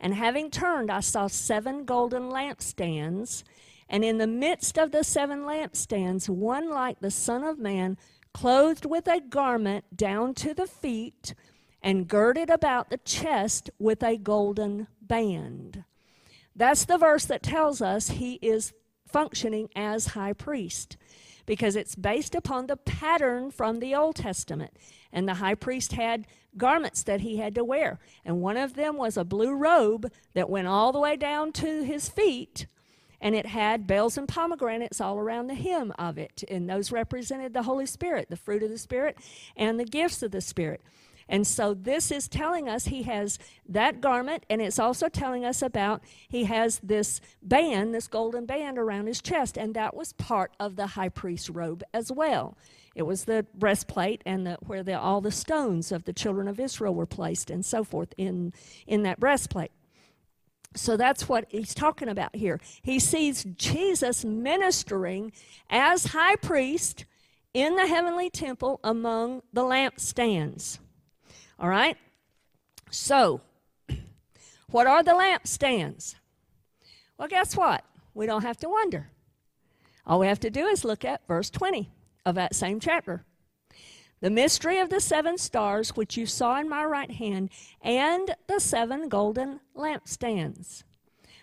And 0.00 0.14
having 0.14 0.50
turned, 0.50 0.90
I 0.90 1.00
saw 1.00 1.26
seven 1.26 1.84
golden 1.84 2.24
lampstands. 2.24 3.42
And 3.88 4.04
in 4.04 4.18
the 4.18 4.26
midst 4.26 4.78
of 4.78 4.90
the 4.90 5.04
seven 5.04 5.42
lampstands, 5.42 6.28
one 6.28 6.70
like 6.70 7.00
the 7.00 7.10
Son 7.10 7.44
of 7.44 7.58
Man, 7.58 7.96
clothed 8.34 8.84
with 8.84 9.06
a 9.06 9.20
garment 9.20 9.96
down 9.96 10.34
to 10.34 10.52
the 10.52 10.66
feet, 10.66 11.34
and 11.82 12.08
girded 12.08 12.50
about 12.50 12.90
the 12.90 12.98
chest 12.98 13.70
with 13.78 14.02
a 14.02 14.16
golden 14.16 14.88
band. 15.00 15.84
That's 16.54 16.84
the 16.84 16.98
verse 16.98 17.26
that 17.26 17.42
tells 17.42 17.80
us 17.80 18.08
he 18.08 18.34
is 18.42 18.72
functioning 19.06 19.68
as 19.76 20.08
high 20.08 20.32
priest 20.32 20.96
because 21.46 21.76
it's 21.76 21.94
based 21.94 22.34
upon 22.34 22.66
the 22.66 22.76
pattern 22.76 23.50
from 23.50 23.78
the 23.78 23.94
Old 23.94 24.16
Testament. 24.16 24.76
And 25.12 25.28
the 25.28 25.34
high 25.34 25.54
priest 25.54 25.92
had 25.92 26.26
garments 26.56 27.02
that 27.04 27.20
he 27.20 27.36
had 27.36 27.54
to 27.54 27.64
wear. 27.64 28.00
And 28.24 28.40
one 28.40 28.56
of 28.56 28.74
them 28.74 28.96
was 28.96 29.16
a 29.16 29.24
blue 29.24 29.54
robe 29.54 30.10
that 30.34 30.50
went 30.50 30.66
all 30.66 30.92
the 30.92 30.98
way 30.98 31.16
down 31.16 31.52
to 31.52 31.82
his 31.84 32.08
feet. 32.08 32.66
And 33.20 33.34
it 33.34 33.46
had 33.46 33.86
bells 33.86 34.18
and 34.18 34.28
pomegranates 34.28 35.00
all 35.00 35.18
around 35.18 35.46
the 35.46 35.54
hem 35.54 35.92
of 35.98 36.18
it. 36.18 36.44
And 36.48 36.68
those 36.68 36.92
represented 36.92 37.54
the 37.54 37.62
Holy 37.62 37.86
Spirit, 37.86 38.28
the 38.28 38.36
fruit 38.36 38.62
of 38.62 38.70
the 38.70 38.78
Spirit, 38.78 39.16
and 39.56 39.80
the 39.80 39.84
gifts 39.84 40.22
of 40.22 40.30
the 40.30 40.40
Spirit. 40.40 40.82
And 41.28 41.46
so 41.46 41.74
this 41.74 42.12
is 42.12 42.28
telling 42.28 42.68
us 42.68 42.86
he 42.86 43.02
has 43.02 43.38
that 43.68 44.00
garment, 44.00 44.46
and 44.48 44.62
it's 44.62 44.78
also 44.78 45.08
telling 45.08 45.44
us 45.44 45.60
about 45.60 46.02
he 46.28 46.44
has 46.44 46.78
this 46.82 47.20
band, 47.42 47.94
this 47.94 48.06
golden 48.06 48.46
band 48.46 48.78
around 48.78 49.08
his 49.08 49.20
chest, 49.20 49.56
and 49.56 49.74
that 49.74 49.94
was 49.96 50.12
part 50.12 50.52
of 50.60 50.76
the 50.76 50.88
high 50.88 51.08
priest's 51.08 51.50
robe 51.50 51.82
as 51.92 52.12
well. 52.12 52.56
It 52.94 53.02
was 53.02 53.24
the 53.24 53.44
breastplate 53.54 54.22
and 54.24 54.46
the, 54.46 54.58
where 54.66 54.82
the, 54.82 54.98
all 54.98 55.20
the 55.20 55.32
stones 55.32 55.90
of 55.92 56.04
the 56.04 56.12
children 56.12 56.48
of 56.48 56.60
Israel 56.60 56.94
were 56.94 57.06
placed 57.06 57.50
and 57.50 57.64
so 57.64 57.84
forth 57.84 58.14
in, 58.16 58.54
in 58.86 59.02
that 59.02 59.20
breastplate. 59.20 59.72
So 60.76 60.96
that's 60.96 61.28
what 61.28 61.46
he's 61.48 61.74
talking 61.74 62.08
about 62.08 62.36
here. 62.36 62.60
He 62.82 62.98
sees 62.98 63.44
Jesus 63.56 64.24
ministering 64.24 65.32
as 65.70 66.06
high 66.06 66.36
priest 66.36 67.04
in 67.54 67.76
the 67.76 67.86
heavenly 67.86 68.30
temple 68.30 68.80
among 68.84 69.42
the 69.52 69.62
lampstands. 69.62 70.78
All 71.58 71.68
right? 71.68 71.96
So, 72.90 73.40
what 74.70 74.86
are 74.86 75.02
the 75.02 75.12
lampstands? 75.12 76.16
Well, 77.18 77.28
guess 77.28 77.56
what? 77.56 77.84
We 78.14 78.26
don't 78.26 78.42
have 78.42 78.58
to 78.58 78.68
wonder. 78.68 79.10
All 80.06 80.20
we 80.20 80.26
have 80.26 80.40
to 80.40 80.50
do 80.50 80.66
is 80.66 80.84
look 80.84 81.04
at 81.04 81.26
verse 81.26 81.50
20 81.50 81.90
of 82.24 82.34
that 82.34 82.54
same 82.54 82.78
chapter. 82.78 83.24
The 84.20 84.30
mystery 84.30 84.78
of 84.78 84.88
the 84.88 85.00
seven 85.00 85.36
stars 85.36 85.90
which 85.90 86.16
you 86.16 86.24
saw 86.26 86.58
in 86.58 86.68
my 86.68 86.84
right 86.84 87.10
hand, 87.10 87.50
and 87.82 88.34
the 88.46 88.60
seven 88.60 89.08
golden 89.08 89.60
lampstands. 89.76 90.84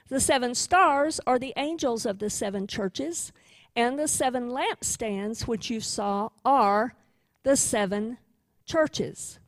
The 0.09 0.19
seven 0.19 0.55
stars 0.55 1.19
are 1.25 1.39
the 1.39 1.53
angels 1.55 2.05
of 2.05 2.19
the 2.19 2.29
seven 2.29 2.67
churches, 2.67 3.31
and 3.75 3.97
the 3.97 4.07
seven 4.07 4.49
lampstands 4.49 5.47
which 5.47 5.69
you 5.69 5.79
saw 5.79 6.29
are 6.43 6.95
the 7.43 7.55
seven 7.55 8.17
churches. 8.65 9.39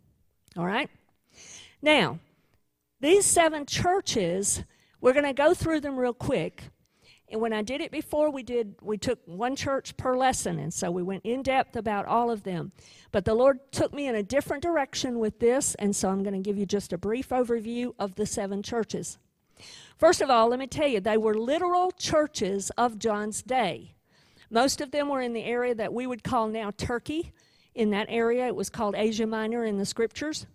All 0.58 0.66
right? 0.66 0.90
Now, 1.82 2.20
these 3.00 3.26
seven 3.26 3.66
churches, 3.66 4.64
we're 5.02 5.14
going 5.14 5.26
to 5.26 5.34
go 5.34 5.54
through 5.54 5.82
them 5.82 5.98
real 5.98 6.14
quick. 6.14 6.64
And 7.30 7.42
when 7.42 7.54
I 7.54 7.64
did 7.64 7.82
it 7.82 7.92
before, 7.92 8.30
we 8.30 8.44
did 8.44 8.76
we 8.82 8.98
took 8.98 9.20
one 9.26 9.56
church 9.56 9.98
per 9.98 10.16
lesson, 10.16 10.60
and 10.60 10.74
so 10.74 10.92
we 10.92 11.02
went 11.02 11.26
in 11.26 11.42
depth 11.42 11.76
about 11.76 12.06
all 12.06 12.30
of 12.30 12.44
them. 12.44 12.72
But 13.12 13.26
the 13.26 13.34
Lord 13.34 13.60
took 13.72 13.94
me 13.94 14.08
in 14.08 14.16
a 14.16 14.24
different 14.24 14.62
direction 14.62 15.18
with 15.20 15.40
this, 15.40 15.76
and 15.76 15.96
so 15.96 16.10
I'm 16.10 16.22
going 16.22 16.36
to 16.36 16.48
give 16.48 16.58
you 16.58 16.66
just 16.66 16.94
a 16.94 16.98
brief 16.98 17.30
overview 17.30 17.94
of 17.98 18.16
the 18.16 18.26
seven 18.26 18.62
churches. 18.62 19.18
First 19.98 20.22
of 20.22 20.30
all, 20.30 20.50
let 20.50 20.60
me 20.60 20.68
tell 20.68 20.88
you, 20.88 21.00
they 21.00 21.18
were 21.18 21.34
literal 21.34 21.92
churches 21.92 22.72
of 22.78 23.00
John's 23.00 23.42
day. 23.42 23.96
Most 24.50 24.82
of 24.82 24.92
them 24.92 25.10
were 25.10 25.22
in 25.22 25.34
the 25.34 25.44
area 25.44 25.74
that 25.74 25.94
we 25.94 26.06
would 26.06 26.24
call 26.24 26.48
now 26.48 26.72
Turkey 26.72 27.32
in 27.74 27.90
that 27.92 28.08
area. 28.10 28.46
It 28.48 28.56
was 28.56 28.70
called 28.70 28.96
Asia 28.96 29.26
Minor 29.26 29.66
in 29.66 29.78
the 29.78 29.86
scriptures. 29.86 30.46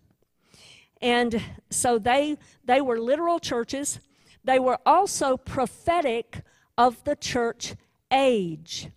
And 1.02 1.42
so 1.70 1.98
they, 1.98 2.36
they 2.64 2.80
were 2.80 2.98
literal 2.98 3.38
churches. 3.38 3.98
They 4.44 4.58
were 4.58 4.78
also 4.86 5.36
prophetic 5.36 6.42
of 6.80 7.04
the 7.04 7.14
church 7.14 7.74
age. 8.10 8.88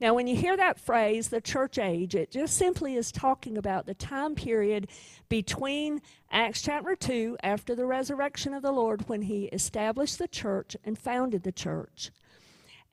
Now, 0.00 0.14
when 0.14 0.26
you 0.26 0.34
hear 0.34 0.56
that 0.56 0.80
phrase, 0.80 1.28
the 1.28 1.42
church 1.42 1.76
age, 1.76 2.14
it 2.14 2.30
just 2.30 2.56
simply 2.56 2.94
is 2.94 3.12
talking 3.12 3.58
about 3.58 3.84
the 3.84 3.92
time 3.92 4.34
period 4.34 4.88
between 5.28 6.00
Acts 6.30 6.62
chapter 6.62 6.96
2, 6.96 7.36
after 7.42 7.74
the 7.74 7.84
resurrection 7.84 8.54
of 8.54 8.62
the 8.62 8.72
Lord, 8.72 9.06
when 9.06 9.20
he 9.20 9.44
established 9.52 10.18
the 10.18 10.28
church 10.28 10.78
and 10.82 10.98
founded 10.98 11.42
the 11.42 11.52
church, 11.52 12.10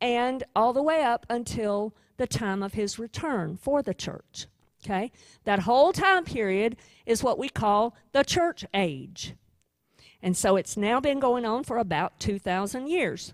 and 0.02 0.44
all 0.54 0.74
the 0.74 0.84
way 0.84 1.04
up 1.04 1.26
until 1.30 1.96
the 2.18 2.28
time 2.28 2.62
of 2.62 2.74
his 2.74 3.00
return 3.00 3.56
for 3.56 3.82
the 3.82 3.94
church. 3.94 4.48
Okay? 4.84 5.14
That 5.46 5.60
whole 5.60 5.94
time 5.94 6.26
period 6.26 6.76
is 7.06 7.24
what 7.24 7.40
we 7.40 7.48
call 7.48 7.96
the 8.12 8.26
church 8.26 8.66
age. 8.74 9.36
And 10.22 10.36
so 10.36 10.58
it's 10.58 10.76
now 10.76 11.00
been 11.00 11.22
going 11.22 11.46
on 11.46 11.64
for 11.64 11.78
about 11.78 12.20
2,000 12.20 12.90
years. 12.90 13.34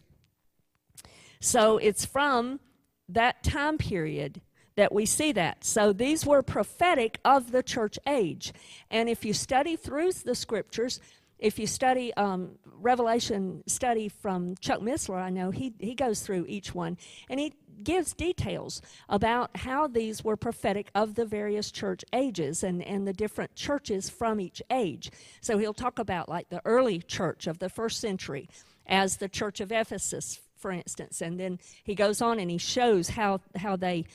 So 1.44 1.78
it's 1.78 2.06
from 2.06 2.62
that 3.10 3.44
time 3.44 3.78
period 3.78 4.40
that 4.78 4.94
we 4.94 5.06
see 5.06 5.34
that. 5.34 5.66
So 5.66 5.92
these 5.92 6.26
were 6.26 6.42
prophetic 6.42 7.20
of 7.26 7.52
the 7.52 7.62
church 7.62 8.00
age. 8.08 8.54
And 8.90 9.10
if 9.10 9.26
you 9.26 9.34
study 9.34 9.76
through 9.76 10.14
the 10.14 10.36
scriptures, 10.36 11.02
if 11.38 11.60
you 11.60 11.68
study 11.68 12.14
um, 12.14 12.52
Revelation 12.66 13.62
study 13.68 14.08
from 14.08 14.56
Chuck 14.62 14.80
Missler, 14.80 15.22
I 15.22 15.32
know 15.32 15.52
he, 15.52 15.74
he 15.80 15.96
goes 15.96 16.22
through 16.22 16.46
each 16.48 16.74
one 16.74 16.98
and 17.30 17.42
he 17.42 17.54
gives 17.84 18.14
details 18.14 18.82
about 19.10 19.58
how 19.58 19.88
these 19.88 20.24
were 20.24 20.38
prophetic 20.38 20.92
of 20.96 21.16
the 21.16 21.26
various 21.26 21.72
church 21.72 22.06
ages 22.14 22.64
and, 22.64 22.82
and 22.84 23.06
the 23.06 23.12
different 23.12 23.54
churches 23.54 24.10
from 24.10 24.40
each 24.40 24.62
age. 24.72 25.12
So 25.42 25.58
he'll 25.58 25.74
talk 25.74 26.00
about 26.00 26.30
like 26.30 26.48
the 26.48 26.62
early 26.64 27.00
church 27.00 27.48
of 27.48 27.60
the 27.60 27.70
first 27.70 28.00
century 28.00 28.48
as 28.88 29.18
the 29.18 29.28
church 29.28 29.60
of 29.60 29.74
Ephesus 29.74 30.40
for 30.64 30.72
instance. 30.72 31.22
And 31.22 31.38
then 31.38 31.60
he 31.84 31.94
goes 31.94 32.22
on 32.22 32.40
and 32.40 32.50
he 32.50 32.58
shows 32.58 33.10
how, 33.10 33.42
how 33.58 33.76
they 33.76 34.06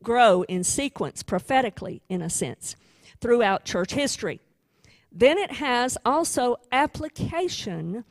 grow 0.00 0.42
in 0.44 0.62
sequence 0.62 1.24
prophetically, 1.24 2.02
in 2.08 2.22
a 2.22 2.30
sense, 2.30 2.76
throughout 3.20 3.64
church 3.64 3.92
history. 3.94 4.40
Then 5.10 5.38
it 5.38 5.50
has 5.54 5.98
also 6.04 6.56
application 6.70 8.04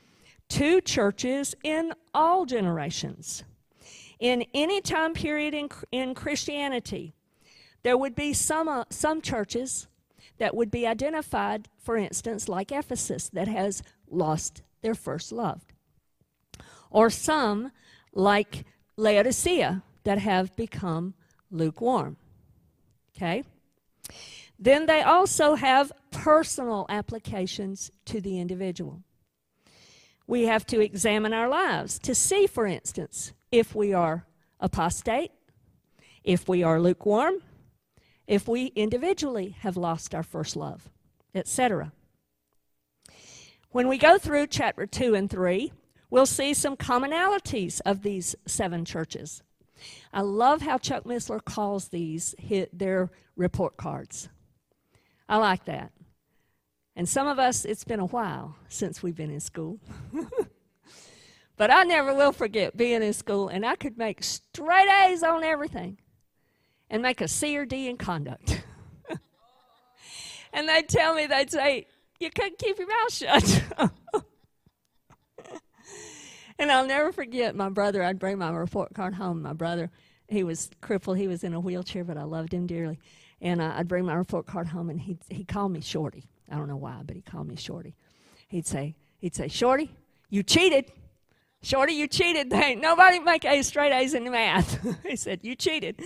to 0.49 0.81
churches 0.81 1.55
in 1.63 1.93
all 2.13 2.45
generations. 2.45 3.45
In 4.19 4.45
any 4.53 4.81
time 4.81 5.13
period 5.13 5.53
in, 5.53 5.69
in 5.93 6.13
Christianity, 6.13 7.13
there 7.83 7.97
would 7.97 8.15
be 8.15 8.33
some, 8.33 8.67
uh, 8.67 8.83
some 8.89 9.21
churches 9.21 9.87
that 10.39 10.53
would 10.53 10.69
be 10.69 10.85
identified, 10.85 11.69
for 11.79 11.95
instance, 11.95 12.49
like 12.49 12.69
Ephesus, 12.73 13.29
that 13.29 13.47
has 13.47 13.81
lost 14.09 14.61
their 14.81 14.93
first 14.93 15.31
love 15.31 15.70
or 16.91 17.09
some, 17.09 17.71
like 18.13 18.65
Laodicea, 18.97 19.83
that 20.03 20.19
have 20.19 20.55
become 20.55 21.15
lukewarm. 21.49 22.17
Okay? 23.15 23.43
Then 24.59 24.85
they 24.85 25.01
also 25.01 25.55
have 25.55 25.91
personal 26.11 26.85
applications 26.89 27.91
to 28.05 28.21
the 28.21 28.39
individual. 28.39 29.01
We 30.27 30.43
have 30.43 30.65
to 30.67 30.79
examine 30.79 31.33
our 31.33 31.49
lives 31.49 31.97
to 31.99 32.13
see, 32.13 32.45
for 32.45 32.67
instance, 32.67 33.33
if 33.51 33.73
we 33.73 33.93
are 33.93 34.27
apostate, 34.59 35.31
if 36.23 36.47
we 36.47 36.61
are 36.61 36.79
lukewarm, 36.79 37.41
if 38.27 38.47
we 38.47 38.67
individually 38.67 39.55
have 39.61 39.75
lost 39.75 40.13
our 40.13 40.23
first 40.23 40.55
love, 40.55 40.89
etc. 41.33 41.91
When 43.71 43.87
we 43.87 43.97
go 43.97 44.17
through 44.17 44.47
chapter 44.47 44.85
2 44.85 45.15
and 45.15 45.29
3, 45.29 45.71
we'll 46.11 46.27
see 46.27 46.53
some 46.53 46.77
commonalities 46.77 47.81
of 47.83 48.03
these 48.03 48.35
seven 48.45 48.85
churches. 48.85 49.41
I 50.13 50.21
love 50.21 50.61
how 50.61 50.77
Chuck 50.77 51.05
Missler 51.05 51.43
calls 51.43 51.87
these 51.87 52.35
their 52.71 53.09
report 53.35 53.77
cards. 53.77 54.29
I 55.27 55.37
like 55.37 55.65
that. 55.65 55.91
And 56.95 57.09
some 57.09 57.27
of 57.27 57.39
us, 57.39 57.65
it's 57.65 57.85
been 57.85 58.01
a 58.01 58.05
while 58.05 58.57
since 58.67 59.01
we've 59.01 59.15
been 59.15 59.31
in 59.31 59.39
school. 59.39 59.79
but 61.57 61.71
I 61.71 61.83
never 61.83 62.13
will 62.13 62.33
forget 62.33 62.77
being 62.77 63.01
in 63.01 63.13
school, 63.13 63.47
and 63.47 63.65
I 63.65 63.75
could 63.75 63.97
make 63.97 64.23
straight 64.23 64.89
A's 65.05 65.23
on 65.23 65.43
everything 65.43 65.97
and 66.89 67.01
make 67.01 67.21
a 67.21 67.27
C 67.27 67.57
or 67.57 67.65
D 67.65 67.89
in 67.89 67.97
conduct. 67.97 68.63
and 70.53 70.67
they'd 70.67 70.89
tell 70.89 71.15
me, 71.15 71.25
they'd 71.25 71.49
say, 71.49 71.87
You 72.19 72.29
couldn't 72.29 72.59
keep 72.59 72.77
your 72.77 72.89
mouth 72.89 73.13
shut. 73.13 73.63
and 76.59 76.71
I'll 76.71 76.85
never 76.85 77.11
forget 77.11 77.55
my 77.55 77.69
brother. 77.69 78.03
I'd 78.03 78.19
bring 78.19 78.37
my 78.37 78.51
report 78.51 78.93
card 78.93 79.15
home. 79.15 79.41
My 79.41 79.53
brother, 79.53 79.91
he 80.27 80.43
was 80.43 80.69
crippled. 80.81 81.17
He 81.17 81.27
was 81.27 81.43
in 81.43 81.53
a 81.53 81.59
wheelchair, 81.59 82.03
but 82.03 82.17
I 82.17 82.23
loved 82.23 82.53
him 82.53 82.67
dearly. 82.67 82.99
And 83.41 83.61
uh, 83.61 83.73
I'd 83.75 83.87
bring 83.87 84.05
my 84.05 84.13
report 84.13 84.45
card 84.45 84.67
home, 84.67 84.89
and 84.89 84.99
he 84.99 85.17
he 85.29 85.43
called 85.43 85.71
me 85.71 85.81
Shorty. 85.81 86.29
I 86.49 86.55
don't 86.55 86.67
know 86.67 86.77
why, 86.77 87.01
but 87.05 87.15
he 87.15 87.21
called 87.21 87.47
me 87.47 87.55
Shorty. 87.55 87.95
He'd 88.47 88.67
say 88.67 88.95
he'd 89.19 89.35
say 89.35 89.47
Shorty, 89.47 89.91
you 90.29 90.43
cheated. 90.43 90.91
Shorty, 91.63 91.93
you 91.93 92.07
cheated. 92.07 92.49
They 92.49 92.63
ain't 92.63 92.81
nobody 92.81 93.19
make 93.19 93.45
A 93.45 93.61
straight 93.61 93.93
A's 93.93 94.13
in 94.13 94.29
math. 94.31 94.79
he 95.07 95.15
said 95.15 95.41
you 95.43 95.55
cheated. 95.55 96.01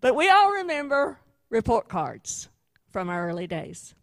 But 0.00 0.16
we 0.16 0.28
all 0.28 0.52
remember 0.52 1.18
report 1.50 1.88
cards 1.88 2.48
from 2.90 3.10
our 3.10 3.28
early 3.28 3.46
days. 3.46 3.94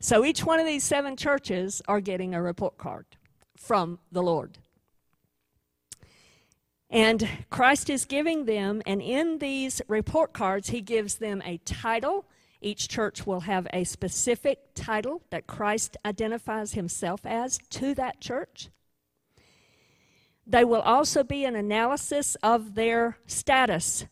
So 0.00 0.24
each 0.24 0.44
one 0.44 0.60
of 0.60 0.66
these 0.66 0.84
seven 0.84 1.16
churches 1.16 1.82
are 1.88 2.00
getting 2.00 2.34
a 2.34 2.42
report 2.42 2.78
card 2.78 3.06
from 3.56 3.98
the 4.12 4.22
Lord. 4.22 4.58
And 6.90 7.28
Christ 7.50 7.88
is 7.88 8.04
giving 8.04 8.46
them, 8.46 8.82
and 8.84 9.00
in 9.00 9.38
these 9.38 9.80
report 9.86 10.32
cards, 10.32 10.70
he 10.70 10.80
gives 10.80 11.16
them 11.16 11.40
a 11.44 11.58
title. 11.58 12.26
Each 12.60 12.88
church 12.88 13.26
will 13.26 13.40
have 13.40 13.68
a 13.72 13.84
specific 13.84 14.74
title 14.74 15.22
that 15.30 15.46
Christ 15.46 15.96
identifies 16.04 16.72
himself 16.72 17.24
as 17.24 17.58
to 17.70 17.94
that 17.94 18.20
church. 18.20 18.70
They 20.44 20.64
will 20.64 20.80
also 20.80 21.22
be 21.22 21.44
an 21.44 21.54
analysis 21.54 22.36
of 22.42 22.74
their 22.74 23.18
status. 23.24 24.06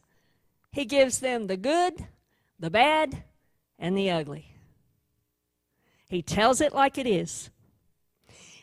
He 0.70 0.84
gives 0.84 1.18
them 1.18 1.48
the 1.48 1.56
good, 1.56 2.06
the 2.60 2.70
bad, 2.70 3.24
and 3.76 3.98
the 3.98 4.10
ugly. 4.10 4.54
He 6.08 6.22
tells 6.22 6.60
it 6.60 6.72
like 6.72 6.96
it 6.96 7.08
is. 7.08 7.50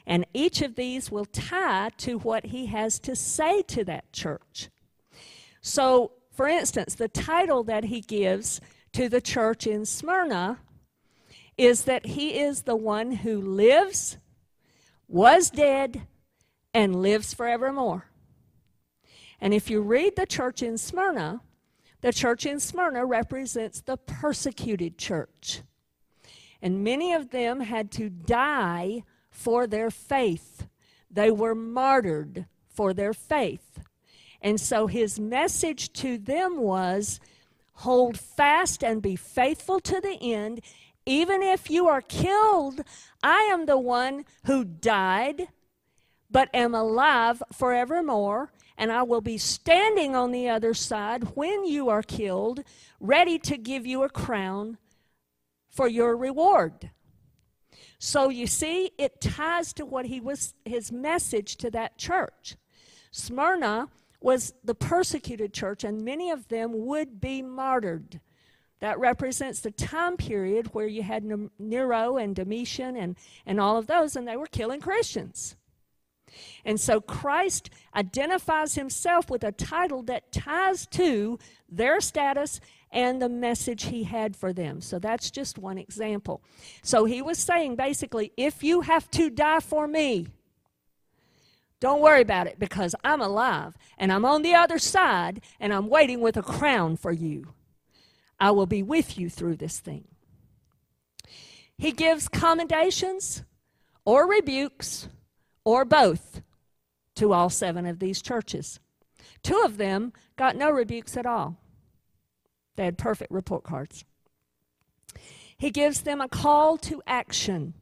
And 0.07 0.25
each 0.33 0.61
of 0.61 0.75
these 0.75 1.11
will 1.11 1.25
tie 1.25 1.89
to 1.97 2.19
what 2.19 2.47
he 2.47 2.67
has 2.67 2.99
to 2.99 3.15
say 3.15 3.61
to 3.63 3.83
that 3.85 4.11
church. 4.13 4.69
So, 5.61 6.11
for 6.31 6.47
instance, 6.47 6.95
the 6.95 7.07
title 7.07 7.63
that 7.63 7.85
he 7.85 8.01
gives 8.01 8.61
to 8.93 9.09
the 9.09 9.21
church 9.21 9.65
in 9.65 9.85
Smyrna 9.85 10.59
is 11.57 11.85
that 11.85 12.05
he 12.05 12.39
is 12.39 12.63
the 12.63 12.75
one 12.75 13.11
who 13.11 13.41
lives, 13.41 14.17
was 15.07 15.49
dead, 15.49 16.07
and 16.73 17.01
lives 17.01 17.33
forevermore. 17.33 18.11
And 19.39 19.53
if 19.53 19.69
you 19.69 19.81
read 19.81 20.15
the 20.15 20.25
church 20.25 20.61
in 20.61 20.77
Smyrna, 20.77 21.41
the 22.01 22.13
church 22.13 22.45
in 22.45 22.59
Smyrna 22.59 23.05
represents 23.05 23.81
the 23.81 23.97
persecuted 23.97 24.97
church. 24.97 25.61
And 26.61 26.83
many 26.83 27.13
of 27.13 27.31
them 27.31 27.61
had 27.61 27.91
to 27.93 28.09
die 28.09 29.03
for 29.35 29.67
their 29.67 29.91
faith. 29.91 30.67
They 31.11 31.29
were 31.29 31.55
martyred 31.55 32.45
for 32.67 32.93
their 32.93 33.13
faith. 33.13 33.79
And 34.41 34.59
so 34.59 34.87
his 34.87 35.19
message 35.19 35.91
to 35.93 36.17
them 36.17 36.59
was 36.59 37.19
hold 37.73 38.17
fast 38.17 38.83
and 38.83 39.01
be 39.01 39.15
faithful 39.15 39.79
to 39.81 39.99
the 39.99 40.17
end. 40.21 40.61
Even 41.05 41.41
if 41.41 41.69
you 41.69 41.87
are 41.87 42.01
killed, 42.01 42.81
I 43.21 43.49
am 43.51 43.65
the 43.65 43.77
one 43.77 44.25
who 44.45 44.63
died, 44.63 45.47
but 46.31 46.49
am 46.53 46.73
alive 46.73 47.43
forevermore. 47.51 48.51
And 48.77 48.91
I 48.91 49.03
will 49.03 49.21
be 49.21 49.37
standing 49.37 50.15
on 50.15 50.31
the 50.31 50.49
other 50.49 50.73
side 50.73 51.35
when 51.35 51.65
you 51.65 51.89
are 51.89 52.03
killed, 52.03 52.63
ready 52.99 53.39
to 53.39 53.57
give 53.57 53.85
you 53.85 54.03
a 54.03 54.09
crown 54.09 54.77
for 55.69 55.87
your 55.87 56.15
reward. 56.15 56.91
So 58.05 58.29
you 58.29 58.45
see, 58.45 58.91
it 58.99 59.19
ties 59.19 59.73
to 59.73 59.83
what 59.83 60.05
he 60.05 60.21
was, 60.21 60.53
his 60.63 60.91
message 60.91 61.55
to 61.55 61.71
that 61.71 61.97
church. 61.97 62.55
Smyrna 63.09 63.89
was 64.21 64.53
the 64.63 64.75
persecuted 64.75 65.55
church, 65.55 65.83
and 65.83 66.05
many 66.05 66.29
of 66.29 66.47
them 66.49 66.85
would 66.85 67.19
be 67.19 67.41
martyred. 67.41 68.19
That 68.79 68.99
represents 68.99 69.61
the 69.61 69.71
time 69.71 70.17
period 70.17 70.67
where 70.67 70.85
you 70.85 71.01
had 71.01 71.23
Nero 71.57 72.17
and 72.17 72.35
Domitian 72.35 72.95
and, 72.95 73.17
and 73.43 73.59
all 73.59 73.75
of 73.75 73.87
those, 73.87 74.15
and 74.15 74.27
they 74.27 74.37
were 74.37 74.45
killing 74.45 74.81
Christians. 74.81 75.55
And 76.63 76.79
so 76.79 77.01
Christ 77.01 77.71
identifies 77.95 78.75
himself 78.75 79.31
with 79.31 79.43
a 79.43 79.51
title 79.51 80.03
that 80.03 80.31
ties 80.31 80.85
to 80.91 81.39
their 81.67 81.99
status 82.01 82.61
and 82.95 83.21
the 83.21 83.29
message 83.29 83.83
he 83.83 84.05
had 84.05 84.35
for 84.35 84.53
them. 84.53 84.79
So 84.79 84.97
that's 84.97 85.29
just 85.29 85.59
one 85.59 85.77
example. 85.77 86.41
So 86.81 87.03
he 87.03 87.21
was 87.21 87.37
saying 87.37 87.75
basically, 87.75 88.31
if 88.37 88.63
you 88.63 88.81
have 88.81 89.11
to 89.11 89.29
die 89.29 89.59
for 89.59 89.85
me, 89.85 90.27
don't 91.81 92.01
worry 92.01 92.21
about 92.21 92.47
it 92.47 92.57
because 92.57 92.95
I'm 93.03 93.21
alive 93.21 93.77
and 93.97 94.11
I'm 94.11 94.23
on 94.23 94.41
the 94.41 94.55
other 94.55 94.79
side 94.79 95.41
and 95.59 95.73
I'm 95.73 95.89
waiting 95.89 96.21
with 96.21 96.37
a 96.37 96.41
crown 96.41 96.95
for 96.95 97.11
you. 97.11 97.53
I 98.39 98.51
will 98.51 98.65
be 98.65 98.81
with 98.81 99.17
you 99.17 99.29
through 99.29 99.57
this 99.57 99.79
thing. 99.79 100.07
He 101.77 101.91
gives 101.91 102.29
commendations 102.29 103.43
or 104.05 104.27
rebukes 104.27 105.09
or 105.65 105.83
both 105.83 106.41
to 107.17 107.33
all 107.33 107.49
seven 107.49 107.85
of 107.85 107.99
these 107.99 108.21
churches. 108.21 108.79
Two 109.43 109.61
of 109.65 109.77
them 109.77 110.13
got 110.37 110.55
no 110.55 110.71
rebukes 110.71 111.17
at 111.17 111.25
all, 111.25 111.57
they 112.75 112.85
had 112.85 112.97
perfect 112.97 113.31
report 113.31 113.63
cards. 113.63 114.05
He 115.57 115.71
gives 115.71 116.01
them 116.01 116.19
a 116.19 116.27
call 116.27 116.77
to 116.79 117.01
action, 117.07 117.73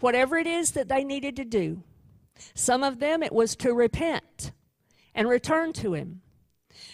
whatever 0.00 0.36
it 0.36 0.46
is 0.46 0.72
that 0.72 0.88
they 0.88 1.04
needed 1.04 1.36
to 1.36 1.44
do. 1.44 1.82
Some 2.54 2.82
of 2.82 2.98
them 2.98 3.22
it 3.22 3.32
was 3.32 3.56
to 3.56 3.72
repent 3.72 4.52
and 5.14 5.28
return 5.28 5.72
to 5.74 5.94
Him. 5.94 6.20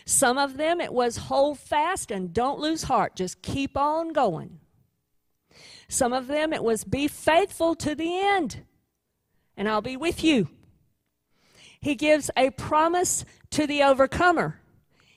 Some 0.04 0.38
of 0.38 0.56
them 0.56 0.80
it 0.80 0.92
was 0.92 1.16
hold 1.16 1.58
fast 1.58 2.10
and 2.10 2.32
don't 2.32 2.60
lose 2.60 2.84
heart, 2.84 3.16
just 3.16 3.42
keep 3.42 3.76
on 3.76 4.12
going. 4.12 4.60
Some 5.88 6.12
of 6.12 6.28
them 6.28 6.52
it 6.52 6.62
was 6.62 6.84
be 6.84 7.08
faithful 7.08 7.74
to 7.76 7.94
the 7.94 8.18
end, 8.18 8.64
and 9.56 9.68
I'll 9.68 9.82
be 9.82 9.96
with 9.96 10.22
you. 10.22 10.48
He 11.80 11.96
gives 11.96 12.30
a 12.36 12.50
promise 12.50 13.24
to 13.50 13.66
the 13.66 13.82
overcomer. 13.82 14.61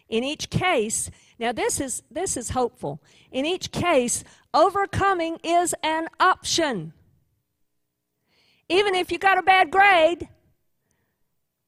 In 0.08 0.24
each 0.24 0.50
case, 0.50 1.10
now 1.40 1.52
this 1.52 1.80
is 1.80 2.04
this 2.12 2.38
is 2.38 2.52
hopeful. 2.52 3.02
In 3.32 3.46
each 3.46 3.72
case, 3.72 4.24
overcoming 4.54 5.40
is 5.44 5.74
an 5.84 6.08
option. 6.20 6.94
Even 8.70 8.96
if 8.96 9.12
you 9.12 9.18
got 9.18 9.38
a 9.38 9.44
bad 9.44 9.72
grade, 9.72 10.30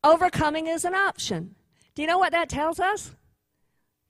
overcoming 0.04 0.68
is 0.68 0.86
an 0.86 0.96
option. 0.96 1.56
Do 1.96 2.02
you 2.02 2.08
know 2.08 2.18
what 2.18 2.32
that 2.32 2.50
tells 2.50 2.80
us? 2.80 3.16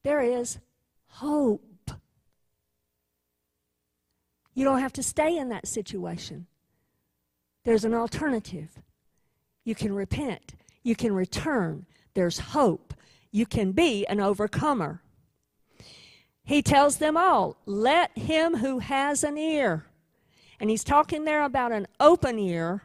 There 0.03 0.21
is 0.21 0.59
hope. 1.07 1.91
You 4.53 4.63
don't 4.63 4.79
have 4.79 4.93
to 4.93 5.03
stay 5.03 5.37
in 5.37 5.49
that 5.49 5.67
situation. 5.67 6.47
There's 7.63 7.85
an 7.85 7.93
alternative. 7.93 8.81
You 9.63 9.75
can 9.75 9.93
repent. 9.93 10.55
You 10.83 10.95
can 10.95 11.13
return. 11.13 11.85
There's 12.13 12.39
hope. 12.39 12.93
You 13.31 13.45
can 13.45 13.71
be 13.71 14.05
an 14.07 14.19
overcomer. 14.19 15.01
He 16.43 16.61
tells 16.61 16.97
them 16.97 17.17
all, 17.17 17.57
let 17.65 18.17
him 18.17 18.57
who 18.57 18.79
has 18.79 19.23
an 19.23 19.37
ear. 19.37 19.85
And 20.59 20.69
he's 20.69 20.83
talking 20.83 21.25
there 21.25 21.43
about 21.43 21.71
an 21.71 21.87
open 21.99 22.39
ear 22.39 22.83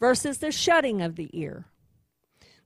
versus 0.00 0.38
the 0.38 0.50
shutting 0.50 1.00
of 1.00 1.16
the 1.16 1.30
ear. 1.32 1.66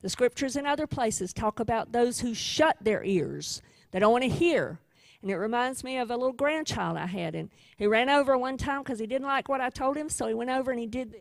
The 0.02 0.08
scriptures 0.08 0.56
in 0.56 0.66
other 0.66 0.86
places 0.86 1.32
talk 1.32 1.60
about 1.60 1.92
those 1.92 2.20
who 2.20 2.32
shut 2.32 2.76
their 2.80 3.04
ears, 3.04 3.60
they 3.90 3.98
don't 3.98 4.12
want 4.12 4.24
to 4.24 4.30
hear. 4.30 4.80
And 5.22 5.30
it 5.30 5.36
reminds 5.36 5.84
me 5.84 5.98
of 5.98 6.10
a 6.10 6.16
little 6.16 6.32
grandchild 6.32 6.96
I 6.96 7.06
had. 7.06 7.34
And 7.34 7.50
he 7.76 7.86
ran 7.86 8.08
over 8.08 8.38
one 8.38 8.56
time 8.56 8.82
because 8.82 8.98
he 8.98 9.06
didn't 9.06 9.26
like 9.26 9.48
what 9.48 9.60
I 9.60 9.68
told 9.68 9.96
him, 9.96 10.08
so 10.08 10.26
he 10.26 10.32
went 10.32 10.48
over 10.48 10.70
and 10.70 10.80
he 10.80 10.86
did 10.86 11.12
this. 11.12 11.20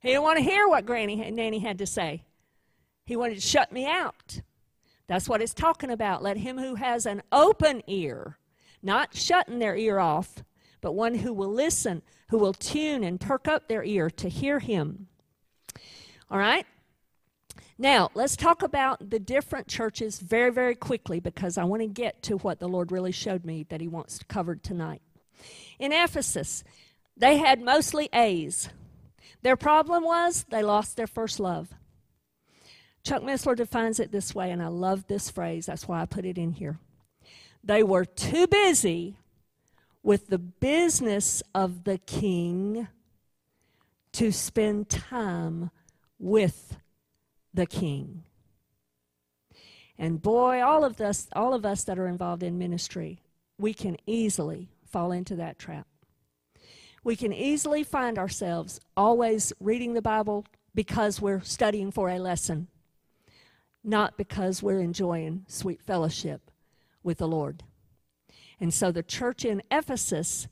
He 0.00 0.08
didn't 0.08 0.24
want 0.24 0.38
to 0.38 0.44
hear 0.44 0.66
what 0.66 0.86
Granny 0.86 1.22
and 1.22 1.36
Nanny 1.36 1.60
had 1.60 1.78
to 1.78 1.86
say. 1.86 2.24
He 3.10 3.16
wanted 3.16 3.34
to 3.34 3.40
shut 3.40 3.72
me 3.72 3.86
out. 3.86 4.40
That's 5.08 5.28
what 5.28 5.42
it's 5.42 5.52
talking 5.52 5.90
about. 5.90 6.22
Let 6.22 6.36
him 6.36 6.58
who 6.58 6.76
has 6.76 7.06
an 7.06 7.22
open 7.32 7.82
ear, 7.88 8.38
not 8.84 9.16
shutting 9.16 9.58
their 9.58 9.74
ear 9.74 9.98
off, 9.98 10.44
but 10.80 10.92
one 10.92 11.16
who 11.16 11.32
will 11.32 11.52
listen, 11.52 12.02
who 12.28 12.38
will 12.38 12.52
tune 12.52 13.02
and 13.02 13.20
perk 13.20 13.48
up 13.48 13.66
their 13.66 13.82
ear 13.82 14.10
to 14.10 14.28
hear 14.28 14.60
him. 14.60 15.08
All 16.30 16.38
right? 16.38 16.64
Now, 17.78 18.10
let's 18.14 18.36
talk 18.36 18.62
about 18.62 19.10
the 19.10 19.18
different 19.18 19.66
churches 19.66 20.20
very, 20.20 20.52
very 20.52 20.76
quickly 20.76 21.18
because 21.18 21.58
I 21.58 21.64
want 21.64 21.82
to 21.82 21.88
get 21.88 22.22
to 22.22 22.36
what 22.36 22.60
the 22.60 22.68
Lord 22.68 22.92
really 22.92 23.10
showed 23.10 23.44
me 23.44 23.66
that 23.70 23.80
He 23.80 23.88
wants 23.88 24.20
covered 24.28 24.62
tonight. 24.62 25.02
In 25.80 25.90
Ephesus, 25.90 26.62
they 27.16 27.38
had 27.38 27.60
mostly 27.60 28.08
A's. 28.12 28.68
Their 29.42 29.56
problem 29.56 30.04
was 30.04 30.46
they 30.48 30.62
lost 30.62 30.96
their 30.96 31.08
first 31.08 31.40
love. 31.40 31.74
Chuck 33.02 33.22
Missler 33.22 33.56
defines 33.56 33.98
it 33.98 34.12
this 34.12 34.34
way, 34.34 34.50
and 34.50 34.62
I 34.62 34.68
love 34.68 35.06
this 35.06 35.30
phrase. 35.30 35.66
That's 35.66 35.88
why 35.88 36.02
I 36.02 36.06
put 36.06 36.24
it 36.24 36.38
in 36.38 36.52
here. 36.52 36.78
They 37.62 37.82
were 37.82 38.04
too 38.04 38.46
busy 38.46 39.16
with 40.02 40.28
the 40.28 40.38
business 40.38 41.42
of 41.54 41.84
the 41.84 41.98
king 41.98 42.88
to 44.12 44.32
spend 44.32 44.88
time 44.88 45.70
with 46.18 46.78
the 47.52 47.66
king. 47.66 48.24
And 49.98 50.20
boy, 50.20 50.62
all 50.62 50.84
of 50.84 51.00
us, 51.00 51.28
all 51.34 51.52
of 51.52 51.66
us 51.66 51.84
that 51.84 51.98
are 51.98 52.06
involved 52.06 52.42
in 52.42 52.58
ministry, 52.58 53.20
we 53.58 53.74
can 53.74 53.96
easily 54.06 54.70
fall 54.86 55.12
into 55.12 55.36
that 55.36 55.58
trap 55.58 55.86
we 57.02 57.16
can 57.16 57.32
easily 57.32 57.82
find 57.82 58.18
ourselves 58.18 58.80
always 58.96 59.52
reading 59.60 59.94
the 59.94 60.02
Bible 60.02 60.44
because 60.74 61.20
we're 61.20 61.40
studying 61.40 61.90
for 61.90 62.10
a 62.10 62.18
lesson, 62.18 62.68
not 63.82 64.16
because 64.16 64.62
we're 64.62 64.80
enjoying 64.80 65.44
sweet 65.48 65.82
fellowship 65.82 66.50
with 67.02 67.18
the 67.18 67.28
Lord. 67.28 67.62
And 68.60 68.72
so 68.74 68.92
the 68.92 69.02
church 69.02 69.44
in 69.44 69.62
Ephesus, 69.70 70.46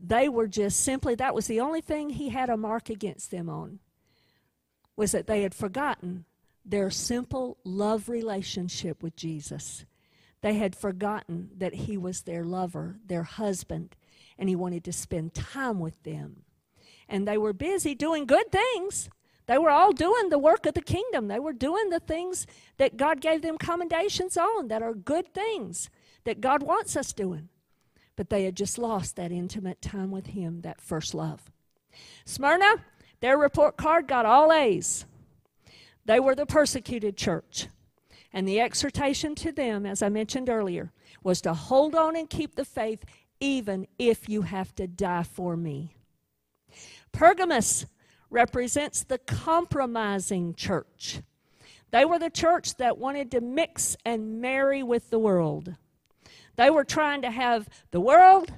they 0.00 0.28
were 0.28 0.46
just 0.46 0.80
simply, 0.80 1.14
that 1.16 1.34
was 1.34 1.46
the 1.46 1.60
only 1.60 1.80
thing 1.80 2.10
he 2.10 2.28
had 2.28 2.48
a 2.48 2.56
mark 2.56 2.88
against 2.88 3.30
them 3.30 3.48
on, 3.48 3.80
was 4.96 5.12
that 5.12 5.26
they 5.26 5.42
had 5.42 5.54
forgotten 5.54 6.24
their 6.64 6.90
simple 6.90 7.58
love 7.64 8.08
relationship 8.08 9.02
with 9.02 9.16
Jesus. 9.16 9.84
They 10.42 10.54
had 10.54 10.76
forgotten 10.76 11.50
that 11.58 11.74
he 11.74 11.96
was 11.96 12.22
their 12.22 12.44
lover, 12.44 12.98
their 13.04 13.24
husband, 13.24 13.96
and 14.38 14.48
he 14.48 14.56
wanted 14.56 14.84
to 14.84 14.92
spend 14.92 15.34
time 15.34 15.80
with 15.80 16.02
them. 16.02 16.44
And 17.08 17.26
they 17.26 17.36
were 17.36 17.52
busy 17.52 17.94
doing 17.94 18.24
good 18.24 18.52
things. 18.52 19.10
They 19.50 19.58
were 19.58 19.70
all 19.70 19.90
doing 19.92 20.28
the 20.28 20.38
work 20.38 20.64
of 20.66 20.74
the 20.74 20.80
kingdom. 20.80 21.26
They 21.26 21.40
were 21.40 21.52
doing 21.52 21.90
the 21.90 21.98
things 21.98 22.46
that 22.76 22.96
God 22.96 23.20
gave 23.20 23.42
them 23.42 23.58
commendations 23.58 24.36
on 24.36 24.68
that 24.68 24.80
are 24.80 24.94
good 24.94 25.34
things 25.34 25.90
that 26.22 26.40
God 26.40 26.62
wants 26.62 26.96
us 26.96 27.12
doing. 27.12 27.48
But 28.14 28.30
they 28.30 28.44
had 28.44 28.54
just 28.54 28.78
lost 28.78 29.16
that 29.16 29.32
intimate 29.32 29.82
time 29.82 30.12
with 30.12 30.28
Him, 30.28 30.60
that 30.60 30.80
first 30.80 31.14
love. 31.14 31.50
Smyrna, 32.24 32.76
their 33.18 33.36
report 33.36 33.76
card 33.76 34.06
got 34.06 34.24
all 34.24 34.52
A's. 34.52 35.04
They 36.04 36.20
were 36.20 36.36
the 36.36 36.46
persecuted 36.46 37.16
church. 37.16 37.66
And 38.32 38.46
the 38.46 38.60
exhortation 38.60 39.34
to 39.34 39.50
them, 39.50 39.84
as 39.84 40.00
I 40.00 40.10
mentioned 40.10 40.48
earlier, 40.48 40.92
was 41.24 41.40
to 41.40 41.54
hold 41.54 41.96
on 41.96 42.14
and 42.14 42.30
keep 42.30 42.54
the 42.54 42.64
faith 42.64 43.04
even 43.40 43.88
if 43.98 44.28
you 44.28 44.42
have 44.42 44.72
to 44.76 44.86
die 44.86 45.24
for 45.24 45.56
me. 45.56 45.96
Pergamos 47.10 47.86
represents 48.30 49.02
the 49.02 49.18
compromising 49.18 50.54
church. 50.54 51.20
They 51.90 52.04
were 52.04 52.18
the 52.18 52.30
church 52.30 52.76
that 52.76 52.98
wanted 52.98 53.30
to 53.32 53.40
mix 53.40 53.96
and 54.04 54.40
marry 54.40 54.82
with 54.82 55.10
the 55.10 55.18
world. 55.18 55.74
They 56.56 56.70
were 56.70 56.84
trying 56.84 57.22
to 57.22 57.30
have 57.30 57.68
the 57.90 58.00
world 58.00 58.52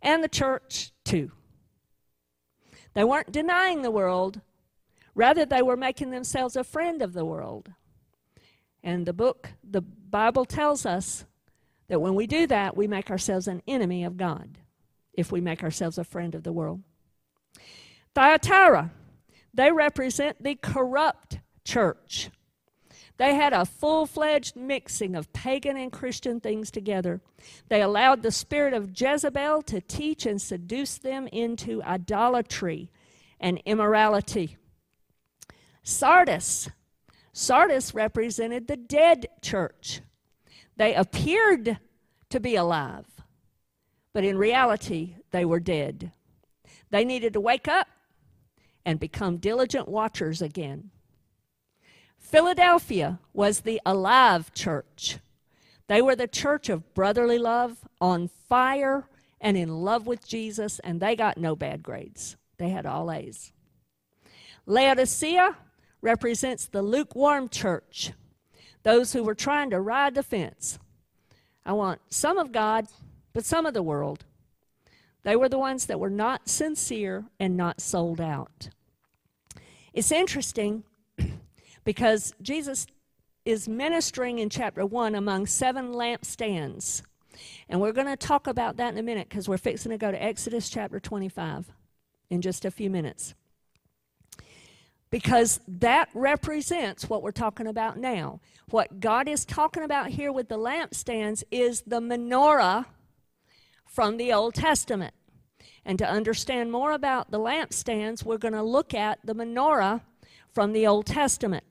and 0.00 0.22
the 0.22 0.28
church 0.28 0.92
too. 1.04 1.32
They 2.94 3.04
weren't 3.04 3.32
denying 3.32 3.82
the 3.82 3.90
world, 3.90 4.40
rather, 5.14 5.44
they 5.46 5.62
were 5.62 5.76
making 5.76 6.10
themselves 6.10 6.56
a 6.56 6.64
friend 6.64 7.02
of 7.02 7.14
the 7.14 7.24
world. 7.24 7.72
And 8.82 9.06
the 9.06 9.12
book, 9.12 9.50
the 9.68 9.80
Bible 9.80 10.44
tells 10.44 10.84
us 10.84 11.24
that 11.88 12.00
when 12.00 12.14
we 12.14 12.26
do 12.26 12.46
that, 12.48 12.76
we 12.76 12.86
make 12.86 13.10
ourselves 13.10 13.48
an 13.48 13.62
enemy 13.66 14.04
of 14.04 14.16
God 14.16 14.58
if 15.14 15.32
we 15.32 15.40
make 15.40 15.62
ourselves 15.62 15.98
a 15.98 16.04
friend 16.04 16.34
of 16.34 16.42
the 16.42 16.52
world. 16.52 16.82
Thyatira, 18.14 18.90
they 19.54 19.72
represent 19.72 20.42
the 20.42 20.54
corrupt 20.54 21.38
church. 21.64 22.30
They 23.16 23.34
had 23.34 23.52
a 23.52 23.64
full 23.64 24.06
fledged 24.06 24.56
mixing 24.56 25.14
of 25.14 25.32
pagan 25.32 25.76
and 25.76 25.92
Christian 25.92 26.40
things 26.40 26.70
together. 26.70 27.20
They 27.68 27.80
allowed 27.80 28.22
the 28.22 28.32
spirit 28.32 28.74
of 28.74 28.98
Jezebel 28.98 29.62
to 29.62 29.80
teach 29.80 30.26
and 30.26 30.40
seduce 30.40 30.98
them 30.98 31.28
into 31.28 31.82
idolatry 31.82 32.90
and 33.38 33.60
immorality. 33.64 34.56
Sardis. 35.82 36.68
Sardis 37.32 37.94
represented 37.94 38.66
the 38.66 38.76
dead 38.76 39.26
church. 39.40 40.00
They 40.76 40.94
appeared 40.94 41.78
to 42.30 42.40
be 42.40 42.56
alive, 42.56 43.06
but 44.12 44.24
in 44.24 44.36
reality, 44.36 45.16
they 45.30 45.44
were 45.44 45.60
dead. 45.60 46.12
They 46.90 47.04
needed 47.04 47.34
to 47.34 47.40
wake 47.40 47.68
up 47.68 47.88
and 48.84 49.00
become 49.00 49.36
diligent 49.36 49.88
watchers 49.88 50.42
again. 50.42 50.90
Philadelphia 52.18 53.18
was 53.32 53.60
the 53.60 53.80
alive 53.84 54.52
church. 54.54 55.18
They 55.88 56.00
were 56.00 56.16
the 56.16 56.28
church 56.28 56.68
of 56.68 56.94
brotherly 56.94 57.38
love, 57.38 57.78
on 58.00 58.28
fire 58.28 59.08
and 59.40 59.56
in 59.56 59.68
love 59.68 60.06
with 60.06 60.26
Jesus, 60.26 60.78
and 60.78 61.00
they 61.00 61.16
got 61.16 61.36
no 61.36 61.54
bad 61.56 61.82
grades. 61.82 62.36
They 62.58 62.70
had 62.70 62.86
all 62.86 63.10
A's. 63.10 63.52
Laodicea 64.66 65.56
represents 66.00 66.66
the 66.66 66.82
lukewarm 66.82 67.48
church, 67.48 68.12
those 68.84 69.12
who 69.12 69.24
were 69.24 69.34
trying 69.34 69.70
to 69.70 69.80
ride 69.80 70.14
the 70.14 70.22
fence. 70.22 70.78
I 71.66 71.72
want 71.72 72.00
some 72.08 72.38
of 72.38 72.52
God, 72.52 72.86
but 73.32 73.44
some 73.44 73.66
of 73.66 73.74
the 73.74 73.82
world. 73.82 74.24
They 75.24 75.36
were 75.36 75.48
the 75.48 75.58
ones 75.58 75.86
that 75.86 76.00
were 76.00 76.10
not 76.10 76.48
sincere 76.48 77.24
and 77.38 77.56
not 77.56 77.80
sold 77.80 78.20
out. 78.20 78.70
It's 79.92 80.10
interesting 80.10 80.84
because 81.84 82.34
Jesus 82.42 82.86
is 83.44 83.68
ministering 83.68 84.38
in 84.38 84.48
chapter 84.50 84.84
1 84.84 85.14
among 85.14 85.46
seven 85.46 85.92
lampstands. 85.92 87.02
And 87.68 87.80
we're 87.80 87.92
going 87.92 88.06
to 88.06 88.16
talk 88.16 88.46
about 88.46 88.76
that 88.76 88.92
in 88.92 88.98
a 88.98 89.02
minute 89.02 89.28
because 89.28 89.48
we're 89.48 89.58
fixing 89.58 89.90
to 89.90 89.98
go 89.98 90.10
to 90.10 90.22
Exodus 90.22 90.68
chapter 90.68 91.00
25 91.00 91.72
in 92.30 92.40
just 92.40 92.64
a 92.64 92.70
few 92.70 92.90
minutes. 92.90 93.34
Because 95.10 95.60
that 95.68 96.08
represents 96.14 97.08
what 97.08 97.22
we're 97.22 97.32
talking 97.32 97.66
about 97.66 97.98
now. 97.98 98.40
What 98.70 99.00
God 99.00 99.28
is 99.28 99.44
talking 99.44 99.82
about 99.82 100.08
here 100.08 100.32
with 100.32 100.48
the 100.48 100.56
lampstands 100.56 101.42
is 101.50 101.82
the 101.82 102.00
menorah 102.00 102.86
from 103.92 104.16
the 104.16 104.32
Old 104.32 104.54
Testament. 104.54 105.14
And 105.84 105.98
to 105.98 106.08
understand 106.08 106.72
more 106.72 106.92
about 106.92 107.30
the 107.30 107.38
lampstands, 107.38 108.24
we're 108.24 108.38
going 108.38 108.54
to 108.54 108.62
look 108.62 108.94
at 108.94 109.18
the 109.24 109.34
menorah 109.34 110.00
from 110.52 110.72
the 110.72 110.86
Old 110.86 111.06
Testament. 111.06 111.64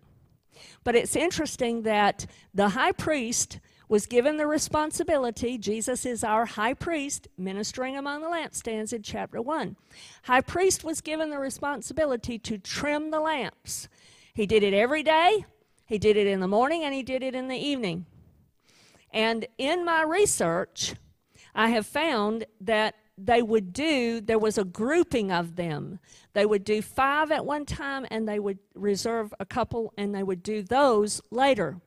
But 0.84 0.96
it's 0.96 1.16
interesting 1.16 1.84
that 1.84 2.26
the 2.54 2.70
high 2.70 2.92
priest 2.92 3.60
was 3.88 4.06
given 4.06 4.38
the 4.38 4.48
responsibility. 4.48 5.58
Jesus 5.58 6.06
is 6.06 6.24
our 6.24 6.46
high 6.46 6.74
priest 6.74 7.28
ministering 7.38 7.98
among 7.98 8.22
the 8.22 8.28
lampstands 8.28 8.94
in 8.94 9.02
chapter 9.02 9.42
1. 9.42 9.76
High 10.24 10.42
priest 10.42 10.84
was 10.84 11.02
given 11.02 11.30
the 11.30 11.40
responsibility 11.40 12.38
to 12.40 12.58
trim 12.58 13.12
the 13.12 13.20
lamps. 13.20 13.90
He 14.34 14.46
did 14.46 14.64
it 14.64 14.74
every 14.74 15.04
day, 15.04 15.46
he 15.86 15.98
did 15.98 16.16
it 16.16 16.28
in 16.28 16.40
the 16.40 16.48
morning, 16.48 16.84
and 16.84 16.94
he 16.94 17.04
did 17.04 17.22
it 17.22 17.36
in 17.36 17.50
the 17.50 17.58
evening. 17.58 18.06
And 19.12 19.46
in 19.58 19.84
my 19.84 20.04
research, 20.04 20.94
I 21.54 21.70
have 21.70 21.86
found 21.86 22.46
that 22.62 22.96
they 23.18 23.42
would 23.42 23.74
do, 23.74 24.22
there 24.22 24.40
was 24.40 24.58
a 24.58 24.64
grouping 24.64 25.32
of 25.32 25.56
them. 25.56 26.00
They 26.34 26.46
would 26.46 26.64
do 26.64 26.82
five 26.82 27.32
at 27.32 27.46
one 27.46 27.66
time 27.66 28.06
and 28.10 28.28
they 28.28 28.40
would 28.40 28.60
reserve 28.74 29.34
a 29.40 29.46
couple 29.46 29.94
and 29.98 30.16
they 30.16 30.24
would 30.24 30.42
do 30.42 30.64
those 30.64 31.22
later 31.30 31.78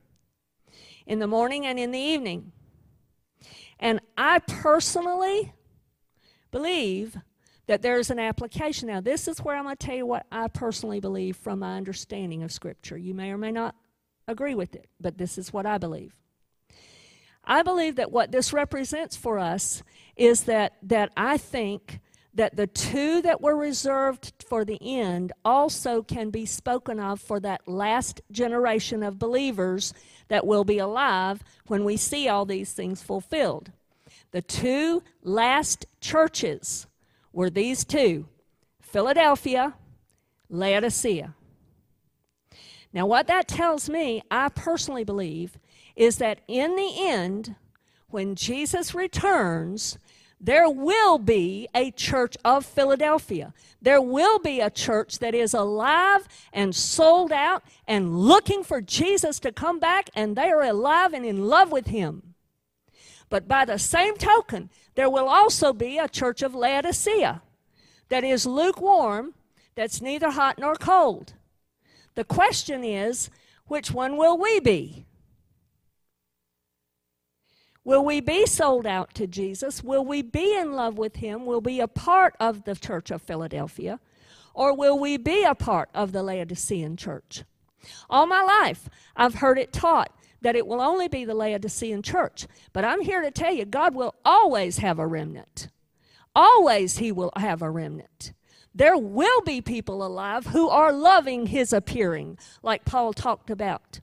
in 1.05 1.19
the 1.19 1.27
morning 1.27 1.65
and 1.65 1.77
in 1.77 1.91
the 1.91 1.99
evening. 1.99 2.51
And 3.79 3.99
I 4.17 4.39
personally 4.39 5.53
believe 6.51 7.17
that 7.67 7.81
there's 7.81 8.09
an 8.09 8.19
application. 8.19 8.87
Now, 8.87 9.01
this 9.01 9.27
is 9.27 9.39
where 9.39 9.55
I'm 9.55 9.63
going 9.63 9.75
to 9.75 9.85
tell 9.85 9.95
you 9.95 10.05
what 10.05 10.25
I 10.31 10.47
personally 10.47 10.99
believe 10.99 11.35
from 11.35 11.59
my 11.59 11.75
understanding 11.75 12.43
of 12.43 12.51
Scripture. 12.51 12.97
You 12.97 13.13
may 13.13 13.31
or 13.31 13.37
may 13.37 13.51
not 13.51 13.75
agree 14.27 14.55
with 14.55 14.75
it, 14.75 14.87
but 15.01 15.17
this 15.17 15.37
is 15.37 15.51
what 15.51 15.65
I 15.65 15.77
believe. 15.77 16.13
I 17.45 17.61
believe 17.61 17.95
that 17.97 18.11
what 18.11 18.31
this 18.31 18.53
represents 18.53 19.15
for 19.15 19.39
us 19.39 19.83
is 20.15 20.43
that, 20.43 20.73
that 20.83 21.11
I 21.15 21.37
think 21.37 21.99
that 22.33 22.57
the 22.57 22.67
two 22.67 23.21
that 23.21 23.41
were 23.41 23.55
reserved 23.55 24.33
for 24.47 24.65
the 24.65 24.79
end 24.81 25.31
also 25.43 26.01
can 26.01 26.29
be 26.29 26.45
spoken 26.45 26.99
of 26.99 27.21
for 27.21 27.39
that 27.39 27.67
last 27.67 28.21
generation 28.29 29.03
of 29.03 29.17
believers 29.17 29.93
that 30.27 30.45
will 30.45 30.65
be 30.65 30.77
alive 30.77 31.41
when 31.67 31.85
we 31.85 31.95
see 31.95 32.27
all 32.27 32.45
these 32.45 32.73
things 32.73 33.01
fulfilled. 33.01 33.71
The 34.31 34.41
two 34.41 35.01
last 35.23 35.85
churches 36.01 36.87
were 37.31 37.49
these 37.49 37.85
two 37.85 38.27
Philadelphia, 38.81 39.73
Laodicea. 40.49 41.33
Now, 42.93 43.05
what 43.05 43.27
that 43.27 43.47
tells 43.47 43.89
me, 43.89 44.23
I 44.31 44.49
personally 44.49 45.03
believe, 45.03 45.57
is 45.95 46.17
that 46.17 46.41
in 46.47 46.75
the 46.75 46.93
end, 46.97 47.55
when 48.09 48.35
Jesus 48.35 48.93
returns, 48.93 49.97
there 50.39 50.69
will 50.69 51.17
be 51.17 51.67
a 51.73 51.91
church 51.91 52.37
of 52.43 52.65
Philadelphia. 52.65 53.53
There 53.81 54.01
will 54.01 54.39
be 54.39 54.59
a 54.59 54.69
church 54.69 55.19
that 55.19 55.33
is 55.33 55.53
alive 55.53 56.27
and 56.51 56.75
sold 56.75 57.31
out 57.31 57.63
and 57.87 58.19
looking 58.19 58.63
for 58.63 58.81
Jesus 58.81 59.39
to 59.39 59.51
come 59.51 59.79
back, 59.79 60.09
and 60.13 60.35
they 60.35 60.49
are 60.49 60.63
alive 60.63 61.13
and 61.13 61.25
in 61.25 61.47
love 61.47 61.71
with 61.71 61.87
him. 61.87 62.35
But 63.29 63.47
by 63.47 63.65
the 63.65 63.79
same 63.79 64.17
token, 64.17 64.69
there 64.95 65.09
will 65.09 65.27
also 65.27 65.73
be 65.73 65.97
a 65.97 66.07
church 66.07 66.41
of 66.41 66.53
Laodicea 66.53 67.41
that 68.09 68.23
is 68.23 68.45
lukewarm, 68.45 69.33
that's 69.73 70.01
neither 70.01 70.31
hot 70.31 70.59
nor 70.59 70.75
cold. 70.75 71.33
The 72.15 72.23
question 72.23 72.83
is, 72.83 73.29
which 73.67 73.91
one 73.91 74.15
will 74.15 74.37
we 74.37 74.59
be? 74.59 75.05
Will 77.85 78.03
we 78.03 78.19
be 78.19 78.47
sold 78.47 78.87
out 78.87 79.13
to 79.13 79.27
Jesus? 79.27 79.83
Will 79.83 80.03
we 80.03 80.23
be 80.23 80.57
in 80.57 80.73
love 80.73 80.97
with 80.97 81.17
Him? 81.17 81.45
Will 81.45 81.61
we 81.61 81.75
be 81.75 81.79
a 81.79 81.87
part 81.87 82.35
of 82.39 82.63
the 82.63 82.75
Church 82.75 83.11
of 83.11 83.21
Philadelphia? 83.21 83.99
Or 84.55 84.75
will 84.75 84.97
we 84.97 85.17
be 85.17 85.43
a 85.43 85.53
part 85.53 85.89
of 85.93 86.11
the 86.11 86.23
Laodicean 86.23 86.97
church? 86.97 87.43
All 88.09 88.25
my 88.25 88.41
life, 88.41 88.89
I've 89.15 89.35
heard 89.35 89.59
it 89.59 89.71
taught 89.71 90.11
that 90.41 90.55
it 90.55 90.65
will 90.65 90.81
only 90.81 91.07
be 91.07 91.25
the 91.25 91.35
Laodicean 91.35 92.01
church. 92.01 92.47
But 92.73 92.85
I'm 92.85 93.01
here 93.01 93.21
to 93.21 93.29
tell 93.29 93.53
you, 93.53 93.65
God 93.65 93.93
will 93.93 94.15
always 94.25 94.79
have 94.79 94.97
a 94.97 95.05
remnant. 95.05 95.67
Always, 96.35 96.97
He 96.97 97.11
will 97.11 97.31
have 97.35 97.61
a 97.61 97.69
remnant. 97.69 98.33
There 98.73 98.97
will 98.97 99.41
be 99.41 99.61
people 99.61 100.03
alive 100.03 100.47
who 100.47 100.69
are 100.69 100.91
loving 100.91 101.45
His 101.47 101.71
appearing, 101.71 102.39
like 102.63 102.83
Paul 102.83 103.13
talked 103.13 103.51
about. 103.51 103.99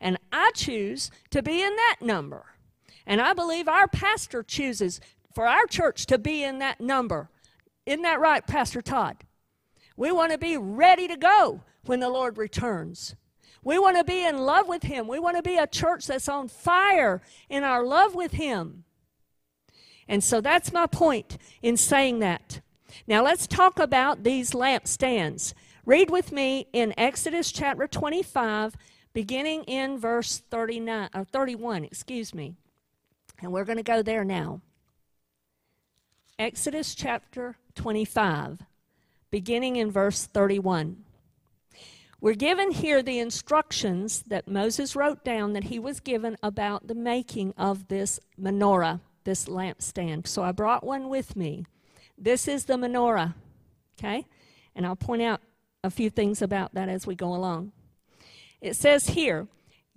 And 0.00 0.16
I 0.30 0.52
choose 0.54 1.10
to 1.30 1.42
be 1.42 1.60
in 1.62 1.74
that 1.74 1.96
number. 2.00 2.44
And 3.06 3.20
I 3.20 3.32
believe 3.32 3.68
our 3.68 3.86
pastor 3.88 4.42
chooses 4.42 5.00
for 5.34 5.46
our 5.46 5.66
church 5.66 6.06
to 6.06 6.18
be 6.18 6.42
in 6.42 6.58
that 6.58 6.80
number. 6.80 7.30
Isn't 7.84 8.02
that 8.02 8.20
right, 8.20 8.46
Pastor 8.46 8.82
Todd? 8.82 9.18
We 9.96 10.10
want 10.10 10.32
to 10.32 10.38
be 10.38 10.56
ready 10.56 11.06
to 11.08 11.16
go 11.16 11.62
when 11.84 12.00
the 12.00 12.08
Lord 12.08 12.36
returns. 12.36 13.14
We 13.62 13.78
want 13.78 13.96
to 13.96 14.04
be 14.04 14.24
in 14.24 14.38
love 14.38 14.68
with 14.68 14.84
Him. 14.84 15.08
We 15.08 15.18
want 15.18 15.36
to 15.36 15.42
be 15.42 15.56
a 15.56 15.66
church 15.66 16.06
that's 16.06 16.28
on 16.28 16.48
fire 16.48 17.22
in 17.48 17.64
our 17.64 17.84
love 17.84 18.14
with 18.14 18.32
Him. 18.32 18.84
And 20.08 20.22
so 20.22 20.40
that's 20.40 20.72
my 20.72 20.86
point 20.86 21.38
in 21.62 21.76
saying 21.76 22.20
that. 22.20 22.60
Now 23.06 23.24
let's 23.24 23.46
talk 23.46 23.78
about 23.78 24.22
these 24.22 24.52
lampstands. 24.52 25.52
Read 25.84 26.10
with 26.10 26.32
me 26.32 26.68
in 26.72 26.94
Exodus 26.96 27.52
chapter 27.52 27.86
25, 27.86 28.74
beginning 29.12 29.64
in 29.64 29.98
verse 29.98 30.42
39, 30.50 31.10
or 31.14 31.24
31, 31.24 31.84
excuse 31.84 32.34
me. 32.34 32.56
And 33.40 33.52
we're 33.52 33.64
going 33.64 33.76
to 33.76 33.82
go 33.82 34.02
there 34.02 34.24
now. 34.24 34.60
Exodus 36.38 36.94
chapter 36.94 37.56
25, 37.74 38.60
beginning 39.30 39.76
in 39.76 39.90
verse 39.90 40.26
31. 40.26 41.04
We're 42.20 42.34
given 42.34 42.70
here 42.70 43.02
the 43.02 43.18
instructions 43.18 44.22
that 44.26 44.48
Moses 44.48 44.96
wrote 44.96 45.24
down 45.24 45.52
that 45.52 45.64
he 45.64 45.78
was 45.78 46.00
given 46.00 46.36
about 46.42 46.88
the 46.88 46.94
making 46.94 47.54
of 47.56 47.88
this 47.88 48.18
menorah, 48.40 49.00
this 49.24 49.46
lampstand. 49.46 50.26
So 50.26 50.42
I 50.42 50.52
brought 50.52 50.84
one 50.84 51.08
with 51.08 51.36
me. 51.36 51.66
This 52.18 52.48
is 52.48 52.64
the 52.64 52.74
menorah, 52.74 53.34
okay? 53.98 54.26
And 54.74 54.86
I'll 54.86 54.96
point 54.96 55.22
out 55.22 55.40
a 55.84 55.90
few 55.90 56.10
things 56.10 56.40
about 56.40 56.74
that 56.74 56.88
as 56.88 57.06
we 57.06 57.14
go 57.14 57.34
along. 57.34 57.72
It 58.60 58.76
says 58.76 59.08
here, 59.10 59.46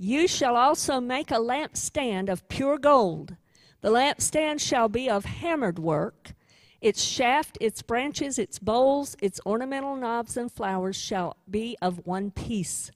you 0.01 0.29
shall 0.29 0.55
also 0.55 1.01
make 1.01 1.29
a 1.29 1.35
lampstand 1.35 2.29
of 2.29 2.47
pure 2.47 2.77
gold. 2.77 3.35
The 3.81 3.89
lampstand 3.89 4.61
shall 4.61 4.87
be 4.87 5.09
of 5.09 5.25
hammered 5.25 5.77
work. 5.77 6.31
Its 6.79 7.03
shaft, 7.03 7.57
its 7.59 7.81
branches, 7.81 8.39
its 8.39 8.59
bowls, 8.59 9.17
its 9.21 9.41
ornamental 9.45 9.97
knobs 9.97 10.37
and 10.37 10.49
flowers 10.49 10.95
shall 10.95 11.35
be 11.49 11.75
of 11.81 12.07
one 12.07 12.31
piece. 12.31 12.91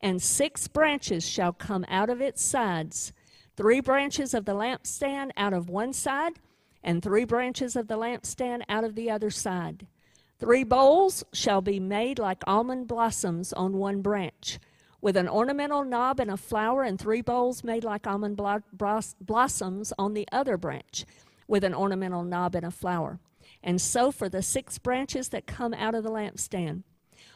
And 0.00 0.20
six 0.20 0.66
branches 0.66 1.24
shall 1.24 1.52
come 1.52 1.84
out 1.88 2.10
of 2.10 2.20
its 2.20 2.42
sides 2.42 3.12
three 3.56 3.80
branches 3.80 4.34
of 4.34 4.44
the 4.44 4.54
lampstand 4.54 5.30
out 5.36 5.52
of 5.52 5.68
one 5.68 5.92
side, 5.92 6.40
and 6.82 7.02
three 7.02 7.24
branches 7.24 7.76
of 7.76 7.86
the 7.86 7.98
lampstand 7.98 8.62
out 8.68 8.82
of 8.82 8.94
the 8.94 9.10
other 9.10 9.30
side. 9.30 9.86
Three 10.40 10.64
bowls 10.64 11.22
shall 11.32 11.60
be 11.60 11.78
made 11.78 12.18
like 12.18 12.42
almond 12.46 12.88
blossoms 12.88 13.52
on 13.52 13.76
one 13.76 14.00
branch 14.00 14.58
with 15.02 15.16
an 15.16 15.28
ornamental 15.28 15.84
knob 15.84 16.18
and 16.20 16.30
a 16.30 16.36
flower 16.36 16.82
and 16.84 16.98
three 16.98 17.20
bowls 17.20 17.62
made 17.62 17.84
like 17.84 18.06
almond 18.06 18.40
blossoms 19.20 19.92
on 19.98 20.14
the 20.14 20.26
other 20.32 20.56
branch 20.56 21.04
with 21.46 21.64
an 21.64 21.74
ornamental 21.74 22.22
knob 22.22 22.54
and 22.54 22.64
a 22.64 22.70
flower. 22.70 23.18
And 23.62 23.80
so 23.80 24.10
for 24.10 24.28
the 24.28 24.42
six 24.42 24.78
branches 24.78 25.28
that 25.30 25.46
come 25.46 25.74
out 25.74 25.94
of 25.94 26.04
the 26.04 26.10
lampstand. 26.10 26.84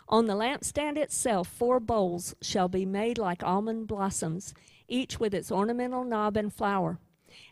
On 0.08 0.26
the 0.26 0.34
lampstand 0.34 0.96
itself, 0.96 1.48
four 1.48 1.80
bowls 1.80 2.36
shall 2.40 2.68
be 2.68 2.86
made 2.86 3.18
like 3.18 3.42
almond 3.42 3.88
blossoms, 3.88 4.54
each 4.88 5.18
with 5.18 5.34
its 5.34 5.50
ornamental 5.50 6.04
knob 6.04 6.36
and 6.36 6.52
flower. 6.52 7.00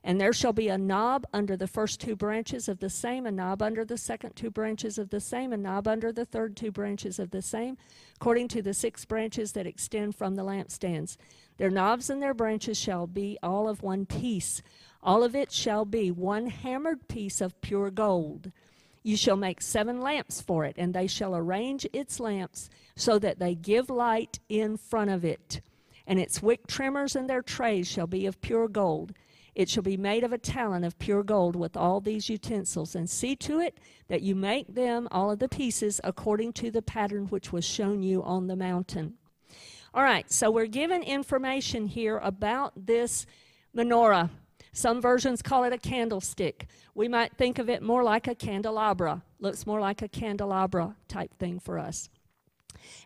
And 0.02 0.20
there 0.20 0.32
shall 0.32 0.52
be 0.52 0.68
a 0.68 0.78
knob 0.78 1.26
under 1.32 1.56
the 1.56 1.66
first 1.66 2.00
two 2.00 2.14
branches 2.14 2.68
of 2.68 2.80
the 2.80 2.90
same, 2.90 3.26
a 3.26 3.30
knob 3.30 3.62
under 3.62 3.84
the 3.84 3.98
second 3.98 4.36
two 4.36 4.50
branches 4.50 4.98
of 4.98 5.10
the 5.10 5.20
same, 5.20 5.52
a 5.52 5.56
knob 5.56 5.88
under 5.88 6.12
the 6.12 6.24
third 6.24 6.56
two 6.56 6.70
branches 6.70 7.18
of 7.18 7.30
the 7.30 7.42
same, 7.42 7.78
according 8.16 8.48
to 8.48 8.62
the 8.62 8.74
six 8.74 9.04
branches 9.04 9.52
that 9.52 9.66
extend 9.66 10.14
from 10.14 10.34
the 10.34 10.44
lampstands. 10.44 11.16
Their 11.56 11.70
knobs 11.70 12.10
and 12.10 12.22
their 12.22 12.34
branches 12.34 12.78
shall 12.78 13.06
be 13.06 13.38
all 13.42 13.68
of 13.68 13.82
one 13.82 14.06
piece. 14.06 14.62
All 15.02 15.22
of 15.22 15.34
it 15.36 15.52
shall 15.52 15.84
be 15.84 16.10
one 16.10 16.46
hammered 16.48 17.08
piece 17.08 17.40
of 17.40 17.60
pure 17.60 17.90
gold. 17.90 18.52
You 19.02 19.18
shall 19.18 19.36
make 19.36 19.60
seven 19.60 20.00
lamps 20.00 20.40
for 20.40 20.64
it, 20.64 20.76
and 20.78 20.94
they 20.94 21.06
shall 21.06 21.36
arrange 21.36 21.86
its 21.92 22.18
lamps 22.18 22.70
so 22.96 23.18
that 23.18 23.38
they 23.38 23.54
give 23.54 23.90
light 23.90 24.38
in 24.48 24.78
front 24.78 25.10
of 25.10 25.24
it. 25.24 25.60
And 26.06 26.18
its 26.18 26.42
wick 26.42 26.66
trimmers 26.66 27.14
and 27.14 27.28
their 27.28 27.42
trays 27.42 27.86
shall 27.86 28.06
be 28.06 28.26
of 28.26 28.40
pure 28.40 28.66
gold. 28.68 29.12
It 29.54 29.68
shall 29.68 29.82
be 29.82 29.96
made 29.96 30.24
of 30.24 30.32
a 30.32 30.38
talent 30.38 30.84
of 30.84 30.98
pure 30.98 31.22
gold 31.22 31.54
with 31.54 31.76
all 31.76 32.00
these 32.00 32.28
utensils. 32.28 32.94
And 32.94 33.08
see 33.08 33.36
to 33.36 33.60
it 33.60 33.78
that 34.08 34.22
you 34.22 34.34
make 34.34 34.74
them, 34.74 35.06
all 35.10 35.30
of 35.30 35.38
the 35.38 35.48
pieces, 35.48 36.00
according 36.02 36.54
to 36.54 36.70
the 36.70 36.82
pattern 36.82 37.26
which 37.26 37.52
was 37.52 37.64
shown 37.64 38.02
you 38.02 38.22
on 38.22 38.46
the 38.46 38.56
mountain. 38.56 39.14
All 39.92 40.02
right, 40.02 40.30
so 40.30 40.50
we're 40.50 40.66
given 40.66 41.02
information 41.04 41.86
here 41.86 42.18
about 42.18 42.72
this 42.74 43.26
menorah. 43.76 44.30
Some 44.72 45.00
versions 45.00 45.40
call 45.40 45.62
it 45.62 45.72
a 45.72 45.78
candlestick. 45.78 46.66
We 46.96 47.06
might 47.06 47.36
think 47.36 47.60
of 47.60 47.70
it 47.70 47.80
more 47.80 48.02
like 48.02 48.26
a 48.26 48.34
candelabra. 48.34 49.22
Looks 49.38 49.68
more 49.68 49.80
like 49.80 50.02
a 50.02 50.08
candelabra 50.08 50.96
type 51.06 51.32
thing 51.38 51.60
for 51.60 51.78
us. 51.78 52.08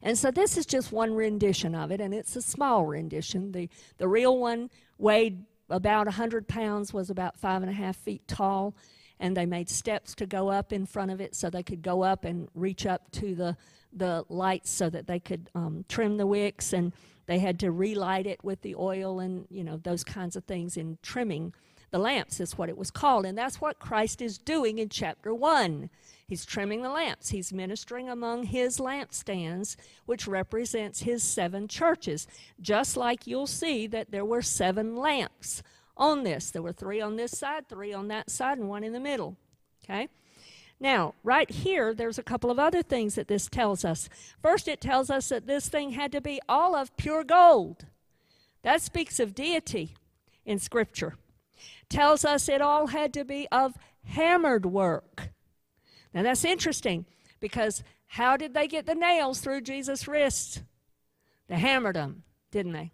And 0.03 0.17
so 0.17 0.31
this 0.31 0.57
is 0.57 0.65
just 0.65 0.93
one 0.93 1.13
rendition 1.13 1.75
of 1.75 1.91
it, 1.91 2.01
and 2.01 2.15
it's 2.15 2.37
a 2.37 2.43
small 2.43 2.87
rendition. 2.87 3.53
The, 3.53 3.69
the 3.99 4.09
real 4.09 4.39
one 4.39 4.71
weighed 4.97 5.45
about 5.71 6.07
100 6.07 6.49
pounds, 6.49 6.93
was 6.93 7.11
about 7.11 7.37
five 7.37 7.63
and 7.63 7.71
a 7.71 7.75
half 7.75 7.97
feet 7.97 8.27
tall, 8.27 8.75
and 9.21 9.37
they 9.37 9.47
made 9.47 9.69
steps 9.69 10.15
to 10.15 10.27
go 10.27 10.49
up 10.49 10.73
in 10.73 10.87
front 10.87 11.11
of 11.11 11.21
it 11.21 11.35
so 11.35 11.51
they 11.51 11.63
could 11.63 11.83
go 11.83 12.03
up 12.03 12.25
and 12.25 12.49
reach 12.55 12.87
up 12.87 13.11
to 13.13 13.35
the, 13.35 13.57
the 13.93 14.25
lights 14.29 14.71
so 14.71 14.89
that 14.89 15.07
they 15.07 15.19
could 15.19 15.51
um, 15.55 15.85
trim 15.89 16.17
the 16.17 16.27
wicks, 16.27 16.73
and 16.73 16.93
they 17.27 17.39
had 17.39 17.59
to 17.61 17.71
relight 17.71 18.27
it 18.27 18.43
with 18.43 18.63
the 18.63 18.75
oil 18.75 19.21
and, 19.21 19.47
you 19.51 19.65
know, 19.65 19.77
those 19.77 20.05
kinds 20.05 20.37
of 20.37 20.45
things 20.45 20.77
in 20.77 20.99
trimming 21.03 21.53
the 21.91 21.99
lamps 21.99 22.41
is 22.41 22.59
what 22.59 22.69
it 22.69 22.77
was 22.77 22.91
called. 22.91 23.25
And 23.25 23.37
that's 23.37 23.61
what 23.61 23.79
Christ 23.79 24.21
is 24.21 24.39
doing 24.39 24.79
in 24.79 24.89
chapter 24.89 25.35
1. 25.35 25.91
He's 26.27 26.45
trimming 26.45 26.83
the 26.83 26.91
lamps. 26.91 27.31
He's 27.31 27.53
ministering 27.53 28.09
among 28.11 28.45
his 28.45 28.79
lampstands, 28.79 29.77
which 30.05 30.29
represents 30.29 31.01
his 31.01 31.23
seven 31.23 31.69
churches. 31.69 32.27
Just 32.61 32.97
like 32.97 33.27
you'll 33.27 33.47
see 33.47 33.87
that 33.87 34.11
there 34.11 34.27
were 34.27 34.43
seven 34.43 34.95
lamps 34.95 35.63
on 35.97 36.25
this. 36.25 36.51
There 36.51 36.63
were 36.63 36.73
three 36.73 37.01
on 37.01 37.17
this 37.17 37.39
side, 37.39 37.69
three 37.69 37.95
on 37.95 38.09
that 38.09 38.31
side, 38.31 38.59
and 38.59 38.69
one 38.69 38.85
in 38.85 38.93
the 38.93 39.01
middle. 39.01 39.37
Okay? 39.83 40.09
Now, 40.79 41.15
right 41.25 41.51
here, 41.51 41.95
there's 41.95 42.19
a 42.19 42.23
couple 42.23 42.51
of 42.51 42.59
other 42.59 42.83
things 42.83 43.15
that 43.15 43.27
this 43.27 43.49
tells 43.49 43.85
us. 43.85 44.11
First, 44.43 44.69
it 44.69 44.83
tells 44.83 45.11
us 45.11 45.31
that 45.31 45.47
this 45.47 45.69
thing 45.69 45.93
had 45.93 46.13
to 46.13 46.21
be 46.21 46.41
all 46.47 46.75
of 46.75 46.97
pure 46.99 47.25
gold. 47.25 47.87
That 48.63 48.83
speaks 48.83 49.19
of 49.19 49.35
deity 49.35 49.95
in 50.45 50.59
Scripture. 50.59 51.17
Tells 51.89 52.25
us 52.25 52.49
it 52.49 52.61
all 52.61 52.89
had 52.89 53.13
to 53.15 53.25
be 53.25 53.49
of 53.51 53.77
hammered 54.05 54.67
work. 54.67 55.31
Now 56.13 56.23
that's 56.23 56.45
interesting 56.45 57.07
because 57.41 57.83
how 58.09 58.37
did 58.37 58.55
they 58.55 58.67
get 58.67 58.87
the 58.87 58.95
nails 58.95 59.41
through 59.41 59.63
Jesus' 59.63 60.09
wrists? 60.09 60.63
They 61.49 61.57
hammered 61.57 61.97
them, 61.97 62.25
didn't 62.51 62.73
they? 62.73 62.93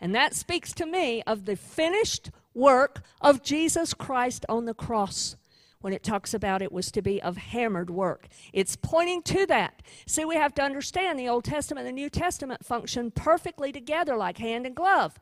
And 0.00 0.14
that 0.14 0.34
speaks 0.34 0.72
to 0.74 0.86
me 0.86 1.22
of 1.26 1.44
the 1.44 1.56
finished 1.56 2.30
work 2.54 3.02
of 3.20 3.42
Jesus 3.42 3.94
Christ 3.94 4.44
on 4.48 4.64
the 4.64 4.74
cross 4.74 5.36
when 5.80 5.92
it 5.92 6.02
talks 6.02 6.34
about 6.34 6.62
it 6.62 6.72
was 6.72 6.90
to 6.90 7.02
be 7.02 7.22
of 7.22 7.36
hammered 7.36 7.90
work. 7.90 8.28
It's 8.52 8.76
pointing 8.76 9.22
to 9.22 9.46
that. 9.46 9.82
See, 10.06 10.24
we 10.24 10.34
have 10.34 10.54
to 10.54 10.62
understand 10.62 11.18
the 11.18 11.28
Old 11.28 11.44
Testament 11.44 11.86
and 11.86 11.96
the 11.96 12.00
New 12.00 12.10
Testament 12.10 12.64
function 12.64 13.10
perfectly 13.10 13.72
together 13.72 14.16
like 14.16 14.38
hand 14.38 14.66
and 14.66 14.74
glove. 14.74 15.18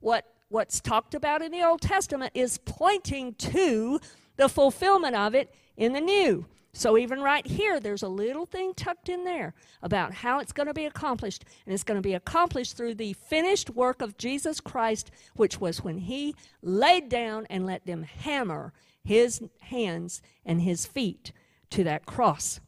What 0.00 0.26
what's 0.52 0.80
talked 0.80 1.14
about 1.14 1.42
in 1.42 1.50
the 1.50 1.62
Old 1.62 1.80
Testament 1.80 2.32
is 2.34 2.58
pointing 2.58 3.34
to 3.34 4.00
the 4.36 4.48
fulfillment 4.48 5.16
of 5.16 5.34
it 5.34 5.52
in 5.76 5.92
the 5.92 6.00
New. 6.00 6.46
So, 6.74 6.96
even 6.96 7.20
right 7.20 7.46
here, 7.46 7.80
there's 7.80 8.02
a 8.02 8.08
little 8.08 8.46
thing 8.46 8.72
tucked 8.74 9.10
in 9.10 9.24
there 9.24 9.54
about 9.82 10.14
how 10.14 10.38
it's 10.38 10.52
going 10.52 10.68
to 10.68 10.74
be 10.74 10.86
accomplished. 10.86 11.44
And 11.66 11.74
it's 11.74 11.84
going 11.84 11.98
to 11.98 12.06
be 12.06 12.14
accomplished 12.14 12.76
through 12.76 12.94
the 12.94 13.12
finished 13.12 13.68
work 13.68 14.00
of 14.00 14.16
Jesus 14.16 14.58
Christ, 14.58 15.10
which 15.34 15.60
was 15.60 15.84
when 15.84 15.98
he 15.98 16.34
laid 16.62 17.10
down 17.10 17.46
and 17.50 17.66
let 17.66 17.84
them 17.84 18.04
hammer 18.04 18.72
his 19.04 19.42
hands 19.60 20.22
and 20.46 20.62
his 20.62 20.86
feet 20.86 21.32
to 21.70 21.84
that 21.84 22.06
cross. 22.06 22.60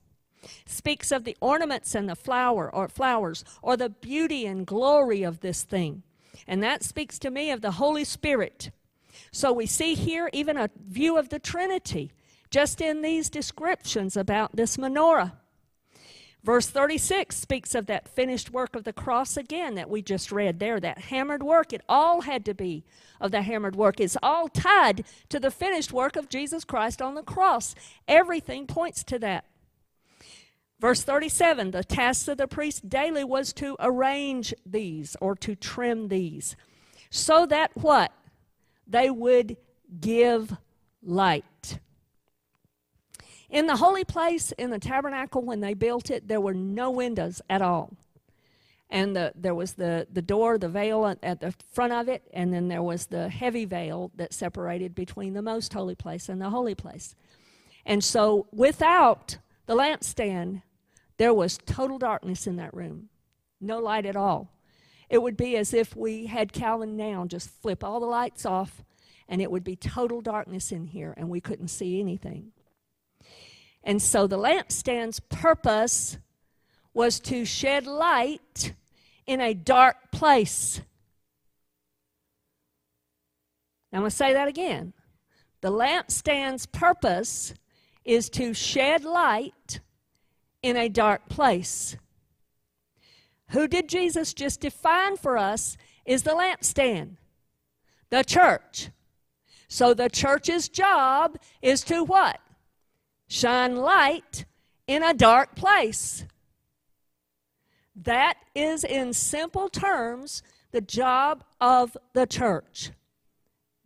Speaks 0.67 1.11
of 1.11 1.25
the 1.25 1.37
ornaments 1.41 1.95
and 1.95 2.07
the 2.07 2.17
flower 2.17 2.75
or 2.75 2.89
flowers 2.89 3.43
or 3.63 3.77
the 3.77 3.89
beauty 3.89 4.45
and 4.45 4.67
glory 4.67 5.23
of 5.23 5.41
this 5.41 5.63
thing. 5.63 6.03
And 6.47 6.63
that 6.63 6.83
speaks 6.83 7.19
to 7.21 7.31
me 7.31 7.51
of 7.51 7.61
the 7.61 7.73
Holy 7.73 8.05
Spirit. 8.05 8.71
So 9.33 9.53
we 9.53 9.67
see 9.67 9.95
here 9.95 10.31
even 10.33 10.57
a 10.57 10.71
view 10.87 11.17
of 11.19 11.29
the 11.29 11.39
Trinity 11.39 12.13
just 12.51 12.81
in 12.81 13.03
these 13.03 13.31
descriptions 13.31 14.17
about 14.17 14.55
this 14.55 14.77
menorah. 14.77 15.33
Verse 16.45 16.67
36 16.67 17.35
speaks 17.35 17.75
of 17.75 17.87
that 17.87 18.07
finished 18.07 18.51
work 18.51 18.77
of 18.77 18.85
the 18.85 18.93
cross 18.93 19.39
again 19.39 19.77
that 19.77 19.89
we 19.89 20.03
just 20.03 20.31
read 20.31 20.59
there, 20.59 20.79
that 20.79 20.99
hammered 20.99 21.43
work. 21.43 21.73
It 21.73 21.81
all 21.89 22.21
had 22.21 22.45
to 22.45 22.55
be 22.55 22.85
of 23.19 23.31
the 23.31 23.41
hammered 23.41 23.75
work. 23.75 23.99
It's 23.99 24.19
all 24.23 24.49
tied 24.49 25.05
to 25.31 25.41
the 25.41 25.51
finished 25.51 25.91
work 25.91 26.17
of 26.17 26.29
Jesus 26.29 26.63
Christ 26.65 27.01
on 27.01 27.15
the 27.15 27.23
cross. 27.23 27.75
Everything 28.07 28.67
points 28.67 29.03
to 29.05 29.19
that. 29.21 29.47
Verse 30.81 31.03
37 31.03 31.71
the 31.71 31.85
task 31.85 32.29
of 32.29 32.37
the 32.37 32.49
priest 32.49 32.89
daily 32.89 33.25
was 33.25 33.53
to 33.55 33.77
arrange 33.81 34.53
these 34.67 35.17
or 35.21 35.35
to 35.37 35.55
trim 35.55 36.09
these 36.09 36.57
so 37.15 37.47
that 37.47 37.71
what? 37.75 38.13
They 38.89 39.09
would 39.09 39.57
give 40.01 40.57
light. 41.01 41.79
In 43.49 43.67
the 43.67 43.77
holy 43.77 44.05
place, 44.05 44.51
in 44.59 44.71
the 44.71 44.81
tabernacle, 44.81 45.41
when 45.41 45.61
they 45.61 45.75
built 45.75 46.11
it, 46.11 46.27
there 46.27 46.41
were 46.41 46.55
no 46.55 46.91
windows 46.91 47.41
at 47.49 47.63
all. 47.63 47.97
And 48.91 49.15
the, 49.15 49.33
there 49.37 49.55
was 49.55 49.75
the, 49.75 50.09
the 50.13 50.23
door, 50.23 50.59
the 50.59 50.69
veil 50.69 51.07
at, 51.07 51.19
at 51.23 51.41
the 51.41 51.55
front 51.73 51.93
of 51.93 52.09
it, 52.09 52.23
and 52.33 52.53
then 52.53 52.67
there 52.67 52.83
was 52.83 53.07
the 53.07 53.29
heavy 53.29 53.65
veil 53.65 54.11
that 54.17 54.35
separated 54.35 54.93
between 54.93 55.35
the 55.35 55.43
most 55.43 55.73
holy 55.73 55.95
place 55.95 56.29
and 56.29 56.41
the 56.41 56.51
holy 56.51 56.75
place. 56.75 57.15
And 57.87 58.03
so, 58.03 58.49
without 58.51 59.39
the 59.67 59.75
lampstand, 59.75 60.63
there 61.17 61.35
was 61.35 61.59
total 61.65 61.99
darkness 61.99 62.47
in 62.47 62.57
that 62.57 62.75
room, 62.75 63.09
no 63.61 63.79
light 63.79 64.07
at 64.07 64.17
all. 64.17 64.51
It 65.09 65.23
would 65.23 65.37
be 65.37 65.57
as 65.57 65.73
if 65.73 65.95
we 65.95 66.27
had 66.27 66.53
Calvin 66.53 66.97
now 66.97 67.25
just 67.27 67.51
flip 67.51 67.85
all 67.85 68.01
the 68.01 68.07
lights 68.07 68.45
off, 68.45 68.83
and 69.29 69.41
it 69.41 69.51
would 69.51 69.65
be 69.65 69.77
total 69.77 70.21
darkness 70.21 70.73
in 70.73 70.87
here, 70.87 71.15
and 71.17 71.29
we 71.29 71.41
couldn't 71.41 71.69
see 71.69 72.01
anything. 72.01 72.53
And 73.83 74.01
so 74.01 74.27
the 74.27 74.39
lampstand's 74.39 75.21
purpose 75.21 76.19
was 76.95 77.21
to 77.21 77.45
shed 77.45 77.87
light 77.87 78.75
in 79.27 79.41
a 79.41 79.55
dark 79.55 80.11
place. 80.11 80.81
I'm 83.93 84.01
going 84.01 84.11
to 84.11 84.17
say 84.17 84.33
that 84.33 84.49
again. 84.49 84.93
The 85.61 85.71
lampstand's 85.71 86.67
purpose 86.67 87.55
is 88.05 88.29
to 88.31 88.55
shed 88.55 89.05
light 89.05 89.81
in 90.63 90.77
a 90.77 90.89
dark 90.89 91.29
place. 91.29 91.97
Who 93.51 93.69
did 93.69 93.89
Jesus 93.89 94.35
just 94.35 94.61
define 94.61 95.17
for 95.17 95.37
us 95.37 95.77
is 96.05 96.23
the 96.23 96.33
lampstand, 96.33 97.17
the 98.11 98.25
church. 98.25 98.91
So 99.69 99.95
the 99.95 100.09
church's 100.09 100.69
job 100.69 101.39
is 101.63 101.83
to 101.85 102.05
what? 102.05 102.41
shine 103.29 103.77
light 103.77 104.45
in 104.87 105.03
a 105.03 105.15
dark 105.15 105.55
place. 105.57 106.25
That 107.97 108.35
is, 108.55 108.85
in 108.85 109.13
simple 109.13 109.69
terms, 109.69 110.43
the 110.73 110.81
job 110.81 111.45
of 111.61 111.97
the 112.13 112.27
church. 112.27 112.91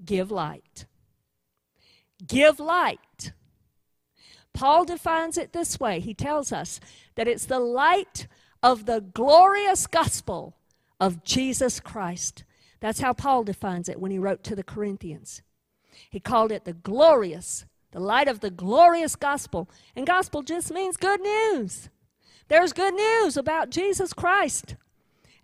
Give 0.04 0.30
light. 0.30 0.86
Give 2.26 2.58
light. 2.58 3.00
Paul 4.58 4.84
defines 4.84 5.38
it 5.38 5.52
this 5.52 5.78
way. 5.78 6.00
He 6.00 6.14
tells 6.14 6.50
us 6.50 6.80
that 7.14 7.28
it's 7.28 7.44
the 7.44 7.60
light 7.60 8.26
of 8.60 8.86
the 8.86 9.00
glorious 9.00 9.86
gospel 9.86 10.56
of 10.98 11.22
Jesus 11.22 11.78
Christ. 11.78 12.42
That's 12.80 12.98
how 12.98 13.12
Paul 13.12 13.44
defines 13.44 13.88
it 13.88 14.00
when 14.00 14.10
he 14.10 14.18
wrote 14.18 14.42
to 14.42 14.56
the 14.56 14.64
Corinthians. 14.64 15.42
He 16.10 16.18
called 16.18 16.50
it 16.50 16.64
the 16.64 16.72
glorious 16.72 17.66
the 17.92 18.00
light 18.00 18.26
of 18.26 18.40
the 18.40 18.50
glorious 18.50 19.14
gospel. 19.14 19.70
And 19.94 20.04
gospel 20.04 20.42
just 20.42 20.72
means 20.72 20.96
good 20.96 21.20
news. 21.20 21.88
There's 22.48 22.72
good 22.72 22.94
news 22.94 23.36
about 23.36 23.70
Jesus 23.70 24.12
Christ. 24.12 24.74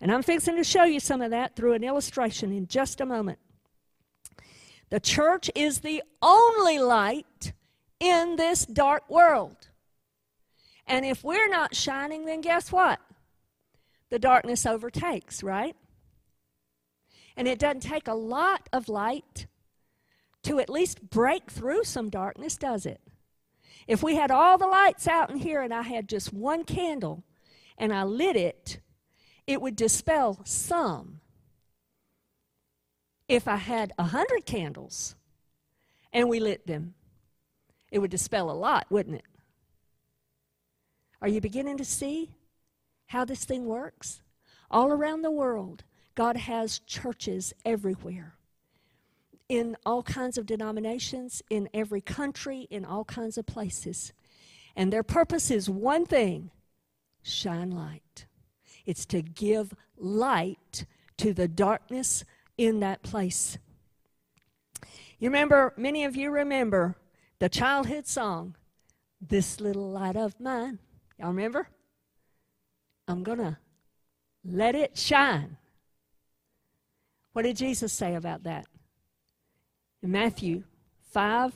And 0.00 0.10
I'm 0.10 0.24
fixing 0.24 0.56
to 0.56 0.64
show 0.64 0.82
you 0.82 0.98
some 0.98 1.22
of 1.22 1.30
that 1.30 1.54
through 1.54 1.74
an 1.74 1.84
illustration 1.84 2.52
in 2.52 2.66
just 2.66 3.00
a 3.00 3.06
moment. 3.06 3.38
The 4.90 4.98
church 4.98 5.50
is 5.54 5.80
the 5.80 6.02
only 6.20 6.80
light 6.80 7.26
in 8.04 8.36
this 8.36 8.66
dark 8.66 9.08
world. 9.08 9.68
And 10.86 11.06
if 11.06 11.24
we're 11.24 11.48
not 11.48 11.74
shining, 11.74 12.26
then 12.26 12.42
guess 12.42 12.70
what? 12.70 13.00
The 14.10 14.18
darkness 14.18 14.66
overtakes, 14.66 15.42
right? 15.42 15.74
And 17.34 17.48
it 17.48 17.58
doesn't 17.58 17.80
take 17.80 18.06
a 18.06 18.14
lot 18.14 18.68
of 18.74 18.90
light 18.90 19.46
to 20.42 20.58
at 20.60 20.68
least 20.68 21.08
break 21.08 21.50
through 21.50 21.84
some 21.84 22.10
darkness, 22.10 22.58
does 22.58 22.84
it? 22.84 23.00
If 23.86 24.02
we 24.02 24.16
had 24.16 24.30
all 24.30 24.58
the 24.58 24.66
lights 24.66 25.08
out 25.08 25.30
in 25.30 25.38
here 25.38 25.62
and 25.62 25.72
I 25.72 25.82
had 25.82 26.06
just 26.06 26.30
one 26.32 26.64
candle 26.64 27.24
and 27.78 27.92
I 27.92 28.02
lit 28.02 28.36
it, 28.36 28.80
it 29.46 29.62
would 29.62 29.76
dispel 29.76 30.40
some. 30.44 31.20
If 33.28 33.48
I 33.48 33.56
had 33.56 33.94
a 33.98 34.04
hundred 34.04 34.44
candles 34.44 35.16
and 36.12 36.28
we 36.28 36.38
lit 36.38 36.66
them, 36.66 36.94
it 37.94 38.00
would 38.00 38.10
dispel 38.10 38.50
a 38.50 38.52
lot, 38.52 38.86
wouldn't 38.90 39.14
it? 39.14 39.24
Are 41.22 41.28
you 41.28 41.40
beginning 41.40 41.76
to 41.76 41.84
see 41.84 42.34
how 43.06 43.24
this 43.24 43.44
thing 43.44 43.66
works? 43.66 44.20
All 44.68 44.90
around 44.90 45.22
the 45.22 45.30
world, 45.30 45.84
God 46.16 46.36
has 46.36 46.80
churches 46.80 47.54
everywhere 47.64 48.34
in 49.48 49.76
all 49.86 50.02
kinds 50.02 50.36
of 50.36 50.44
denominations, 50.44 51.40
in 51.48 51.68
every 51.72 52.00
country, 52.00 52.66
in 52.68 52.84
all 52.84 53.04
kinds 53.04 53.38
of 53.38 53.46
places. 53.46 54.12
And 54.74 54.92
their 54.92 55.04
purpose 55.04 55.48
is 55.52 55.70
one 55.70 56.04
thing 56.04 56.50
shine 57.22 57.70
light. 57.70 58.26
It's 58.84 59.06
to 59.06 59.22
give 59.22 59.72
light 59.96 60.84
to 61.18 61.32
the 61.32 61.46
darkness 61.46 62.24
in 62.58 62.80
that 62.80 63.04
place. 63.04 63.56
You 65.20 65.28
remember, 65.28 65.72
many 65.76 66.02
of 66.02 66.16
you 66.16 66.32
remember 66.32 66.96
the 67.38 67.48
childhood 67.48 68.06
song, 68.06 68.56
This 69.20 69.60
Little 69.60 69.90
Light 69.90 70.16
of 70.16 70.38
Mine. 70.40 70.78
Y'all 71.18 71.28
remember? 71.28 71.68
I'm 73.06 73.22
going 73.22 73.38
to 73.38 73.58
let 74.44 74.74
it 74.74 74.96
shine. 74.96 75.56
What 77.32 77.42
did 77.42 77.56
Jesus 77.56 77.92
say 77.92 78.14
about 78.14 78.44
that? 78.44 78.66
In 80.02 80.12
Matthew 80.12 80.64
5, 81.12 81.52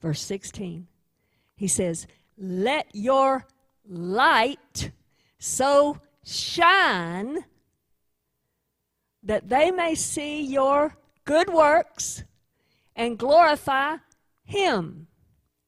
verse 0.00 0.20
16, 0.20 0.86
he 1.56 1.68
says, 1.68 2.06
Let 2.38 2.86
your 2.92 3.46
light 3.88 4.90
so 5.38 6.00
shine 6.24 7.44
that 9.22 9.48
they 9.48 9.70
may 9.70 9.94
see 9.94 10.42
your 10.42 10.96
good 11.24 11.48
works 11.48 12.22
and 12.94 13.18
glorify 13.18 13.96
Him, 14.44 15.08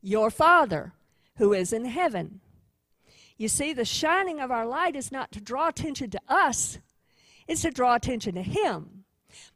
your 0.02 0.30
Father, 0.30 0.92
who 1.36 1.52
is 1.52 1.72
in 1.72 1.84
heaven. 1.84 2.40
You 3.36 3.48
see, 3.48 3.72
the 3.72 3.84
shining 3.84 4.40
of 4.40 4.50
our 4.50 4.66
light 4.66 4.96
is 4.96 5.12
not 5.12 5.30
to 5.32 5.40
draw 5.40 5.68
attention 5.68 6.10
to 6.10 6.20
us, 6.28 6.78
it's 7.46 7.62
to 7.62 7.70
draw 7.70 7.94
attention 7.94 8.34
to 8.34 8.42
Him. 8.42 9.04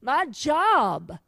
My 0.01 0.27
job, 0.27 1.19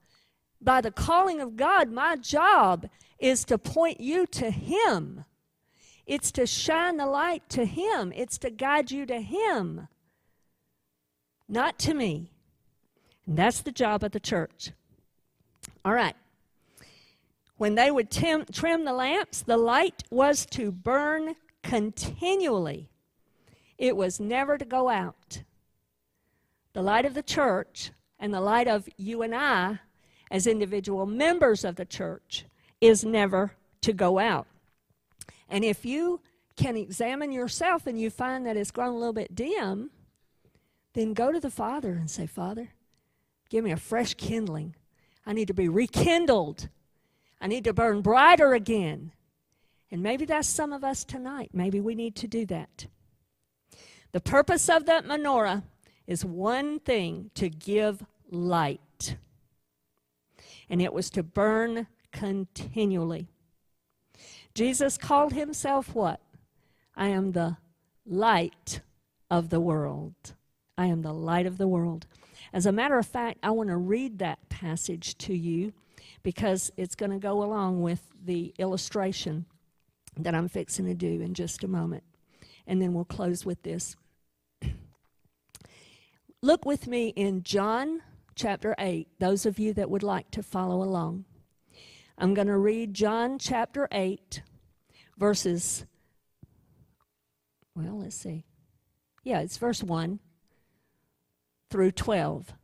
by 0.61 0.81
the 0.81 0.91
calling 0.91 1.41
of 1.41 1.57
God, 1.57 1.91
my 1.91 2.17
job 2.17 2.89
is 3.19 3.45
to 3.47 3.59
point 3.59 4.01
you 4.01 4.27
to 4.27 4.51
Him. 4.51 5.25
It's 6.07 6.31
to 6.33 6.47
shine 6.47 6.97
the 6.97 7.07
light 7.07 7.49
to 7.51 7.65
Him. 7.65 8.13
It's 8.15 8.39
to 8.39 8.51
guide 8.51 8.91
you 8.91 9.07
to 9.07 9.21
Him, 9.21 9.89
not 11.49 11.79
to 11.81 11.95
me. 11.95 12.31
And 13.27 13.37
that's 13.37 13.63
the 13.63 13.73
job 13.73 14.05
of 14.05 14.13
the 14.13 14.21
church. 14.21 14.73
All 15.85 15.93
right. 15.93 16.17
When 17.57 17.75
they 17.75 17.91
would 17.91 18.11
tim- 18.11 18.47
trim 18.53 18.85
the 18.85 18.93
lamps, 18.93 19.43
the 19.43 19.57
light 19.57 20.03
was 20.11 20.45
to 20.47 20.73
burn 20.73 21.37
continually, 21.63 22.91
it 23.79 23.97
was 23.97 24.21
never 24.21 24.59
to 24.59 24.65
go 24.65 24.89
out. 24.89 25.43
The 26.73 26.83
light 26.83 27.05
of 27.05 27.15
the 27.15 27.23
church 27.23 27.93
and 28.19 28.33
the 28.33 28.41
light 28.41 28.69
of 28.69 28.89
you 28.97 29.23
and 29.23 29.35
I, 29.35 29.81
as 30.31 30.47
individual 30.47 31.07
members 31.07 31.65
of 31.65 31.77
the 31.77 31.85
church, 31.85 32.45
is 32.81 33.05
never 33.05 33.53
to 33.83 33.93
go 33.93 34.19
out. 34.19 34.47
And 35.49 35.65
if 35.65 35.85
you 35.85 36.21
can 36.57 36.77
examine 36.77 37.33
yourself 37.33 37.87
and 37.87 38.01
you 38.01 38.11
find 38.11 38.47
that 38.47 38.57
it's 38.57 38.71
grown 38.71 38.95
a 38.95 38.99
little 38.99 39.13
bit 39.13 39.35
dim, 39.35 39.91
then 40.95 41.13
go 41.13 41.33
to 41.33 41.41
the 41.41 41.51
Father 41.51 41.93
and 41.93 42.11
say, 42.11 42.27
Father, 42.27 42.71
give 43.51 43.65
me 43.65 43.73
a 43.73 43.77
fresh 43.77 44.15
kindling. 44.15 44.75
I 45.27 45.33
need 45.33 45.49
to 45.49 45.55
be 45.55 45.69
rekindled. 45.69 46.69
I 47.45 47.47
need 47.47 47.65
to 47.65 47.75
burn 47.75 48.01
brighter 48.01 48.55
again. 48.55 49.13
And 49.91 50.03
maybe 50.03 50.25
that's 50.25 50.49
some 50.49 50.73
of 50.73 50.83
us 50.83 51.05
tonight. 51.05 51.51
Maybe 51.53 51.79
we 51.79 51.95
need 51.95 52.17
to 52.17 52.27
do 52.27 52.47
that. 52.47 52.87
The 54.13 54.21
purpose 54.21 54.71
of 54.71 54.87
that 54.87 55.05
menorah 55.05 55.63
is 56.07 56.25
one 56.25 56.79
thing 56.81 57.31
to 57.35 57.51
give 57.51 58.03
light, 58.31 59.17
and 60.71 60.81
it 60.81 60.95
was 60.95 61.11
to 61.11 61.23
burn 61.23 61.87
continually. 62.13 63.29
Jesus 64.55 64.97
called 64.97 65.35
himself 65.35 65.95
what? 65.95 66.21
I 66.97 67.09
am 67.09 67.33
the 67.33 67.59
light 68.07 68.81
of 69.31 69.51
the 69.51 69.61
world. 69.61 70.15
I 70.79 70.87
am 70.87 71.03
the 71.03 71.13
light 71.13 71.45
of 71.45 71.59
the 71.59 71.69
world. 71.69 72.07
As 72.55 72.65
a 72.65 72.73
matter 72.73 72.99
of 72.99 73.07
fact, 73.07 73.39
I 73.43 73.51
want 73.51 73.69
to 73.69 73.77
read 73.77 74.19
that 74.21 74.49
passage 74.49 75.19
to 75.19 75.35
you 75.35 75.75
because 76.25 76.73
it's 76.77 76.97
going 76.97 77.13
to 77.13 77.19
go 77.19 77.45
along 77.45 77.83
with 77.83 78.01
the 78.25 78.53
illustration 78.59 79.47
that 80.17 80.35
I'm 80.35 80.49
fixing 80.49 80.87
to 80.87 80.95
do 80.95 81.21
in 81.21 81.35
just 81.35 81.63
a 81.63 81.69
moment. 81.69 82.03
And 82.67 82.83
then 82.83 82.95
we'll 82.95 83.05
close 83.05 83.45
with 83.45 83.63
this. 83.63 83.95
Look 86.43 86.65
with 86.65 86.89
me 86.89 87.09
in 87.09 87.45
John 87.45 88.03
chapter 88.35 88.75
8, 88.79 89.07
those 89.21 89.47
of 89.47 89.59
you 89.59 89.73
that 89.75 89.91
would 89.91 90.03
like 90.03 90.31
to 90.33 90.43
follow 90.43 90.83
along. 90.83 91.27
I'm 92.17 92.35
going 92.35 92.49
to 92.49 92.59
read 92.59 92.95
John 92.95 93.39
chapter 93.39 93.87
8, 93.93 94.43
verses, 95.19 95.85
well, 97.77 98.01
let's 98.01 98.17
see. 98.17 98.45
Yeah, 99.23 99.41
it's 99.41 99.59
verse 99.59 99.83
1 99.83 100.21
through 101.71 101.93
12. 101.93 102.55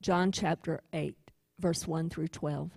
John 0.00 0.32
chapter 0.32 0.80
8, 0.92 1.16
verse 1.58 1.86
1 1.86 2.10
through 2.10 2.28
12. 2.28 2.70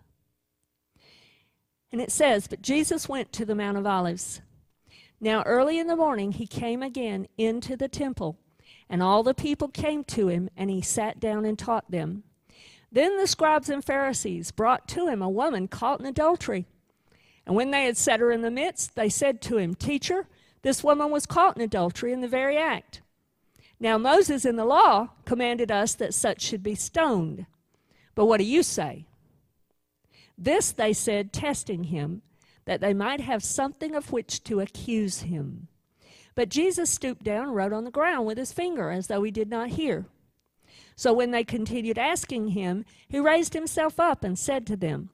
And 1.92 2.02
it 2.02 2.12
says, 2.12 2.48
But 2.48 2.62
Jesus 2.62 3.10
went 3.10 3.32
to 3.34 3.46
the 3.46 3.56
Mount 3.56 3.78
of 3.78 3.86
Olives. 3.86 4.42
Now 5.20 5.44
early 5.44 5.78
in 5.78 5.88
the 5.88 5.96
morning 5.96 6.32
he 6.32 6.48
came 6.48 6.82
again 6.82 7.28
into 7.38 7.76
the 7.76 7.88
temple, 7.88 8.38
and 8.90 9.04
all 9.04 9.24
the 9.24 9.34
people 9.34 9.68
came 9.68 10.04
to 10.06 10.28
him, 10.28 10.50
and 10.56 10.70
he 10.70 10.82
sat 10.82 11.20
down 11.20 11.46
and 11.46 11.58
taught 11.60 11.92
them. 11.92 12.24
Then 12.92 13.18
the 13.18 13.28
scribes 13.28 13.70
and 13.70 13.84
Pharisees 13.84 14.52
brought 14.52 14.88
to 14.90 15.08
him 15.08 15.22
a 15.22 15.30
woman 15.30 15.68
caught 15.68 16.00
in 16.00 16.06
adultery. 16.06 16.66
And 17.46 17.56
when 17.56 17.72
they 17.72 17.86
had 17.86 17.98
set 17.98 18.20
her 18.20 18.32
in 18.32 18.42
the 18.42 18.52
midst, 18.52 18.96
they 18.96 19.10
said 19.10 19.42
to 19.44 19.58
him, 19.58 19.76
Teacher, 19.76 20.28
this 20.62 20.84
woman 20.84 21.10
was 21.10 21.26
caught 21.26 21.56
in 21.56 21.62
adultery 21.62 22.12
in 22.12 22.22
the 22.22 22.28
very 22.28 22.58
act. 22.58 23.02
Now 23.80 23.98
Moses 23.98 24.46
in 24.46 24.58
the 24.58 24.66
law 24.66 25.10
commanded 25.26 25.72
us 25.72 25.96
that 25.96 26.14
such 26.14 26.42
should 26.42 26.62
be 26.62 26.76
stoned. 26.76 27.46
But 28.16 28.26
what 28.26 28.38
do 28.38 28.44
you 28.44 28.64
say? 28.64 29.06
This 30.38 30.72
they 30.72 30.94
said, 30.94 31.32
testing 31.32 31.86
him, 31.86 32.22
that 32.66 32.82
they 32.82 32.94
might 32.94 33.22
have 33.22 33.44
something 33.44 33.96
of 33.96 34.12
which 34.12 34.44
to 34.46 34.60
accuse 34.60 35.22
him. 35.22 35.68
But 36.36 36.50
Jesus 36.50 36.90
stooped 36.90 37.24
down 37.24 37.48
and 37.48 37.56
wrote 37.56 37.74
on 37.74 37.84
the 37.84 37.92
ground 37.92 38.26
with 38.26 38.38
his 38.38 38.54
finger, 38.54 38.90
as 38.90 39.08
though 39.08 39.24
he 39.24 39.32
did 39.32 39.50
not 39.50 39.70
hear. 39.70 40.06
So 40.96 41.14
when 41.14 41.32
they 41.32 41.44
continued 41.44 41.98
asking 41.98 42.50
him, 42.50 42.86
he 43.08 43.20
raised 43.20 43.54
himself 43.54 44.00
up 44.00 44.24
and 44.24 44.38
said 44.38 44.66
to 44.68 44.78
them, 44.78 45.10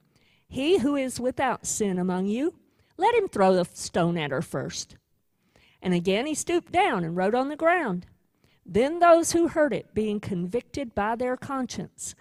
He 0.46 0.78
who 0.78 0.96
is 0.96 1.20
without 1.20 1.66
sin 1.66 1.98
among 1.98 2.26
you, 2.26 2.54
let 2.96 3.14
him 3.14 3.28
throw 3.28 3.54
the 3.54 3.64
stone 3.64 4.18
at 4.18 4.30
her 4.30 4.42
first. 4.42 4.96
And 5.80 5.94
again 5.94 6.26
he 6.26 6.34
stooped 6.34 6.72
down 6.72 7.04
and 7.04 7.16
wrote 7.16 7.34
on 7.34 7.48
the 7.48 7.56
ground. 7.56 8.06
Then 8.66 8.98
those 8.98 9.32
who 9.32 9.48
heard 9.48 9.72
it, 9.72 9.94
being 9.94 10.20
convicted 10.20 10.94
by 10.94 11.16
their 11.16 11.36
conscience, 11.36 12.14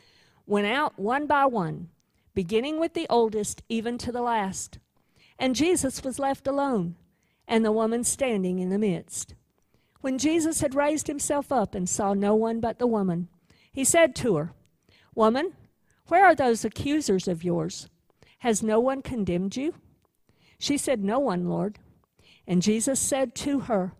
went 0.47 0.65
out 0.65 0.97
one 0.97 1.27
by 1.27 1.45
one 1.45 1.89
beginning 2.33 2.79
with 2.79 2.93
the 2.93 3.07
oldest 3.09 3.63
even 3.67 3.97
to 3.97 4.11
the 4.11 4.21
last. 4.21 4.77
And 5.39 5.55
Jesus 5.55 6.03
was 6.03 6.19
left 6.19 6.45
alone, 6.45 6.95
and 7.47 7.65
the 7.65 7.71
woman 7.71 8.03
standing 8.03 8.59
in 8.59 8.69
the 8.69 8.77
midst. 8.77 9.33
When 10.01 10.19
Jesus 10.19 10.61
had 10.61 10.75
raised 10.75 11.07
himself 11.07 11.51
up 11.51 11.73
and 11.73 11.89
saw 11.89 12.13
no 12.13 12.35
one 12.35 12.59
but 12.59 12.77
the 12.77 12.85
woman, 12.85 13.27
he 13.71 13.83
said 13.83 14.15
to 14.17 14.35
her, 14.35 14.53
Woman, 15.15 15.53
where 16.09 16.25
are 16.25 16.35
those 16.35 16.63
accusers 16.63 17.27
of 17.27 17.43
yours? 17.43 17.89
Has 18.39 18.61
no 18.61 18.79
one 18.79 19.01
condemned 19.01 19.57
you? 19.57 19.73
She 20.59 20.77
said, 20.77 21.03
No 21.03 21.17
one, 21.17 21.49
Lord. 21.49 21.79
And 22.45 22.61
Jesus 22.61 22.99
said 22.99 23.33
to 23.35 23.61
her, 23.61 23.93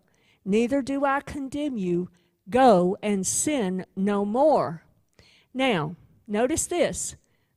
neither 0.44 0.80
do 0.80 1.04
I 1.04 1.20
condemn 1.20 1.76
you. 1.76 2.08
Go 2.48 2.96
and 3.02 3.26
sin 3.26 3.84
no 3.94 4.24
more. 4.24 4.82
Now, 5.52 5.96
notice 6.28 6.66
this. 6.66 7.16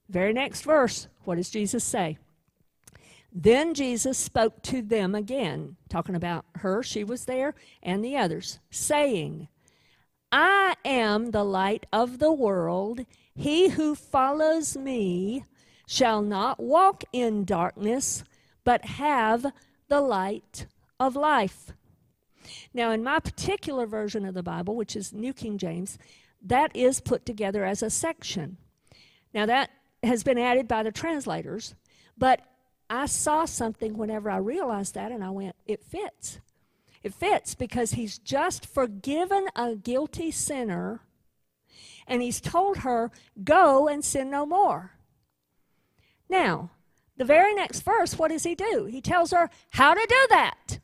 Very 0.09 0.33
next 0.33 0.61
verse. 0.61 1.07
What 1.23 1.35
does 1.35 1.49
Jesus 1.49 1.83
say? 1.83 2.17
Then 3.31 3.73
Jesus 3.73 4.17
spoke 4.17 4.61
to 4.63 4.81
them 4.81 5.15
again, 5.15 5.77
talking 5.87 6.15
about 6.15 6.45
her, 6.55 6.83
she 6.83 7.03
was 7.03 7.25
there, 7.25 7.55
and 7.81 8.03
the 8.03 8.17
others, 8.17 8.59
saying, 8.69 9.47
I 10.31 10.75
am 10.83 11.31
the 11.31 11.45
light 11.45 11.85
of 11.93 12.19
the 12.19 12.31
world. 12.31 13.05
He 13.33 13.69
who 13.69 13.95
follows 13.95 14.75
me 14.75 15.45
shall 15.87 16.21
not 16.21 16.59
walk 16.59 17.03
in 17.13 17.45
darkness, 17.45 18.23
but 18.63 18.83
have 18.85 19.45
the 19.87 20.01
light 20.01 20.67
of 20.99 21.15
life. 21.15 21.71
Now, 22.73 22.91
in 22.91 23.03
my 23.03 23.19
particular 23.19 23.85
version 23.85 24.25
of 24.25 24.33
the 24.33 24.43
Bible, 24.43 24.75
which 24.75 24.95
is 24.95 25.13
New 25.13 25.33
King 25.33 25.57
James, 25.57 25.97
that 26.41 26.75
is 26.75 26.99
put 26.99 27.25
together 27.25 27.63
as 27.63 27.83
a 27.83 27.89
section. 27.89 28.57
Now, 29.33 29.45
that 29.45 29.69
has 30.03 30.23
been 30.23 30.37
added 30.37 30.67
by 30.67 30.83
the 30.83 30.91
translators, 30.91 31.75
but 32.17 32.41
I 32.89 33.05
saw 33.05 33.45
something 33.45 33.97
whenever 33.97 34.29
I 34.29 34.37
realized 34.37 34.95
that, 34.95 35.11
and 35.11 35.23
I 35.23 35.29
went, 35.29 35.55
it 35.65 35.83
fits. 35.83 36.39
It 37.03 37.13
fits 37.13 37.55
because 37.55 37.93
he's 37.93 38.17
just 38.17 38.65
forgiven 38.65 39.47
a 39.55 39.75
guilty 39.75 40.31
sinner, 40.31 41.01
and 42.07 42.21
he's 42.21 42.41
told 42.41 42.77
her, 42.77 43.11
go 43.43 43.87
and 43.87 44.03
sin 44.03 44.29
no 44.29 44.45
more. 44.45 44.93
Now, 46.27 46.71
the 47.17 47.25
very 47.25 47.53
next 47.53 47.81
verse, 47.81 48.17
what 48.17 48.31
does 48.31 48.43
he 48.43 48.55
do? 48.55 48.85
He 48.89 49.01
tells 49.01 49.31
her 49.31 49.49
how 49.69 49.93
to 49.93 50.05
do 50.07 50.27
that. 50.29 50.79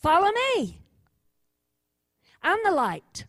Follow 0.00 0.30
me. 0.56 0.80
I'm 2.42 2.58
the 2.64 2.70
light. 2.70 3.24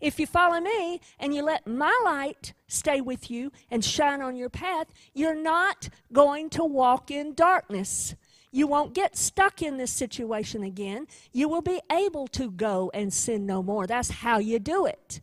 If 0.00 0.20
you 0.20 0.26
follow 0.26 0.60
me 0.60 1.00
and 1.18 1.34
you 1.34 1.42
let 1.42 1.66
my 1.66 1.96
light 2.04 2.54
stay 2.66 3.00
with 3.00 3.30
you 3.30 3.52
and 3.70 3.84
shine 3.84 4.22
on 4.22 4.36
your 4.36 4.48
path, 4.48 4.86
you're 5.14 5.34
not 5.34 5.88
going 6.12 6.50
to 6.50 6.64
walk 6.64 7.10
in 7.10 7.34
darkness. 7.34 8.14
You 8.50 8.66
won't 8.66 8.94
get 8.94 9.16
stuck 9.16 9.60
in 9.60 9.76
this 9.76 9.92
situation 9.92 10.62
again. 10.62 11.06
You 11.32 11.48
will 11.48 11.62
be 11.62 11.80
able 11.90 12.28
to 12.28 12.50
go 12.50 12.90
and 12.94 13.12
sin 13.12 13.44
no 13.44 13.62
more. 13.62 13.86
That's 13.86 14.10
how 14.10 14.38
you 14.38 14.58
do 14.58 14.86
it. 14.86 15.20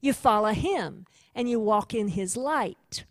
You 0.00 0.12
follow 0.12 0.52
him 0.52 1.06
and 1.34 1.48
you 1.48 1.60
walk 1.60 1.94
in 1.94 2.08
his 2.08 2.36
light. 2.36 3.04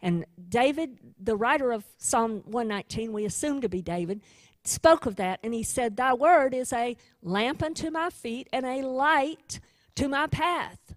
And 0.00 0.26
David, 0.48 0.98
the 1.18 1.36
writer 1.36 1.72
of 1.72 1.84
Psalm 1.96 2.42
119, 2.46 3.12
we 3.12 3.24
assume 3.24 3.60
to 3.60 3.68
be 3.68 3.82
David, 3.82 4.20
spoke 4.64 5.06
of 5.06 5.16
that 5.16 5.40
and 5.42 5.54
he 5.54 5.62
said, 5.62 5.96
Thy 5.96 6.12
word 6.12 6.54
is 6.54 6.72
a 6.72 6.96
lamp 7.22 7.62
unto 7.62 7.90
my 7.90 8.10
feet 8.10 8.48
and 8.52 8.66
a 8.66 8.82
light 8.82 9.60
to 9.96 10.08
my 10.08 10.26
path. 10.26 10.94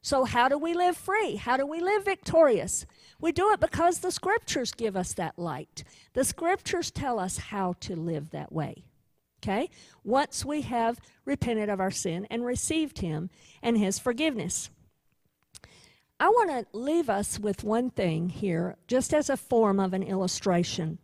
So, 0.00 0.24
how 0.24 0.48
do 0.48 0.56
we 0.56 0.74
live 0.74 0.96
free? 0.96 1.36
How 1.36 1.56
do 1.56 1.66
we 1.66 1.80
live 1.80 2.04
victorious? 2.04 2.86
We 3.20 3.32
do 3.32 3.52
it 3.52 3.60
because 3.60 3.98
the 3.98 4.12
scriptures 4.12 4.72
give 4.72 4.96
us 4.96 5.12
that 5.14 5.38
light. 5.38 5.84
The 6.14 6.24
scriptures 6.24 6.90
tell 6.90 7.18
us 7.18 7.38
how 7.38 7.74
to 7.80 7.96
live 7.96 8.30
that 8.30 8.52
way. 8.52 8.84
Okay? 9.42 9.70
Once 10.04 10.44
we 10.44 10.62
have 10.62 11.00
repented 11.24 11.68
of 11.68 11.80
our 11.80 11.90
sin 11.90 12.26
and 12.30 12.44
received 12.44 12.98
Him 13.00 13.30
and 13.62 13.76
His 13.76 13.98
forgiveness. 13.98 14.70
I 16.20 16.28
want 16.30 16.50
to 16.50 16.66
leave 16.76 17.08
us 17.08 17.38
with 17.38 17.62
one 17.62 17.90
thing 17.90 18.28
here, 18.28 18.76
just 18.88 19.14
as 19.14 19.30
a 19.30 19.36
form 19.36 19.78
of 19.78 19.92
an 19.92 20.02
illustration, 20.02 20.98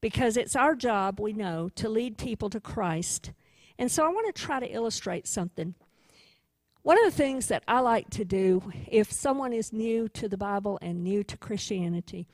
because 0.00 0.38
it's 0.38 0.56
our 0.56 0.74
job, 0.74 1.20
we 1.20 1.34
know, 1.34 1.68
to 1.74 1.88
lead 1.88 2.16
people 2.16 2.48
to 2.50 2.60
Christ. 2.60 3.32
And 3.78 3.90
so 3.90 4.06
I 4.06 4.08
want 4.08 4.34
to 4.34 4.42
try 4.42 4.58
to 4.60 4.66
illustrate 4.66 5.26
something. 5.26 5.74
One 6.86 7.04
of 7.04 7.12
the 7.12 7.16
things 7.16 7.48
that 7.48 7.64
I 7.66 7.80
like 7.80 8.10
to 8.10 8.24
do 8.24 8.62
if 8.86 9.10
someone 9.10 9.52
is 9.52 9.72
new 9.72 10.08
to 10.10 10.28
the 10.28 10.36
Bible 10.36 10.78
and 10.80 11.02
new 11.02 11.24
to 11.24 11.36
Christianity 11.36 12.28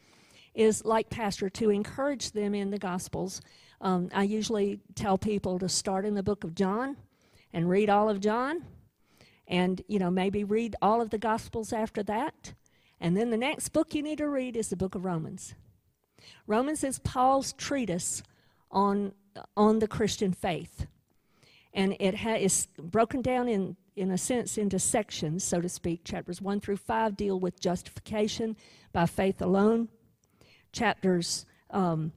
is, 0.54 0.84
like 0.84 1.08
Pastor, 1.08 1.48
to 1.48 1.70
encourage 1.70 2.32
them 2.32 2.54
in 2.54 2.70
the 2.70 2.76
Gospels. 2.76 3.40
Um, 3.80 4.10
I 4.12 4.24
usually 4.24 4.80
tell 4.94 5.16
people 5.16 5.58
to 5.58 5.70
start 5.70 6.04
in 6.04 6.14
the 6.14 6.22
book 6.22 6.44
of 6.44 6.54
John 6.54 6.98
and 7.54 7.66
read 7.66 7.88
all 7.88 8.10
of 8.10 8.20
John, 8.20 8.62
and 9.48 9.80
you 9.88 9.98
know 9.98 10.10
maybe 10.10 10.44
read 10.44 10.76
all 10.82 11.00
of 11.00 11.08
the 11.08 11.16
Gospels 11.16 11.72
after 11.72 12.02
that. 12.02 12.52
And 13.00 13.16
then 13.16 13.30
the 13.30 13.38
next 13.38 13.70
book 13.70 13.94
you 13.94 14.02
need 14.02 14.18
to 14.18 14.28
read 14.28 14.54
is 14.54 14.68
the 14.68 14.76
book 14.76 14.94
of 14.94 15.06
Romans. 15.06 15.54
Romans 16.46 16.84
is 16.84 16.98
Paul's 16.98 17.54
treatise 17.54 18.22
on 18.70 19.14
on 19.56 19.78
the 19.78 19.88
Christian 19.88 20.34
faith, 20.34 20.86
and 21.72 21.96
it 21.98 22.16
ha- 22.16 22.34
is 22.34 22.68
broken 22.76 23.22
down 23.22 23.48
in 23.48 23.78
in 23.96 24.10
a 24.10 24.18
sense, 24.18 24.56
into 24.56 24.78
sections, 24.78 25.44
so 25.44 25.60
to 25.60 25.68
speak. 25.68 26.04
Chapters 26.04 26.40
1 26.40 26.60
through 26.60 26.78
5 26.78 27.16
deal 27.16 27.38
with 27.38 27.60
justification 27.60 28.56
by 28.92 29.06
faith 29.06 29.42
alone. 29.42 29.88
Chapters 30.72 31.44
um, 31.70 32.12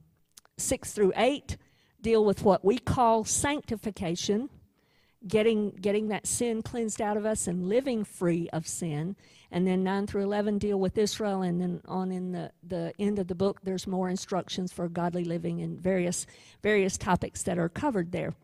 6 0.56 0.92
through 0.92 1.12
8 1.16 1.56
deal 2.00 2.24
with 2.24 2.42
what 2.42 2.64
we 2.64 2.78
call 2.78 3.24
sanctification, 3.24 4.48
getting, 5.26 5.70
getting 5.70 6.08
that 6.08 6.26
sin 6.26 6.62
cleansed 6.62 7.00
out 7.00 7.16
of 7.16 7.26
us 7.26 7.46
and 7.46 7.68
living 7.68 8.04
free 8.04 8.48
of 8.52 8.66
sin. 8.66 9.16
And 9.50 9.66
then 9.66 9.84
9 9.84 10.06
through 10.06 10.22
11 10.22 10.58
deal 10.58 10.78
with 10.78 10.96
Israel, 10.98 11.42
and 11.42 11.60
then 11.60 11.80
on 11.86 12.10
in 12.10 12.32
the, 12.32 12.50
the 12.66 12.92
end 12.98 13.18
of 13.18 13.28
the 13.28 13.34
book, 13.34 13.60
there's 13.62 13.86
more 13.86 14.08
instructions 14.08 14.72
for 14.72 14.88
godly 14.88 15.24
living 15.24 15.60
and 15.60 15.78
various, 15.78 16.26
various 16.62 16.96
topics 16.96 17.42
that 17.44 17.58
are 17.58 17.68
covered 17.68 18.12
there. 18.12 18.34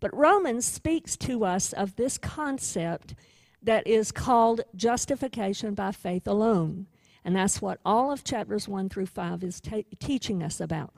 But 0.00 0.16
Romans 0.16 0.64
speaks 0.64 1.16
to 1.18 1.44
us 1.44 1.72
of 1.72 1.96
this 1.96 2.18
concept 2.18 3.14
that 3.62 3.86
is 3.86 4.12
called 4.12 4.60
justification 4.74 5.74
by 5.74 5.92
faith 5.92 6.26
alone. 6.26 6.86
And 7.24 7.34
that's 7.34 7.60
what 7.60 7.80
all 7.84 8.12
of 8.12 8.22
chapters 8.22 8.68
1 8.68 8.88
through 8.88 9.06
5 9.06 9.42
is 9.42 9.60
teaching 9.98 10.42
us 10.42 10.60
about. 10.60 10.92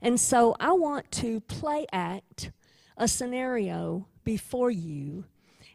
And 0.00 0.18
so 0.18 0.56
I 0.58 0.72
want 0.72 1.10
to 1.12 1.40
play 1.40 1.86
act 1.92 2.50
a 2.96 3.08
scenario 3.08 4.06
before 4.24 4.70
you. 4.70 5.24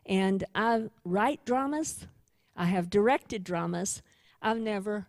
And 0.06 0.44
I 0.56 0.90
write 1.06 1.46
dramas, 1.46 2.08
I 2.56 2.66
have 2.66 2.90
directed 2.90 3.44
dramas, 3.44 4.02
I've 4.42 4.60
never 4.60 5.08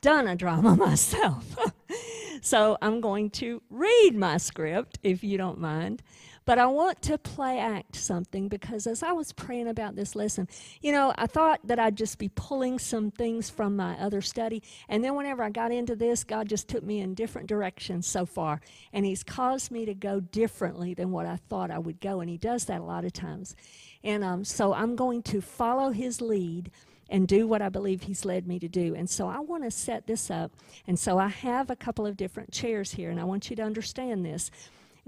done 0.00 0.26
a 0.26 0.36
drama 0.36 0.76
myself. 0.76 1.56
so 2.40 2.76
I'm 2.82 3.00
going 3.00 3.30
to 3.30 3.62
read 3.70 4.12
my 4.14 4.36
script, 4.38 4.98
if 5.02 5.22
you 5.22 5.38
don't 5.38 5.60
mind. 5.60 6.02
But 6.46 6.58
I 6.58 6.66
want 6.66 7.00
to 7.02 7.16
play 7.16 7.58
act 7.58 7.96
something 7.96 8.48
because 8.48 8.86
as 8.86 9.02
I 9.02 9.12
was 9.12 9.32
praying 9.32 9.68
about 9.68 9.96
this 9.96 10.14
lesson, 10.14 10.46
you 10.82 10.92
know, 10.92 11.14
I 11.16 11.26
thought 11.26 11.60
that 11.64 11.78
I'd 11.78 11.96
just 11.96 12.18
be 12.18 12.28
pulling 12.28 12.78
some 12.78 13.10
things 13.10 13.48
from 13.48 13.76
my 13.76 13.94
other 13.98 14.20
study. 14.20 14.62
And 14.88 15.02
then 15.02 15.14
whenever 15.14 15.42
I 15.42 15.50
got 15.50 15.72
into 15.72 15.96
this, 15.96 16.22
God 16.22 16.48
just 16.48 16.68
took 16.68 16.84
me 16.84 17.00
in 17.00 17.14
different 17.14 17.48
directions 17.48 18.06
so 18.06 18.26
far. 18.26 18.60
And 18.92 19.06
He's 19.06 19.22
caused 19.22 19.70
me 19.70 19.86
to 19.86 19.94
go 19.94 20.20
differently 20.20 20.92
than 20.92 21.12
what 21.12 21.24
I 21.24 21.36
thought 21.48 21.70
I 21.70 21.78
would 21.78 22.00
go. 22.00 22.20
And 22.20 22.28
He 22.28 22.36
does 22.36 22.66
that 22.66 22.80
a 22.80 22.84
lot 22.84 23.06
of 23.06 23.14
times. 23.14 23.56
And 24.02 24.22
um, 24.22 24.44
so 24.44 24.74
I'm 24.74 24.96
going 24.96 25.22
to 25.24 25.40
follow 25.40 25.92
His 25.92 26.20
lead 26.20 26.70
and 27.08 27.26
do 27.26 27.46
what 27.46 27.62
I 27.62 27.70
believe 27.70 28.02
He's 28.02 28.26
led 28.26 28.46
me 28.46 28.58
to 28.58 28.68
do. 28.68 28.94
And 28.94 29.08
so 29.08 29.28
I 29.28 29.38
want 29.38 29.64
to 29.64 29.70
set 29.70 30.06
this 30.06 30.30
up. 30.30 30.52
And 30.86 30.98
so 30.98 31.18
I 31.18 31.28
have 31.28 31.70
a 31.70 31.76
couple 31.76 32.06
of 32.06 32.18
different 32.18 32.52
chairs 32.52 32.92
here, 32.92 33.08
and 33.08 33.18
I 33.18 33.24
want 33.24 33.48
you 33.48 33.56
to 33.56 33.62
understand 33.62 34.26
this 34.26 34.50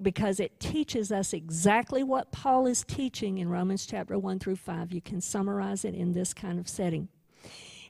because 0.01 0.41
it 0.41 0.61
teaches 0.61 1.11
us 1.11 1.33
exactly 1.33 2.03
what 2.03 2.33
Paul 2.33 2.67
is 2.67 2.85
teaching 2.85 3.39
in 3.39 3.49
Romans 3.49 3.87
chapter 3.87 4.19
1 4.19 4.39
through 4.39 4.57
5. 4.57 4.93
You 4.93 5.01
can 5.01 5.21
summarize 5.21 5.85
it 5.85 5.95
in 5.95 6.13
this 6.13 6.35
kind 6.35 6.59
of 6.59 6.69
setting. 6.69 7.09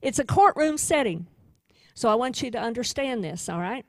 It's 0.02 0.18
a 0.18 0.24
courtroom 0.24 0.78
setting, 0.78 1.26
so 1.94 2.09
I 2.09 2.14
want 2.14 2.42
you 2.42 2.50
to 2.50 2.59
understand 2.59 3.24
this, 3.24 3.48
all 3.48 3.61
right? 3.61 3.84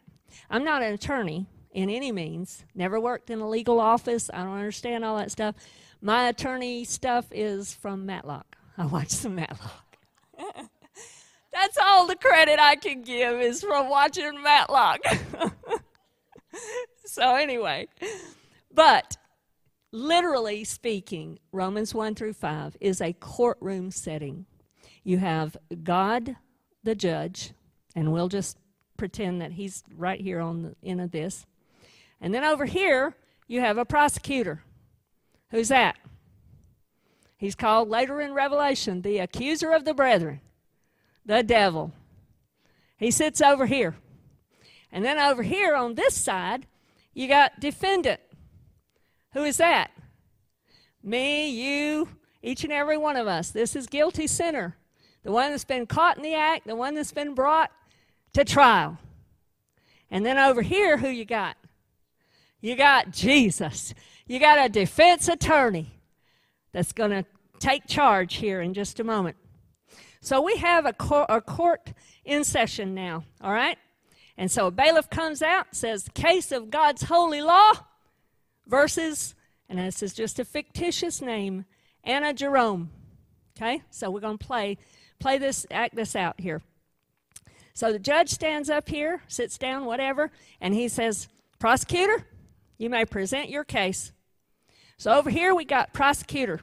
I'm 0.49 0.63
not 0.63 0.82
an 0.82 0.93
attorney 0.93 1.47
in 1.72 1.89
any 1.89 2.11
means, 2.11 2.63
never 2.74 2.99
worked 2.99 3.30
in 3.30 3.39
a 3.39 3.47
legal 3.47 3.80
office, 3.80 4.32
I 4.34 4.38
don't 4.43 4.57
understand 4.57 5.05
all 5.05 5.18
that 5.18 5.32
stuff. 5.32 5.55
My 6.01 6.30
attorney 6.30 6.84
stuff 6.86 7.26
is 7.32 7.74
from 7.74 8.05
Matlock. 8.05 8.55
I 8.78 8.86
watch 8.86 9.09
some 9.09 9.36
Matlock. 9.36 9.97
That's 11.53 11.78
all 11.78 12.07
the 12.07 12.15
credit 12.15 12.59
I 12.59 12.76
can 12.76 13.01
give 13.01 13.39
is 13.41 13.61
from 13.61 13.89
watching 13.89 14.41
Matlock. 14.41 15.01
so, 17.06 17.36
anyway, 17.36 17.88
but 18.74 19.18
literally 19.91 20.64
speaking, 20.64 21.39
Romans 21.52 21.93
1 21.93 22.16
through 22.16 22.34
5 22.34 22.78
is 22.80 23.02
a 23.02 23.14
courtroom 23.14 23.91
setting. 23.91 24.45
You 25.04 25.18
have 25.20 25.58
God, 25.84 26.36
the 26.84 26.95
judge, 26.95 27.54
and 27.95 28.12
we'll 28.12 28.28
just 28.28 28.58
pretend 28.98 29.41
that 29.41 29.54
he's 29.54 29.84
right 29.95 30.20
here 30.20 30.39
on 30.39 30.64
the 30.64 30.76
end 30.84 31.02
of 31.02 31.12
this. 31.12 31.45
And 32.20 32.34
then 32.34 32.43
over 32.43 32.66
here, 32.66 33.16
you 33.48 33.62
have 33.62 33.78
a 33.78 33.86
prosecutor. 33.86 34.64
Who's 35.52 35.70
that? 35.70 35.98
He's 37.38 37.56
called 37.56 37.89
later 37.89 38.20
in 38.20 38.34
Revelation 38.34 39.02
the 39.02 39.20
accuser 39.20 39.72
of 39.72 39.86
the 39.86 39.93
brethren, 39.93 40.41
the 41.26 41.43
devil. 41.43 41.93
He 42.98 43.12
sits 43.12 43.41
over 43.41 43.68
here. 43.68 43.95
And 44.92 45.04
then 45.04 45.18
over 45.18 45.44
here 45.44 45.76
on 45.76 45.96
this 45.96 46.16
side, 46.16 46.68
you 47.14 47.28
got 47.28 47.60
defendant. 47.60 48.22
Who 49.34 49.44
is 49.44 49.58
that? 49.58 49.92
Me, 51.04 51.50
you, 51.50 52.10
each 52.42 52.64
and 52.64 52.74
every 52.74 52.98
one 52.98 53.16
of 53.16 53.28
us. 53.28 53.52
This 53.52 53.76
is 53.76 53.88
guilty 53.88 54.28
sinner. 54.28 54.78
The 55.24 55.32
one 55.32 55.52
that's 55.52 55.66
been 55.66 55.86
caught 55.86 56.18
in 56.18 56.24
the 56.24 56.36
act, 56.36 56.68
the 56.68 56.76
one 56.76 56.96
that's 56.96 57.12
been 57.12 57.34
brought 57.34 57.72
to 58.34 58.46
trial. 58.46 58.98
And 60.10 60.26
then 60.26 60.38
over 60.38 60.62
here, 60.62 60.98
who 60.98 61.10
you 61.10 61.26
got? 61.26 61.58
You 62.62 62.76
got 62.76 63.12
Jesus. 63.12 63.94
You 64.26 64.40
got 64.40 64.66
a 64.66 64.70
defense 64.70 65.28
attorney 65.28 66.00
that's 66.72 66.94
going 66.94 67.12
to 67.12 67.26
take 67.60 67.88
charge 67.88 68.36
here 68.36 68.62
in 68.62 68.74
just 68.74 69.00
a 69.00 69.04
moment. 69.04 69.38
So 70.22 70.42
we 70.42 70.58
have 70.58 70.86
a, 70.86 70.94
court, 70.94 71.28
a 71.30 71.42
court 71.42 71.94
in 72.26 72.44
session 72.44 72.94
now, 72.94 73.24
all 73.42 73.52
right? 73.52 73.78
And 74.38 74.52
so 74.52 74.68
a 74.68 74.72
bailiff 74.72 75.10
comes 75.10 75.42
out, 75.42 75.68
says, 75.72 76.10
Case 76.14 76.52
of 76.52 76.70
God's 76.70 77.04
holy 77.04 77.42
law 77.42 77.72
versus, 78.68 79.34
and 79.68 79.80
this 79.80 80.04
is 80.04 80.14
just 80.14 80.40
a 80.40 80.46
fictitious 80.46 81.22
name, 81.22 81.66
Anna 82.04 82.34
Jerome. 82.34 82.92
Okay? 83.58 83.82
So 83.90 84.12
we're 84.12 84.20
going 84.20 84.38
to 84.38 84.46
play 84.46 84.78
play 85.20 85.38
this 85.40 85.66
act 85.72 85.96
this 85.96 86.16
out 86.16 86.40
here. 86.40 86.62
So 87.74 87.92
the 87.92 88.00
judge 88.00 88.30
stands 88.30 88.70
up 88.70 88.90
here, 88.90 89.22
sits 89.28 89.58
down, 89.58 89.86
whatever, 89.86 90.32
and 90.62 90.74
he 90.74 90.88
says, 90.88 91.28
Prosecutor, 91.60 92.26
you 92.78 92.90
may 92.90 93.06
present 93.06 93.50
your 93.50 93.64
case. 93.64 94.12
So 94.98 95.14
over 95.14 95.30
here 95.30 95.54
we 95.54 95.66
got 95.66 95.94
prosecutor. 95.94 96.62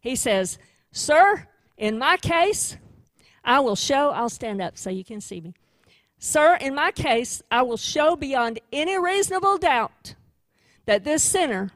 He 0.00 0.16
says, 0.16 0.58
Sir, 0.92 1.46
in 1.76 1.98
my 1.98 2.16
case, 2.16 2.76
I 3.44 3.60
will 3.60 3.76
show, 3.76 4.10
I'll 4.10 4.28
stand 4.28 4.60
up 4.60 4.76
so 4.76 4.90
you 4.90 5.04
can 5.04 5.20
see 5.20 5.40
me. 5.40 5.54
Sir, 6.26 6.56
in 6.56 6.74
my 6.74 6.90
case, 6.90 7.40
I 7.52 7.62
will 7.62 7.76
show 7.76 8.16
beyond 8.16 8.58
any 8.72 8.98
reasonable 8.98 9.58
doubt 9.58 10.16
that 10.84 11.04
this 11.04 11.22
sinner 11.22 11.70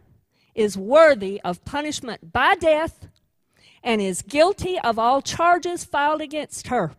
is 0.56 0.76
worthy 0.76 1.40
of 1.42 1.64
punishment 1.64 2.32
by 2.32 2.56
death 2.56 3.06
and 3.84 4.02
is 4.02 4.22
guilty 4.22 4.76
of 4.80 4.98
all 4.98 5.22
charges 5.22 5.84
filed 5.84 6.20
against 6.20 6.66
her. 6.66 6.96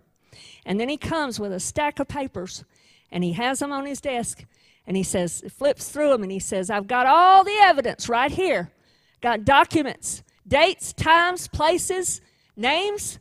And 0.66 0.80
then 0.80 0.88
he 0.88 0.96
comes 0.96 1.42
with 1.42 1.52
a 1.52 1.60
stack 1.60 2.00
of 2.00 2.08
papers 2.08 2.64
and 3.12 3.22
he 3.22 3.34
has 3.34 3.60
them 3.60 3.74
on 3.74 3.86
his 3.86 4.00
desk 4.00 4.46
and 4.88 4.96
he 4.96 5.04
says, 5.04 5.44
flips 5.50 5.90
through 5.90 6.12
them 6.12 6.24
and 6.24 6.32
he 6.32 6.40
says, 6.40 6.70
I've 6.70 6.88
got 6.88 7.06
all 7.06 7.44
the 7.44 7.60
evidence 7.62 8.08
right 8.08 8.32
here. 8.32 8.72
Got 9.20 9.44
documents, 9.44 10.24
dates, 10.48 10.94
times, 10.94 11.50
places, 11.50 12.22
names. 12.56 13.20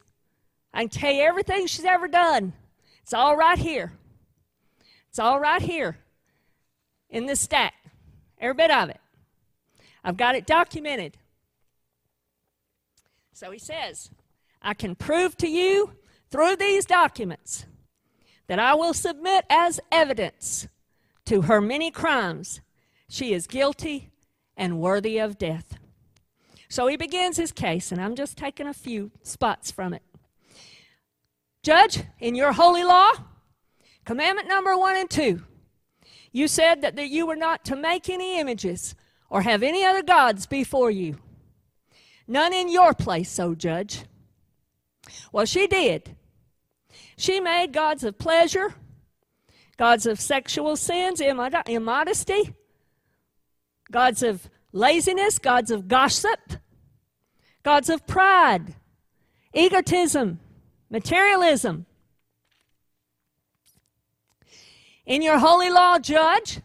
I 0.73 0.83
can 0.83 0.89
tell 0.89 1.13
you 1.13 1.23
everything 1.23 1.67
she's 1.67 1.85
ever 1.85 2.07
done. 2.07 2.53
It's 3.03 3.13
all 3.13 3.37
right 3.37 3.59
here. 3.59 3.93
It's 5.11 5.19
all 5.19 5.41
right 5.41 5.61
here 5.61 5.99
in 7.11 7.27
this 7.27 7.41
stack, 7.41 7.75
every 8.39 8.55
bit 8.55 8.71
of 8.71 8.91
it. 8.91 9.01
I've 10.05 10.17
got 10.17 10.37
it 10.37 10.47
documented. 10.47 11.19
So 13.33 13.51
he 13.51 13.59
says, 13.59 14.11
I 14.63 14.73
can 14.73 14.95
prove 14.95 15.37
to 15.39 15.49
you 15.49 15.93
through 16.31 16.57
these 16.57 16.87
documents 16.87 17.67
that 18.47 18.61
I 18.61 18.75
will 18.75 18.95
submit 18.95 19.45
as 19.51 19.81
evidence 19.91 20.69
to 21.27 21.43
her 21.43 21.61
many 21.61 21.91
crimes. 21.91 22.61
She 23.09 23.33
is 23.33 23.49
guilty 23.49 24.11
and 24.57 24.79
worthy 24.79 25.19
of 25.19 25.39
death. 25.39 25.77
So 26.69 26.87
he 26.87 26.97
begins 26.97 27.37
his 27.37 27.51
case, 27.51 27.91
and 27.91 28.01
I'm 28.01 28.15
just 28.15 28.37
taking 28.37 28.69
a 28.69 28.75
few 28.75 29.11
spots 29.25 29.73
from 29.73 29.93
it. 29.93 30.03
Judge, 31.65 32.05
in 32.21 32.37
your 32.37 32.53
holy 32.53 32.85
law, 32.85 33.11
commandment 34.11 34.49
number 34.49 34.77
one 34.77 34.97
and 34.97 35.09
two, 35.09 35.41
you 36.33 36.49
said 36.49 36.83
that, 36.83 36.97
that 36.97 37.11
you 37.11 37.25
were 37.27 37.37
not 37.37 37.65
to 37.65 37.77
make 37.77 38.11
any 38.11 38.41
images 38.41 38.97
or 39.29 39.43
have 39.43 39.63
any 39.63 39.85
other 39.85 40.03
gods 40.03 40.47
before 40.47 40.91
you. 40.91 41.17
None 42.27 42.53
in 42.53 42.69
your 42.69 42.93
place, 42.93 43.39
O 43.39 43.55
judge. 43.55 44.03
Well, 45.31 45.47
she 45.47 45.69
did. 45.69 46.17
She 47.17 47.39
made 47.39 47.73
gods 47.73 48.03
of 48.03 48.19
pleasure, 48.19 48.75
gods 49.77 50.07
of 50.07 50.19
sexual 50.19 50.75
sins, 50.75 51.21
immodesty, 51.21 52.53
gods 53.93 54.25
of 54.25 54.51
laziness, 54.73 55.39
gods 55.39 55.71
of 55.71 55.87
gossip, 55.87 56.55
gods 57.63 57.89
of 57.89 58.09
pride, 58.09 58.75
egotism, 59.55 60.41
materialism. 60.91 61.87
In 65.11 65.23
your 65.23 65.41
holy 65.41 65.71
law, 65.71 65.99
judge, 65.99 66.61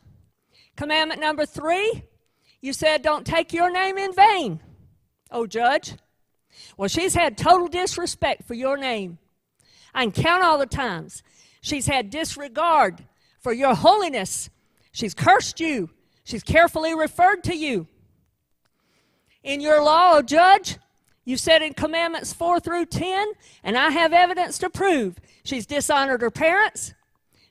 commandment 0.77 1.19
number 1.19 1.47
three, 1.47 2.03
you 2.61 2.73
said, 2.73 3.01
Don't 3.01 3.25
take 3.25 3.51
your 3.51 3.71
name 3.71 3.97
in 3.97 4.13
vain. 4.13 4.59
Oh, 5.31 5.47
Judge? 5.47 5.95
Well, 6.77 6.87
she's 6.87 7.15
had 7.15 7.39
total 7.39 7.67
disrespect 7.67 8.43
for 8.43 8.53
your 8.53 8.77
name. 8.77 9.17
I 9.95 10.03
can 10.03 10.11
count 10.11 10.43
all 10.43 10.59
the 10.59 10.67
times. 10.67 11.23
She's 11.61 11.87
had 11.87 12.11
disregard 12.11 13.03
for 13.39 13.51
your 13.51 13.73
holiness. 13.73 14.51
She's 14.91 15.15
cursed 15.15 15.59
you. 15.59 15.89
She's 16.23 16.43
carefully 16.43 16.93
referred 16.93 17.43
to 17.45 17.55
you. 17.55 17.87
In 19.41 19.59
your 19.59 19.83
law, 19.83 20.21
Judge, 20.21 20.77
you 21.23 21.35
said 21.35 21.63
in 21.63 21.73
Commandments 21.73 22.31
4 22.31 22.59
through 22.59 22.85
10, 22.85 23.27
and 23.63 23.75
I 23.75 23.89
have 23.89 24.13
evidence 24.13 24.59
to 24.59 24.69
prove 24.69 25.17
she's 25.43 25.65
dishonored 25.65 26.21
her 26.21 26.29
parents, 26.29 26.93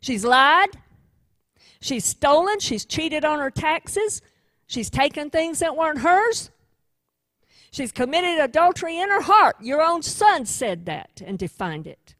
she's 0.00 0.24
lied, 0.24 0.68
she's 1.84 2.04
stolen, 2.04 2.58
she's 2.60 2.84
cheated 2.84 3.24
on 3.24 3.38
her 3.38 3.50
taxes, 3.50 4.22
she's 4.66 4.90
taken 4.90 5.30
things 5.30 5.58
that 5.58 5.76
weren't 5.76 5.98
hers, 5.98 6.50
She's 7.74 7.90
committed 7.90 8.38
adultery 8.38 9.00
in 9.00 9.10
her 9.10 9.22
heart. 9.22 9.56
Your 9.60 9.82
own 9.82 10.00
son 10.02 10.46
said 10.46 10.86
that 10.86 11.20
and 11.26 11.36
defined 11.36 11.88
it. 11.88 12.14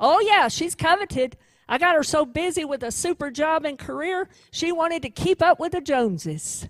Oh, 0.00 0.20
yeah, 0.20 0.48
she's 0.48 0.74
coveted. 0.74 1.36
I 1.68 1.76
got 1.76 1.94
her 1.94 2.02
so 2.02 2.24
busy 2.24 2.64
with 2.64 2.82
a 2.82 2.90
super 2.90 3.30
job 3.30 3.66
and 3.66 3.78
career, 3.78 4.26
she 4.50 4.72
wanted 4.72 5.02
to 5.02 5.10
keep 5.10 5.42
up 5.42 5.60
with 5.60 5.72
the 5.72 5.82
Joneses. 5.82 6.66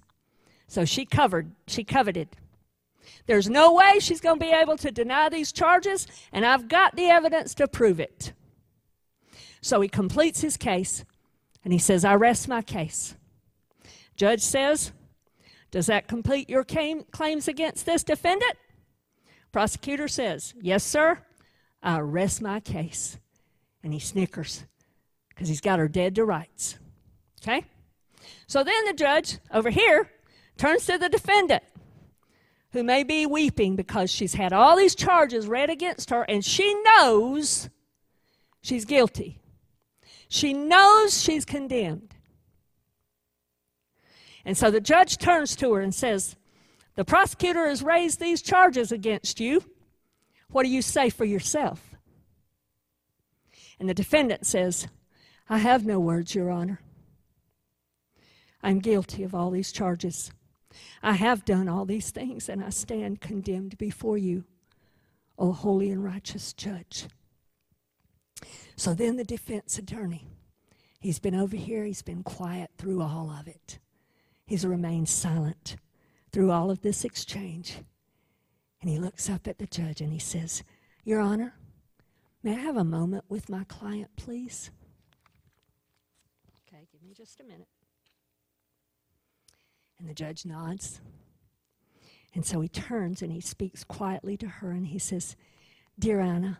So 0.66 0.84
she 0.84 1.04
covered, 1.06 1.52
she 1.68 1.84
coveted. 1.84 2.30
There's 3.26 3.48
no 3.48 3.72
way 3.72 4.00
she's 4.00 4.20
going 4.20 4.40
to 4.40 4.44
be 4.44 4.50
able 4.50 4.76
to 4.78 4.90
deny 4.90 5.28
these 5.28 5.52
charges, 5.52 6.08
and 6.32 6.44
I've 6.44 6.66
got 6.66 6.96
the 6.96 7.06
evidence 7.10 7.54
to 7.54 7.68
prove 7.68 8.00
it. 8.00 8.32
So 9.60 9.80
he 9.80 9.88
completes 9.88 10.40
his 10.40 10.56
case, 10.56 11.04
and 11.64 11.72
he 11.72 11.78
says, 11.78 12.04
I 12.04 12.14
rest 12.14 12.46
my 12.46 12.62
case. 12.62 13.14
Judge 14.16 14.42
says, 14.42 14.92
does 15.74 15.86
that 15.86 16.06
complete 16.06 16.48
your 16.48 16.62
claims 16.62 17.48
against 17.48 17.84
this 17.84 18.04
defendant? 18.04 18.54
Prosecutor 19.50 20.06
says, 20.06 20.54
Yes, 20.60 20.84
sir. 20.84 21.18
I 21.82 21.98
rest 21.98 22.40
my 22.40 22.60
case. 22.60 23.18
And 23.82 23.92
he 23.92 23.98
snickers 23.98 24.64
because 25.30 25.48
he's 25.48 25.60
got 25.60 25.80
her 25.80 25.88
dead 25.88 26.14
to 26.14 26.24
rights. 26.24 26.78
Okay? 27.42 27.64
So 28.46 28.62
then 28.62 28.84
the 28.84 28.92
judge 28.92 29.38
over 29.52 29.68
here 29.70 30.10
turns 30.56 30.86
to 30.86 30.96
the 30.96 31.08
defendant 31.08 31.64
who 32.70 32.84
may 32.84 33.02
be 33.02 33.26
weeping 33.26 33.74
because 33.74 34.12
she's 34.12 34.34
had 34.34 34.52
all 34.52 34.76
these 34.76 34.94
charges 34.94 35.48
read 35.48 35.70
against 35.70 36.10
her 36.10 36.22
and 36.22 36.44
she 36.44 36.72
knows 36.82 37.68
she's 38.62 38.84
guilty. 38.84 39.40
She 40.34 40.52
knows 40.52 41.22
she's 41.22 41.44
condemned. 41.44 42.12
And 44.44 44.58
so 44.58 44.68
the 44.68 44.80
judge 44.80 45.18
turns 45.18 45.54
to 45.54 45.72
her 45.74 45.80
and 45.80 45.94
says, 45.94 46.34
The 46.96 47.04
prosecutor 47.04 47.68
has 47.68 47.84
raised 47.84 48.18
these 48.18 48.42
charges 48.42 48.90
against 48.90 49.38
you. 49.38 49.62
What 50.50 50.64
do 50.64 50.70
you 50.70 50.82
say 50.82 51.08
for 51.08 51.24
yourself? 51.24 51.94
And 53.78 53.88
the 53.88 53.94
defendant 53.94 54.44
says, 54.44 54.88
I 55.48 55.58
have 55.58 55.86
no 55.86 56.00
words, 56.00 56.34
Your 56.34 56.50
Honor. 56.50 56.80
I'm 58.60 58.80
guilty 58.80 59.22
of 59.22 59.36
all 59.36 59.52
these 59.52 59.70
charges. 59.70 60.32
I 61.00 61.12
have 61.12 61.44
done 61.44 61.68
all 61.68 61.84
these 61.84 62.10
things, 62.10 62.48
and 62.48 62.60
I 62.64 62.70
stand 62.70 63.20
condemned 63.20 63.78
before 63.78 64.18
you, 64.18 64.42
O 65.38 65.52
holy 65.52 65.92
and 65.92 66.02
righteous 66.02 66.52
judge. 66.52 67.06
So 68.76 68.94
then 68.94 69.16
the 69.16 69.24
defense 69.24 69.78
attorney, 69.78 70.26
he's 71.00 71.18
been 71.18 71.34
over 71.34 71.56
here, 71.56 71.84
he's 71.84 72.02
been 72.02 72.22
quiet 72.22 72.70
through 72.76 73.02
all 73.02 73.30
of 73.30 73.46
it. 73.46 73.78
He's 74.46 74.66
remained 74.66 75.08
silent 75.08 75.76
through 76.32 76.50
all 76.50 76.70
of 76.70 76.82
this 76.82 77.04
exchange. 77.04 77.78
And 78.80 78.90
he 78.90 78.98
looks 78.98 79.30
up 79.30 79.46
at 79.48 79.58
the 79.58 79.66
judge 79.66 80.00
and 80.00 80.12
he 80.12 80.18
says, 80.18 80.62
Your 81.04 81.20
Honor, 81.20 81.54
may 82.42 82.52
I 82.52 82.60
have 82.60 82.76
a 82.76 82.84
moment 82.84 83.24
with 83.28 83.48
my 83.48 83.64
client, 83.64 84.10
please? 84.16 84.70
Okay, 86.68 86.86
give 86.92 87.02
me 87.02 87.14
just 87.16 87.40
a 87.40 87.44
minute. 87.44 87.68
And 89.98 90.08
the 90.08 90.14
judge 90.14 90.44
nods. 90.44 91.00
And 92.34 92.44
so 92.44 92.60
he 92.60 92.68
turns 92.68 93.22
and 93.22 93.32
he 93.32 93.40
speaks 93.40 93.84
quietly 93.84 94.36
to 94.38 94.48
her 94.48 94.72
and 94.72 94.88
he 94.88 94.98
says, 94.98 95.36
Dear 95.98 96.20
Anna, 96.20 96.58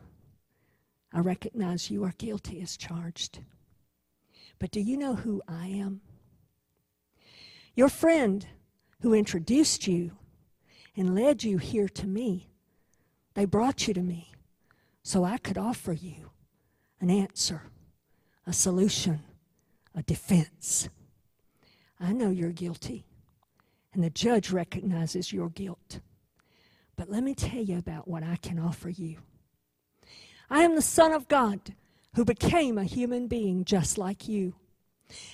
I 1.15 1.21
recognize 1.21 1.91
you 1.91 2.03
are 2.03 2.13
guilty 2.19 2.61
as 2.61 2.77
charged. 2.77 3.39
But 4.59 4.73
do 4.73 4.81
you 4.81 4.97
know 4.97 5.15
who 5.15 5.43
I 5.47 5.69
am? 5.69 6.01
Your 7.77 7.89
friend 7.89 8.45
who 9.01 9.15
introduced 9.15 9.87
you 9.87 10.11
and 10.97 11.15
led 11.15 11.45
you 11.45 11.59
here 11.59 11.89
to 11.89 12.07
me. 12.07 12.51
They 13.35 13.45
brought 13.45 13.87
you 13.87 13.95
to 13.95 14.03
me 14.03 14.33
so 15.05 15.23
I 15.23 15.39
could 15.39 15.59
offer 15.59 15.93
you 15.93 16.31
an 17.01 17.11
answer, 17.11 17.63
a 18.47 18.53
solution, 18.53 19.21
a 19.95 20.03
defense. 20.03 20.89
I 22.01 22.13
know 22.13 22.31
you're 22.31 22.51
guilty, 22.51 23.07
and 23.93 24.03
the 24.03 24.11
judge 24.11 24.51
recognizes 24.51 25.33
your 25.33 25.51
guilt. 25.51 26.01
But 26.97 27.11
let 27.11 27.23
me 27.23 27.35
tell 27.35 27.63
you 27.63 27.79
about 27.79 28.09
what 28.09 28.23
I 28.23 28.37
can 28.37 28.59
offer 28.59 28.89
you. 28.89 29.19
I 30.51 30.63
am 30.63 30.75
the 30.75 30.83
Son 30.83 31.13
of 31.13 31.29
God 31.29 31.75
who 32.15 32.25
became 32.25 32.79
a 32.79 32.85
human 32.85 33.27
being 33.27 33.65
just 33.65 33.99
like 33.99 34.29
you. 34.29 34.55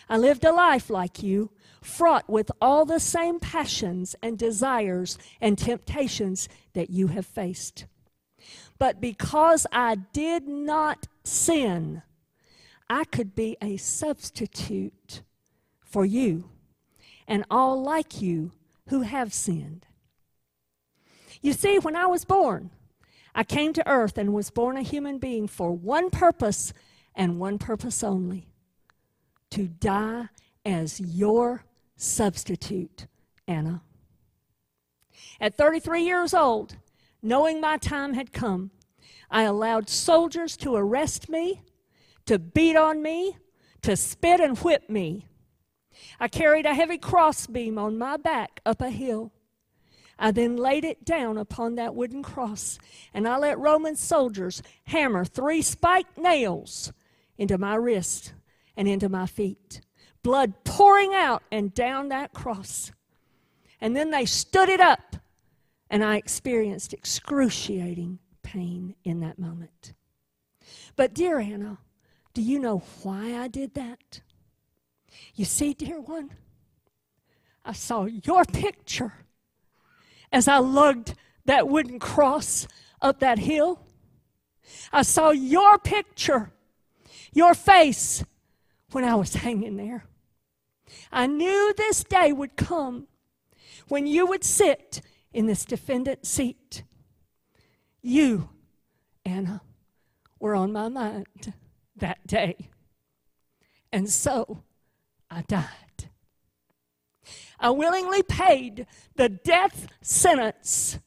I 0.09 0.17
lived 0.17 0.45
a 0.45 0.53
life 0.53 0.91
like 0.91 1.23
you, 1.23 1.51
fraught 1.83 2.29
with 2.29 2.51
all 2.61 2.85
the 2.85 3.01
same 3.01 3.41
passions 3.41 4.15
and 4.23 4.39
desires 4.39 5.19
and 5.41 5.57
temptations 5.57 6.49
that 6.75 6.91
you 6.91 7.09
have 7.09 7.27
faced. 7.27 7.87
But 8.79 9.01
because 9.01 9.67
I 9.73 9.97
did 9.97 10.49
not 10.49 11.07
sin, 11.25 12.03
I 12.89 13.05
could 13.05 13.35
be 13.35 13.57
a 13.63 13.77
substitute 13.77 15.23
for 15.81 16.05
you 16.05 16.51
and 17.29 17.45
all 17.51 17.83
like 17.83 18.21
you 18.21 18.53
who 18.89 19.03
have 19.03 19.33
sinned. 19.33 19.87
You 21.41 21.53
see, 21.53 21.79
when 21.79 21.97
I 21.97 22.07
was 22.07 22.25
born, 22.25 22.71
I 23.35 23.45
came 23.45 23.72
to 23.74 23.89
earth 23.89 24.18
and 24.18 24.33
was 24.33 24.51
born 24.51 24.76
a 24.76 24.83
human 24.83 25.18
being 25.18 25.47
for 25.47 25.72
one 25.72 26.11
purpose 26.11 26.72
and 27.14 27.39
one 27.39 27.59
purpose 27.59 28.03
only 28.03 28.49
to 29.51 29.66
die 29.66 30.28
as 30.64 31.01
your 31.01 31.64
substitute, 31.97 33.07
Anna. 33.47 33.83
At 35.41 35.57
33 35.57 36.03
years 36.03 36.35
old, 36.35 36.76
knowing 37.22 37.61
my 37.61 37.76
time 37.76 38.14
had 38.14 38.33
come, 38.33 38.70
I 39.31 39.43
allowed 39.43 39.89
soldiers 39.89 40.57
to 40.59 40.74
arrest 40.74 41.28
me, 41.28 41.62
to 42.26 42.39
beat 42.39 42.76
on 42.76 43.03
me, 43.03 43.37
to 43.83 43.97
spit 43.97 44.41
and 44.41 44.59
whip 44.59 44.89
me. 44.89 45.26
I 46.18 46.28
carried 46.28 46.66
a 46.66 46.74
heavy 46.74 46.99
crossbeam 46.99 47.78
on 47.78 47.99
my 47.99 48.16
back 48.16 48.61
up 48.64 48.81
a 48.81 48.91
hill. 48.91 49.33
I 50.23 50.33
then 50.33 50.59
laid 50.59 50.85
it 50.85 51.07
down 51.07 51.39
upon 51.39 51.77
that 51.77 51.95
wooden 51.95 52.23
cross, 52.23 52.79
and 53.14 53.27
I 53.27 53.39
let 53.39 53.59
Roman 53.59 53.97
soldiers 53.97 54.62
hammer 54.85 55.25
three 55.25 55.62
spiked 55.62 56.18
nails 56.18 56.93
into 57.39 57.57
my 57.57 57.75
wrist 57.75 58.35
and 58.77 58.87
into 58.87 59.09
my 59.09 59.27
feet. 59.27 59.81
Blood 60.23 60.62
pouring 60.62 61.14
out 61.14 61.43
and 61.51 61.73
down 61.73 62.09
that 62.09 62.35
cross. 62.35 62.93
And 63.81 63.97
then 63.97 64.11
they 64.11 64.27
stood 64.27 64.68
it 64.68 64.79
up, 64.81 65.16
and 65.89 66.05
I 66.05 66.16
experienced 66.16 66.93
excruciating 66.93 68.18
pain 68.43 68.95
in 69.03 69.21
that 69.21 69.39
moment. 69.39 69.95
But, 70.97 71.14
dear 71.14 71.39
Anna, 71.39 71.79
do 72.35 72.43
you 72.43 72.59
know 72.59 72.83
why 73.03 73.39
I 73.39 73.49
did 73.49 73.73
that? 73.73 74.21
You 75.35 75.47
see, 75.47 75.73
dear 75.73 75.99
one, 75.99 76.31
I 77.64 77.73
saw 77.73 78.05
your 78.05 78.45
picture 78.45 79.14
as 80.33 80.49
I 80.49 80.59
lugged 80.59 81.14
that 81.45 81.68
wooden 81.68 81.99
cross 81.99 82.66
up 83.01 83.20
that 83.20 83.39
hill. 83.39 83.81
I 84.93 85.03
saw 85.03 85.31
your 85.31 85.78
picture, 85.78 86.53
your 87.33 87.55
face, 87.55 88.24
when 88.93 89.05
I 89.05 89.14
was 89.14 89.35
hanging 89.35 89.76
there. 89.76 90.05
I 91.12 91.26
knew 91.26 91.72
this 91.76 92.05
day 92.05 92.33
would 92.33 92.57
come 92.57 93.07
when 93.89 94.07
you 94.07 94.26
would 94.26 94.45
sit 94.45 95.01
in 95.33 95.47
this 95.47 95.64
defendant 95.64 96.26
seat. 96.26 96.83
You, 98.03 98.51
Anna, 99.24 99.62
were 100.39 100.55
on 100.55 100.72
my 100.72 100.89
mind 100.89 101.53
that 101.97 102.26
day. 102.26 102.70
And 103.93 104.09
so 104.09 104.62
I 105.31 105.43
died. 105.43 105.89
I 107.61 107.71
willingly 107.71 108.23
paid 108.23 108.87
the 109.17 109.29
death 109.29 109.87
sentence 110.01 110.99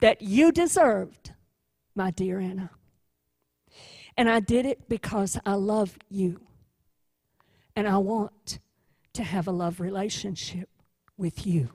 that 0.00 0.20
you 0.20 0.50
deserved, 0.50 1.32
my 1.94 2.10
dear 2.10 2.40
Anna. 2.40 2.70
And 4.16 4.28
I 4.28 4.40
did 4.40 4.66
it 4.66 4.88
because 4.88 5.38
I 5.46 5.54
love 5.54 5.96
you. 6.10 6.40
And 7.76 7.86
I 7.86 7.98
want 7.98 8.58
to 9.12 9.22
have 9.22 9.46
a 9.46 9.52
love 9.52 9.78
relationship 9.78 10.68
with 11.16 11.46
you. 11.46 11.70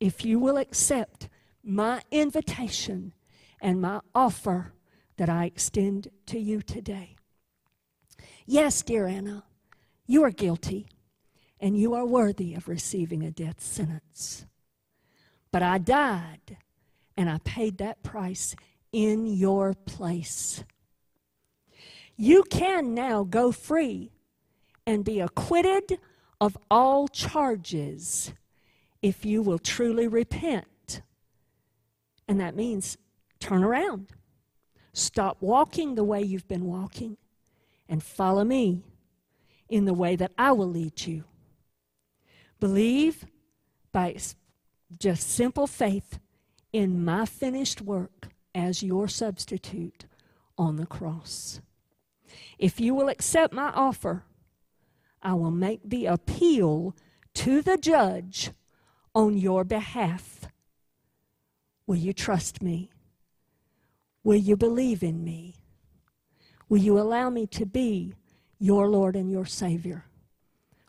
If 0.00 0.24
you 0.24 0.38
will 0.38 0.56
accept 0.56 1.28
my 1.62 2.02
invitation 2.10 3.12
and 3.60 3.80
my 3.80 4.00
offer 4.14 4.72
that 5.16 5.28
I 5.28 5.44
extend 5.44 6.08
to 6.26 6.38
you 6.38 6.62
today. 6.62 7.16
Yes, 8.46 8.82
dear 8.82 9.06
Anna, 9.06 9.44
you 10.06 10.22
are 10.22 10.30
guilty 10.30 10.86
and 11.60 11.76
you 11.76 11.94
are 11.94 12.06
worthy 12.06 12.54
of 12.54 12.68
receiving 12.68 13.22
a 13.22 13.30
death 13.30 13.60
sentence. 13.60 14.46
But 15.50 15.62
I 15.62 15.78
died 15.78 16.58
and 17.16 17.30
I 17.30 17.38
paid 17.38 17.78
that 17.78 18.02
price 18.02 18.54
in 18.92 19.26
your 19.26 19.74
place. 19.74 20.64
You 22.16 22.44
can 22.44 22.94
now 22.94 23.24
go 23.24 23.52
free 23.52 24.12
and 24.86 25.04
be 25.04 25.20
acquitted 25.20 25.98
of 26.40 26.56
all 26.70 27.08
charges 27.08 28.32
if 29.02 29.24
you 29.24 29.42
will 29.42 29.58
truly 29.58 30.08
repent. 30.08 31.02
And 32.28 32.40
that 32.40 32.56
means 32.56 32.96
turn 33.38 33.62
around, 33.62 34.08
stop 34.92 35.38
walking 35.40 35.94
the 35.94 36.04
way 36.04 36.22
you've 36.22 36.48
been 36.48 36.64
walking, 36.64 37.16
and 37.88 38.02
follow 38.02 38.44
me 38.44 38.82
in 39.68 39.84
the 39.84 39.94
way 39.94 40.16
that 40.16 40.32
I 40.36 40.52
will 40.52 40.68
lead 40.68 41.06
you. 41.06 41.24
Believe 42.58 43.26
by 43.92 44.16
just 44.98 45.28
simple 45.28 45.66
faith 45.66 46.18
in 46.72 47.04
my 47.04 47.26
finished 47.26 47.82
work 47.82 48.28
as 48.54 48.82
your 48.82 49.08
substitute 49.08 50.06
on 50.56 50.76
the 50.76 50.86
cross. 50.86 51.60
If 52.58 52.80
you 52.80 52.94
will 52.94 53.08
accept 53.08 53.52
my 53.52 53.70
offer, 53.74 54.24
I 55.22 55.34
will 55.34 55.50
make 55.50 55.80
the 55.84 56.06
appeal 56.06 56.96
to 57.34 57.60
the 57.60 57.76
judge 57.76 58.52
on 59.14 59.36
your 59.36 59.64
behalf. 59.64 60.46
Will 61.86 61.96
you 61.96 62.12
trust 62.12 62.62
me? 62.62 62.90
Will 64.24 64.36
you 64.36 64.56
believe 64.56 65.02
in 65.02 65.22
me? 65.22 65.56
Will 66.68 66.78
you 66.78 66.98
allow 66.98 67.30
me 67.30 67.46
to 67.48 67.66
be 67.66 68.14
your 68.58 68.88
Lord 68.88 69.14
and 69.14 69.30
your 69.30 69.46
Savior? 69.46 70.04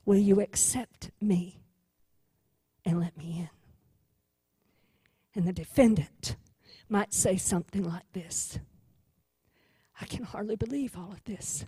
Will 0.07 0.19
you 0.19 0.39
accept 0.39 1.11
me 1.19 1.59
and 2.85 2.97
let 2.97 3.17
me 3.17 3.39
in? 3.39 3.49
And 5.35 5.45
the 5.45 5.51
defendant 5.51 6.37
might 6.87 7.13
say 7.13 7.35
something 7.35 7.83
like 7.83 8.09
this 8.13 8.57
I 9.99 10.05
can 10.05 10.23
hardly 10.23 10.55
believe 10.55 10.97
all 10.97 11.11
of 11.11 11.21
this. 11.25 11.65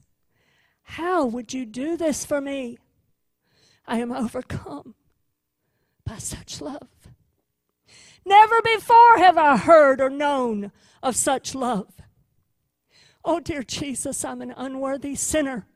How 0.84 1.26
would 1.26 1.54
you 1.54 1.66
do 1.66 1.98
this 1.98 2.24
for 2.24 2.40
me? 2.40 2.78
I 3.86 3.98
am 3.98 4.14
overcome 4.14 4.96
by 6.06 6.20
such 6.20 6.62
love. 6.62 6.88
Never 8.26 8.62
before 8.62 9.18
have 9.18 9.38
I 9.38 9.58
heard 9.58 10.00
or 10.00 10.10
known 10.10 10.72
of 11.04 11.18
such 11.18 11.54
love. 11.54 11.92
Oh, 13.26 13.42
dear 13.42 13.64
Jesus, 13.64 14.24
I'm 14.24 14.42
an 14.42 14.54
unworthy 14.56 15.16
sinner, 15.16 15.68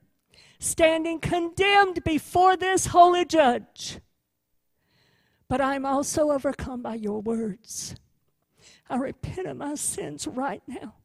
standing 0.63 1.19
condemned 1.19 2.03
before 2.03 2.55
this 2.55 2.87
holy 2.87 3.25
judge. 3.25 3.99
But 5.49 5.61
I'm 5.61 5.85
also 5.85 6.31
overcome 6.31 6.81
by 6.81 6.95
your 6.95 7.21
words. 7.21 7.95
I 8.89 8.95
repent 8.95 9.47
of 9.47 9.57
my 9.57 9.75
sins 9.75 10.25
right 10.25 10.63
now, 10.67 10.95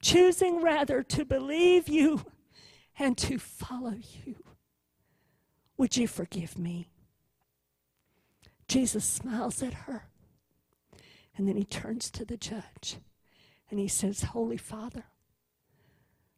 choosing 0.00 0.62
rather 0.62 1.02
to 1.02 1.24
believe 1.24 1.88
you 1.88 2.24
and 2.98 3.16
to 3.18 3.38
follow 3.38 3.96
you. 4.24 4.36
Would 5.76 5.96
you 5.96 6.08
forgive 6.08 6.58
me? 6.58 6.88
Jesus 8.68 9.04
smiles 9.04 9.62
at 9.62 9.74
her. 9.74 10.04
And 11.36 11.46
then 11.46 11.56
he 11.56 11.64
turns 11.64 12.10
to 12.12 12.24
the 12.24 12.36
judge 12.36 12.96
and 13.70 13.78
he 13.78 13.88
says, 13.88 14.22
Holy 14.22 14.56
Father, 14.56 15.04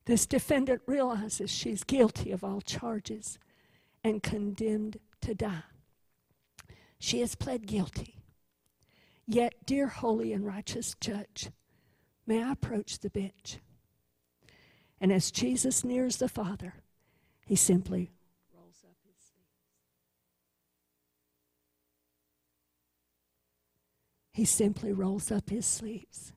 this 0.06 0.26
defendant 0.26 0.82
realizes 0.86 1.50
she's 1.50 1.82
guilty 1.82 2.30
of 2.30 2.44
all 2.44 2.60
charges 2.60 3.38
and 4.02 4.22
condemned 4.22 4.98
to 5.22 5.34
die. 5.34 5.62
She 6.98 7.20
has 7.20 7.34
pled 7.34 7.66
guilty. 7.66 8.16
Yet, 9.26 9.54
dear 9.64 9.86
holy 9.86 10.34
and 10.34 10.44
righteous 10.44 10.94
judge, 11.00 11.50
may 12.26 12.42
I 12.42 12.52
approach 12.52 12.98
the 12.98 13.08
bench? 13.08 13.58
And 15.00 15.10
as 15.10 15.30
Jesus 15.30 15.84
nears 15.84 16.18
the 16.18 16.28
Father, 16.28 16.74
he 17.46 17.56
simply 17.56 18.10
rolls 18.54 18.84
up 18.84 18.96
his 19.06 19.16
sleeves. 19.16 19.32
he 24.32 24.44
simply 24.44 24.92
rolls 24.92 25.32
up 25.32 25.48
his 25.48 25.64
sleeves 25.64 26.33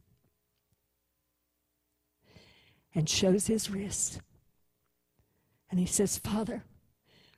and 2.97 3.07
shows 3.07 3.45
his 3.45 3.69
wrist. 3.69 4.21
And 5.69 5.79
he 5.79 5.85
says, 5.85 6.17
Father, 6.17 6.63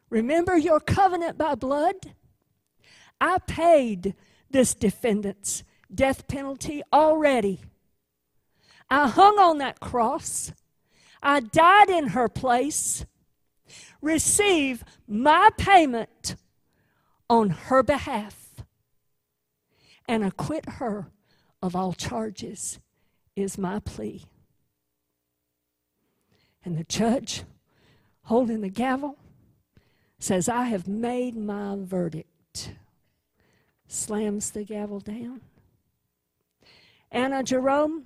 remember 0.10 0.55
your 0.55 0.80
covenant 0.80 1.38
by 1.38 1.55
blood? 1.55 2.14
I 3.20 3.39
paid 3.39 4.16
this 4.49 4.74
defendant's 4.74 5.66
death 5.93 6.30
penalty 6.30 6.82
already. 6.93 7.60
I 8.89 9.10
hung 9.10 9.38
on 9.38 9.57
that 9.57 9.82
cross. 9.82 10.53
I 11.22 11.41
died 11.41 11.89
in 11.89 12.07
her 12.07 12.30
place. 12.30 13.05
Receive 14.01 14.82
my 15.10 15.49
payment 15.57 16.38
on 17.30 17.49
her 17.49 17.84
behalf 17.84 18.64
and 20.07 20.24
acquit 20.24 20.70
her 20.70 21.12
of 21.62 21.76
all 21.76 21.91
charges 21.91 22.80
is 23.36 23.57
my 23.57 23.80
plea. 23.80 24.24
And 26.64 26.78
the 26.78 26.84
judge, 26.84 27.43
holding 28.24 28.62
the 28.62 28.70
gavel, 28.70 29.18
says, 30.20 30.49
I 30.49 30.66
have 30.66 30.88
made 30.88 31.36
my 31.36 31.76
verdict. 31.80 32.74
Slams 33.88 34.51
the 34.51 34.64
gavel 34.64 34.99
down. 34.99 35.41
Anna 37.12 37.43
Jerome, 37.43 38.05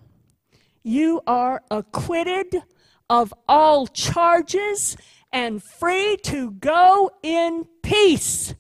you 0.84 1.22
are 1.28 1.64
acquitted 1.72 2.64
of 3.10 3.34
all 3.48 3.88
charges 3.88 4.96
and 5.32 5.62
free 5.62 6.18
to 6.24 6.52
go 6.52 7.12
in 7.22 7.66
peace. 7.82 8.56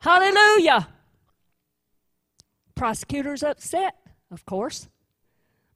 Hallelujah. 0.00 0.88
Prosecutor's 2.74 3.42
upset, 3.42 3.96
of 4.30 4.44
course, 4.44 4.88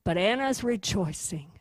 but 0.05 0.17
Anna's 0.17 0.63
rejoicing. 0.63 1.52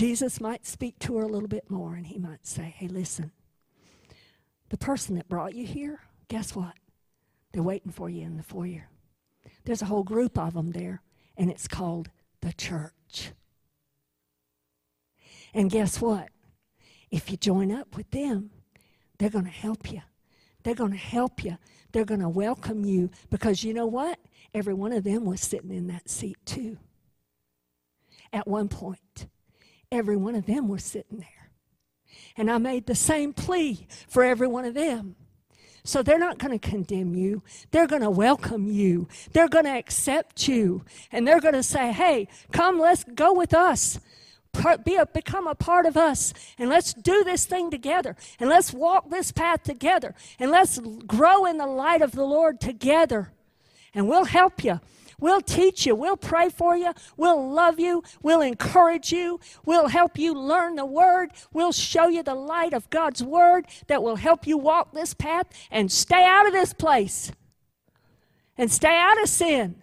Jesus 0.00 0.40
might 0.40 0.64
speak 0.64 0.98
to 1.00 1.18
her 1.18 1.24
a 1.24 1.28
little 1.28 1.46
bit 1.46 1.70
more 1.70 1.94
and 1.94 2.06
he 2.06 2.16
might 2.16 2.46
say, 2.46 2.74
Hey, 2.74 2.88
listen, 2.88 3.32
the 4.70 4.78
person 4.78 5.14
that 5.16 5.28
brought 5.28 5.54
you 5.54 5.66
here, 5.66 6.00
guess 6.28 6.56
what? 6.56 6.72
They're 7.52 7.62
waiting 7.62 7.92
for 7.92 8.08
you 8.08 8.24
in 8.24 8.38
the 8.38 8.42
foyer. 8.42 8.88
There's 9.66 9.82
a 9.82 9.84
whole 9.84 10.02
group 10.02 10.38
of 10.38 10.54
them 10.54 10.70
there, 10.70 11.02
and 11.36 11.50
it's 11.50 11.68
called 11.68 12.08
the 12.40 12.54
church. 12.54 13.32
And 15.52 15.70
guess 15.70 16.00
what? 16.00 16.30
If 17.10 17.30
you 17.30 17.36
join 17.36 17.70
up 17.70 17.94
with 17.94 18.10
them, 18.10 18.52
they're 19.18 19.28
going 19.28 19.44
to 19.44 19.50
help 19.50 19.92
you. 19.92 20.00
They're 20.62 20.74
going 20.74 20.92
to 20.92 20.96
help 20.96 21.44
you. 21.44 21.58
They're 21.92 22.06
going 22.06 22.22
to 22.22 22.28
welcome 22.30 22.86
you 22.86 23.10
because 23.28 23.64
you 23.64 23.74
know 23.74 23.84
what? 23.84 24.18
Every 24.54 24.72
one 24.72 24.94
of 24.94 25.04
them 25.04 25.26
was 25.26 25.42
sitting 25.42 25.72
in 25.72 25.88
that 25.88 26.08
seat 26.08 26.38
too. 26.46 26.78
At 28.32 28.48
one 28.48 28.68
point, 28.68 29.26
every 29.92 30.16
one 30.16 30.34
of 30.34 30.46
them 30.46 30.68
was 30.68 30.84
sitting 30.84 31.18
there. 31.18 31.50
And 32.36 32.50
I 32.50 32.58
made 32.58 32.86
the 32.86 32.94
same 32.94 33.32
plea 33.32 33.86
for 34.08 34.22
every 34.22 34.46
one 34.46 34.64
of 34.64 34.74
them. 34.74 35.16
So 35.82 36.02
they're 36.02 36.18
not 36.18 36.38
going 36.38 36.58
to 36.58 36.68
condemn 36.68 37.14
you. 37.14 37.42
They're 37.70 37.86
going 37.86 38.02
to 38.02 38.10
welcome 38.10 38.70
you. 38.70 39.08
They're 39.32 39.48
going 39.48 39.64
to 39.64 39.76
accept 39.76 40.46
you. 40.46 40.84
And 41.10 41.26
they're 41.26 41.40
going 41.40 41.54
to 41.54 41.62
say, 41.62 41.92
hey, 41.92 42.28
come, 42.52 42.78
let's 42.78 43.04
go 43.04 43.32
with 43.32 43.54
us. 43.54 43.98
Be 44.84 44.96
a, 44.96 45.06
become 45.06 45.46
a 45.46 45.54
part 45.54 45.86
of 45.86 45.96
us. 45.96 46.34
And 46.58 46.68
let's 46.68 46.92
do 46.92 47.24
this 47.24 47.46
thing 47.46 47.70
together. 47.70 48.16
And 48.38 48.50
let's 48.50 48.72
walk 48.72 49.08
this 49.10 49.32
path 49.32 49.62
together. 49.62 50.14
And 50.38 50.50
let's 50.50 50.78
grow 51.06 51.46
in 51.46 51.56
the 51.56 51.66
light 51.66 52.02
of 52.02 52.12
the 52.12 52.24
Lord 52.24 52.60
together. 52.60 53.32
And 53.94 54.08
we'll 54.08 54.24
help 54.24 54.62
you. 54.62 54.80
We'll 55.20 55.42
teach 55.42 55.86
you. 55.86 55.94
We'll 55.94 56.16
pray 56.16 56.48
for 56.48 56.76
you. 56.76 56.92
We'll 57.16 57.52
love 57.52 57.78
you. 57.78 58.02
We'll 58.22 58.40
encourage 58.40 59.12
you. 59.12 59.38
We'll 59.64 59.88
help 59.88 60.18
you 60.18 60.34
learn 60.34 60.76
the 60.76 60.86
Word. 60.86 61.30
We'll 61.52 61.72
show 61.72 62.08
you 62.08 62.22
the 62.22 62.34
light 62.34 62.72
of 62.72 62.88
God's 62.90 63.22
Word 63.22 63.66
that 63.86 64.02
will 64.02 64.16
help 64.16 64.46
you 64.46 64.56
walk 64.56 64.92
this 64.92 65.14
path 65.14 65.46
and 65.70 65.92
stay 65.92 66.24
out 66.24 66.46
of 66.46 66.52
this 66.52 66.72
place 66.72 67.30
and 68.56 68.70
stay 68.70 68.98
out 68.98 69.20
of 69.22 69.28
sin 69.28 69.82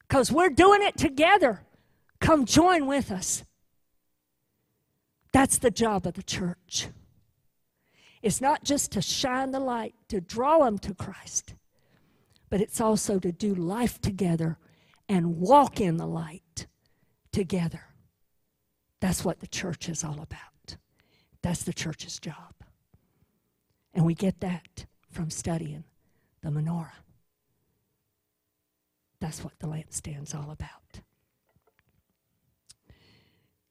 because 0.00 0.30
we're 0.30 0.50
doing 0.50 0.82
it 0.82 0.96
together. 0.96 1.62
Come 2.20 2.44
join 2.44 2.86
with 2.86 3.10
us. 3.10 3.44
That's 5.32 5.58
the 5.58 5.70
job 5.70 6.06
of 6.06 6.14
the 6.14 6.22
church. 6.22 6.88
It's 8.22 8.40
not 8.40 8.62
just 8.62 8.92
to 8.92 9.02
shine 9.02 9.50
the 9.50 9.58
light, 9.58 9.94
to 10.08 10.20
draw 10.20 10.64
them 10.64 10.78
to 10.80 10.94
Christ 10.94 11.54
but 12.52 12.60
it's 12.60 12.82
also 12.82 13.18
to 13.18 13.32
do 13.32 13.54
life 13.54 13.98
together 14.02 14.58
and 15.08 15.38
walk 15.38 15.80
in 15.80 15.96
the 15.96 16.06
light 16.06 16.66
together. 17.32 17.80
That's 19.00 19.24
what 19.24 19.40
the 19.40 19.46
church 19.46 19.88
is 19.88 20.04
all 20.04 20.20
about. 20.20 20.76
That's 21.40 21.62
the 21.62 21.72
church's 21.72 22.18
job. 22.20 22.52
And 23.94 24.04
we 24.04 24.14
get 24.14 24.40
that 24.40 24.84
from 25.08 25.30
studying 25.30 25.84
the 26.42 26.50
menorah. 26.50 26.90
That's 29.18 29.42
what 29.42 29.58
the 29.58 29.66
lampstand's 29.66 30.34
all 30.34 30.50
about. 30.50 31.00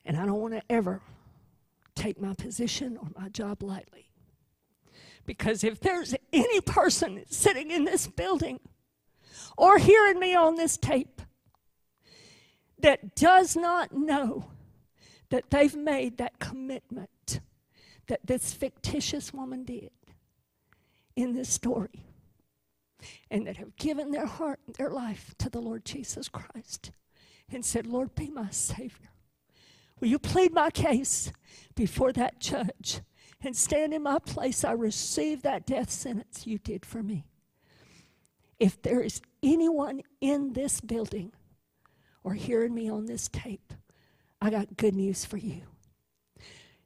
And 0.05 0.17
I 0.17 0.25
don't 0.25 0.41
want 0.41 0.55
to 0.55 0.63
ever 0.71 1.01
take 1.93 2.19
my 2.19 2.33
position 2.33 2.97
or 2.97 3.09
my 3.15 3.29
job 3.29 3.61
lightly. 3.61 4.09
Because 5.27 5.63
if 5.63 5.79
there's 5.79 6.15
any 6.33 6.61
person 6.61 7.21
sitting 7.29 7.69
in 7.69 7.83
this 7.83 8.07
building 8.07 8.59
or 9.57 9.77
hearing 9.77 10.19
me 10.19 10.35
on 10.35 10.55
this 10.55 10.77
tape 10.77 11.21
that 12.79 13.15
does 13.15 13.55
not 13.55 13.93
know 13.93 14.49
that 15.29 15.49
they've 15.49 15.75
made 15.75 16.17
that 16.17 16.39
commitment 16.39 17.41
that 18.07 18.25
this 18.25 18.53
fictitious 18.53 19.33
woman 19.33 19.63
did 19.63 19.91
in 21.15 21.33
this 21.33 21.49
story 21.49 22.05
and 23.29 23.47
that 23.47 23.57
have 23.57 23.75
given 23.77 24.11
their 24.11 24.25
heart 24.25 24.59
and 24.67 24.75
their 24.75 24.89
life 24.89 25.33
to 25.37 25.49
the 25.49 25.61
Lord 25.61 25.85
Jesus 25.85 26.27
Christ 26.27 26.91
and 27.49 27.63
said, 27.63 27.87
Lord, 27.87 28.13
be 28.15 28.29
my 28.29 28.49
Savior. 28.49 29.09
Will 29.99 30.09
you 30.09 30.19
plead 30.19 30.53
my 30.53 30.71
case 30.71 31.31
before 31.75 32.11
that 32.13 32.39
judge 32.39 33.01
and 33.41 33.55
stand 33.55 33.93
in 33.93 34.03
my 34.03 34.19
place? 34.19 34.63
I 34.63 34.73
receive 34.73 35.43
that 35.43 35.65
death 35.65 35.89
sentence 35.89 36.45
you 36.45 36.57
did 36.57 36.85
for 36.85 37.01
me. 37.01 37.30
If 38.61 38.79
there 38.83 39.01
is 39.01 39.21
anyone 39.41 40.03
in 40.21 40.53
this 40.53 40.81
building 40.81 41.31
or 42.23 42.35
hearing 42.35 42.75
me 42.75 42.91
on 42.91 43.07
this 43.07 43.27
tape, 43.27 43.73
I 44.39 44.51
got 44.51 44.77
good 44.77 44.93
news 44.93 45.25
for 45.25 45.37
you. 45.37 45.63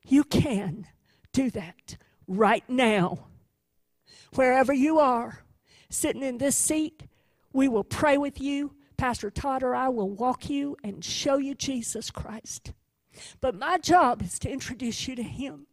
You 0.08 0.24
can 0.24 0.88
do 1.34 1.50
that 1.50 1.98
right 2.30 2.64
now. 2.70 3.28
Wherever 4.36 4.72
you 4.72 5.00
are, 5.00 5.40
sitting 5.90 6.24
in 6.24 6.38
this 6.38 6.56
seat, 6.56 7.08
we 7.52 7.68
will 7.68 7.84
pray 7.84 8.18
with 8.18 8.40
you. 8.40 8.74
Pastor 8.96 9.30
Todd 9.30 9.62
or 9.62 9.76
I 9.76 9.90
will 9.90 10.10
walk 10.10 10.50
you 10.50 10.78
and 10.82 11.04
show 11.04 11.36
you 11.36 11.56
Jesus 11.56 12.10
Christ. 12.10 12.72
But 13.42 13.54
my 13.54 13.80
job 13.80 14.22
is 14.22 14.40
to 14.40 14.50
introduce 14.50 15.10
you 15.10 15.16
to 15.18 15.24
Him. 15.24 15.68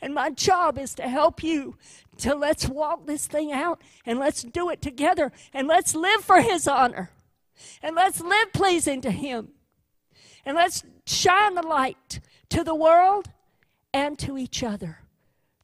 And 0.00 0.14
my 0.14 0.30
job 0.30 0.78
is 0.78 0.94
to 0.94 1.08
help 1.08 1.42
you 1.42 1.76
to 2.18 2.34
let's 2.34 2.68
walk 2.68 3.06
this 3.06 3.26
thing 3.26 3.52
out 3.52 3.80
and 4.04 4.18
let's 4.18 4.42
do 4.42 4.70
it 4.70 4.82
together 4.82 5.32
and 5.52 5.68
let's 5.68 5.94
live 5.94 6.24
for 6.24 6.40
His 6.40 6.66
honor 6.66 7.10
and 7.82 7.94
let's 7.94 8.20
live 8.20 8.52
pleasing 8.52 9.00
to 9.02 9.10
Him 9.10 9.48
and 10.44 10.56
let's 10.56 10.82
shine 11.06 11.54
the 11.54 11.66
light 11.66 12.20
to 12.50 12.64
the 12.64 12.74
world 12.74 13.30
and 13.92 14.18
to 14.18 14.38
each 14.38 14.62
other 14.62 15.00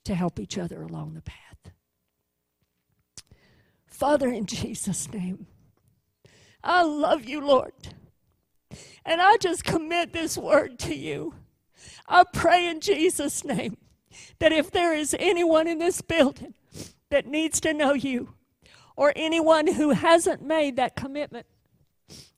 to 0.04 0.14
help 0.14 0.38
each 0.38 0.58
other 0.58 0.82
along 0.82 1.14
the 1.14 1.22
path. 1.22 1.72
Father, 3.86 4.28
in 4.28 4.44
Jesus' 4.44 5.10
name, 5.12 5.46
I 6.62 6.82
love 6.82 7.24
you, 7.24 7.40
Lord. 7.40 7.72
And 9.04 9.20
I 9.20 9.36
just 9.36 9.64
commit 9.64 10.12
this 10.12 10.36
word 10.36 10.78
to 10.80 10.94
you. 10.94 11.34
I 12.08 12.24
pray 12.24 12.66
in 12.66 12.80
Jesus' 12.80 13.44
name 13.44 13.76
that 14.38 14.52
if 14.52 14.70
there 14.70 14.94
is 14.94 15.14
anyone 15.18 15.66
in 15.66 15.78
this 15.78 16.00
building 16.00 16.54
that 17.10 17.26
needs 17.26 17.60
to 17.60 17.72
know 17.72 17.92
you, 17.92 18.34
or 18.96 19.12
anyone 19.16 19.66
who 19.66 19.90
hasn't 19.90 20.42
made 20.42 20.76
that 20.76 20.96
commitment 20.96 21.46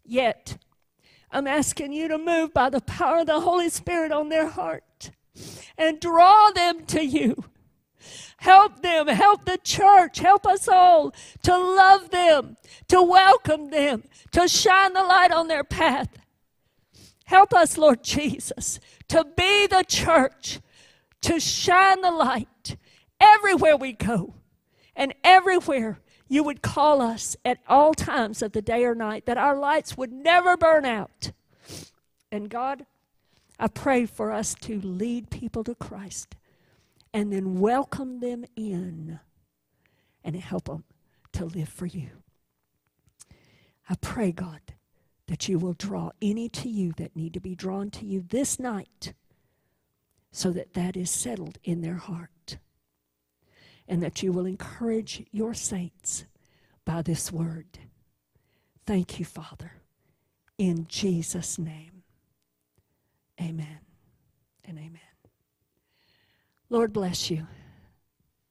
yet, 0.05 0.59
I'm 1.31 1.47
asking 1.47 1.93
you 1.93 2.09
to 2.09 2.19
move 2.19 2.55
by 2.55 2.71
the 2.71 2.81
power 2.81 3.21
of 3.21 3.27
the 3.27 3.41
Holy 3.41 3.69
Spirit 3.69 4.13
on 4.13 4.29
their 4.29 4.49
heart 4.49 5.11
and 5.77 6.01
draw 6.01 6.51
them 6.51 6.85
to 6.87 7.05
you. 7.05 7.45
Help 8.39 8.83
them, 8.83 9.09
help 9.09 9.45
the 9.45 9.59
church, 9.59 10.19
help 10.19 10.47
us 10.47 10.69
all 10.69 11.13
to 11.43 11.57
love 11.57 12.11
them, 12.11 12.57
to 12.89 13.03
welcome 13.03 13.71
them, 13.71 14.05
to 14.31 14.47
shine 14.47 14.93
the 14.93 15.03
light 15.03 15.33
on 15.33 15.49
their 15.49 15.65
path. 15.65 16.09
Help 17.25 17.53
us, 17.53 17.77
Lord 17.77 18.05
Jesus, 18.05 18.79
to 19.09 19.25
be 19.37 19.67
the 19.67 19.85
church 19.87 20.61
to 21.27 21.41
shine 21.41 22.01
the 22.03 22.11
light 22.13 22.77
everywhere 23.19 23.77
we 23.77 23.93
go 23.93 24.35
and 24.95 25.13
everywhere 25.25 25.99
you 26.29 26.45
would 26.45 26.63
call 26.63 27.03
us 27.03 27.37
at 27.45 27.59
all 27.69 27.95
times 27.95 28.43
of 28.43 28.53
the 28.53 28.63
day 28.63 28.85
or 28.85 28.95
night, 28.95 29.27
that 29.27 29.37
our 29.37 29.59
lights 29.59 29.97
would 29.97 30.13
never 30.13 30.57
burn 30.57 30.85
out. 30.85 31.33
And 32.31 32.49
God, 32.49 32.87
I 33.59 33.67
pray 33.67 34.07
for 34.07 34.31
us 34.31 34.55
to 34.63 34.81
lead 34.81 35.29
people 35.29 35.65
to 35.65 35.75
Christ 35.75 36.37
and 37.13 37.33
then 37.33 37.59
welcome 37.59 38.21
them 38.21 38.45
in 38.55 39.19
and 40.23 40.37
help 40.37 40.67
them 40.67 40.85
to 41.33 41.45
live 41.45 41.69
for 41.69 41.87
you. 41.87 42.11
I 43.91 43.97
pray, 44.01 44.31
God, 44.31 44.61
that 45.27 45.49
you 45.49 45.59
will 45.59 45.75
draw 45.75 46.11
any 46.23 46.49
to 46.51 46.69
you 46.69 46.93
that 46.99 47.17
need 47.17 47.35
to 47.35 47.41
be 47.41 47.57
drawn 47.57 47.91
to 47.91 48.07
you 48.07 48.25
this 48.29 48.61
night 48.61 49.13
so 50.37 50.51
that 50.51 50.75
that 50.75 50.99
is 50.99 51.11
settled 51.11 51.57
in 51.65 51.81
their 51.81 51.97
heart 51.97 52.59
and 53.89 54.03
that 54.03 54.23
you 54.23 54.31
will 54.31 54.45
encourage 54.45 55.25
your 55.33 55.55
saints 55.55 56.27
by 56.85 57.01
this 57.01 57.33
word. 57.33 57.79
Thank 58.85 59.19
you, 59.19 59.25
Father. 59.25 59.73
In 60.59 60.87
Jesus' 60.91 61.59
name, 61.59 62.03
amen 63.41 63.79
and 64.63 64.77
amen. 64.77 65.01
Lord 66.69 66.93
bless 66.93 67.31
you. 67.31 67.47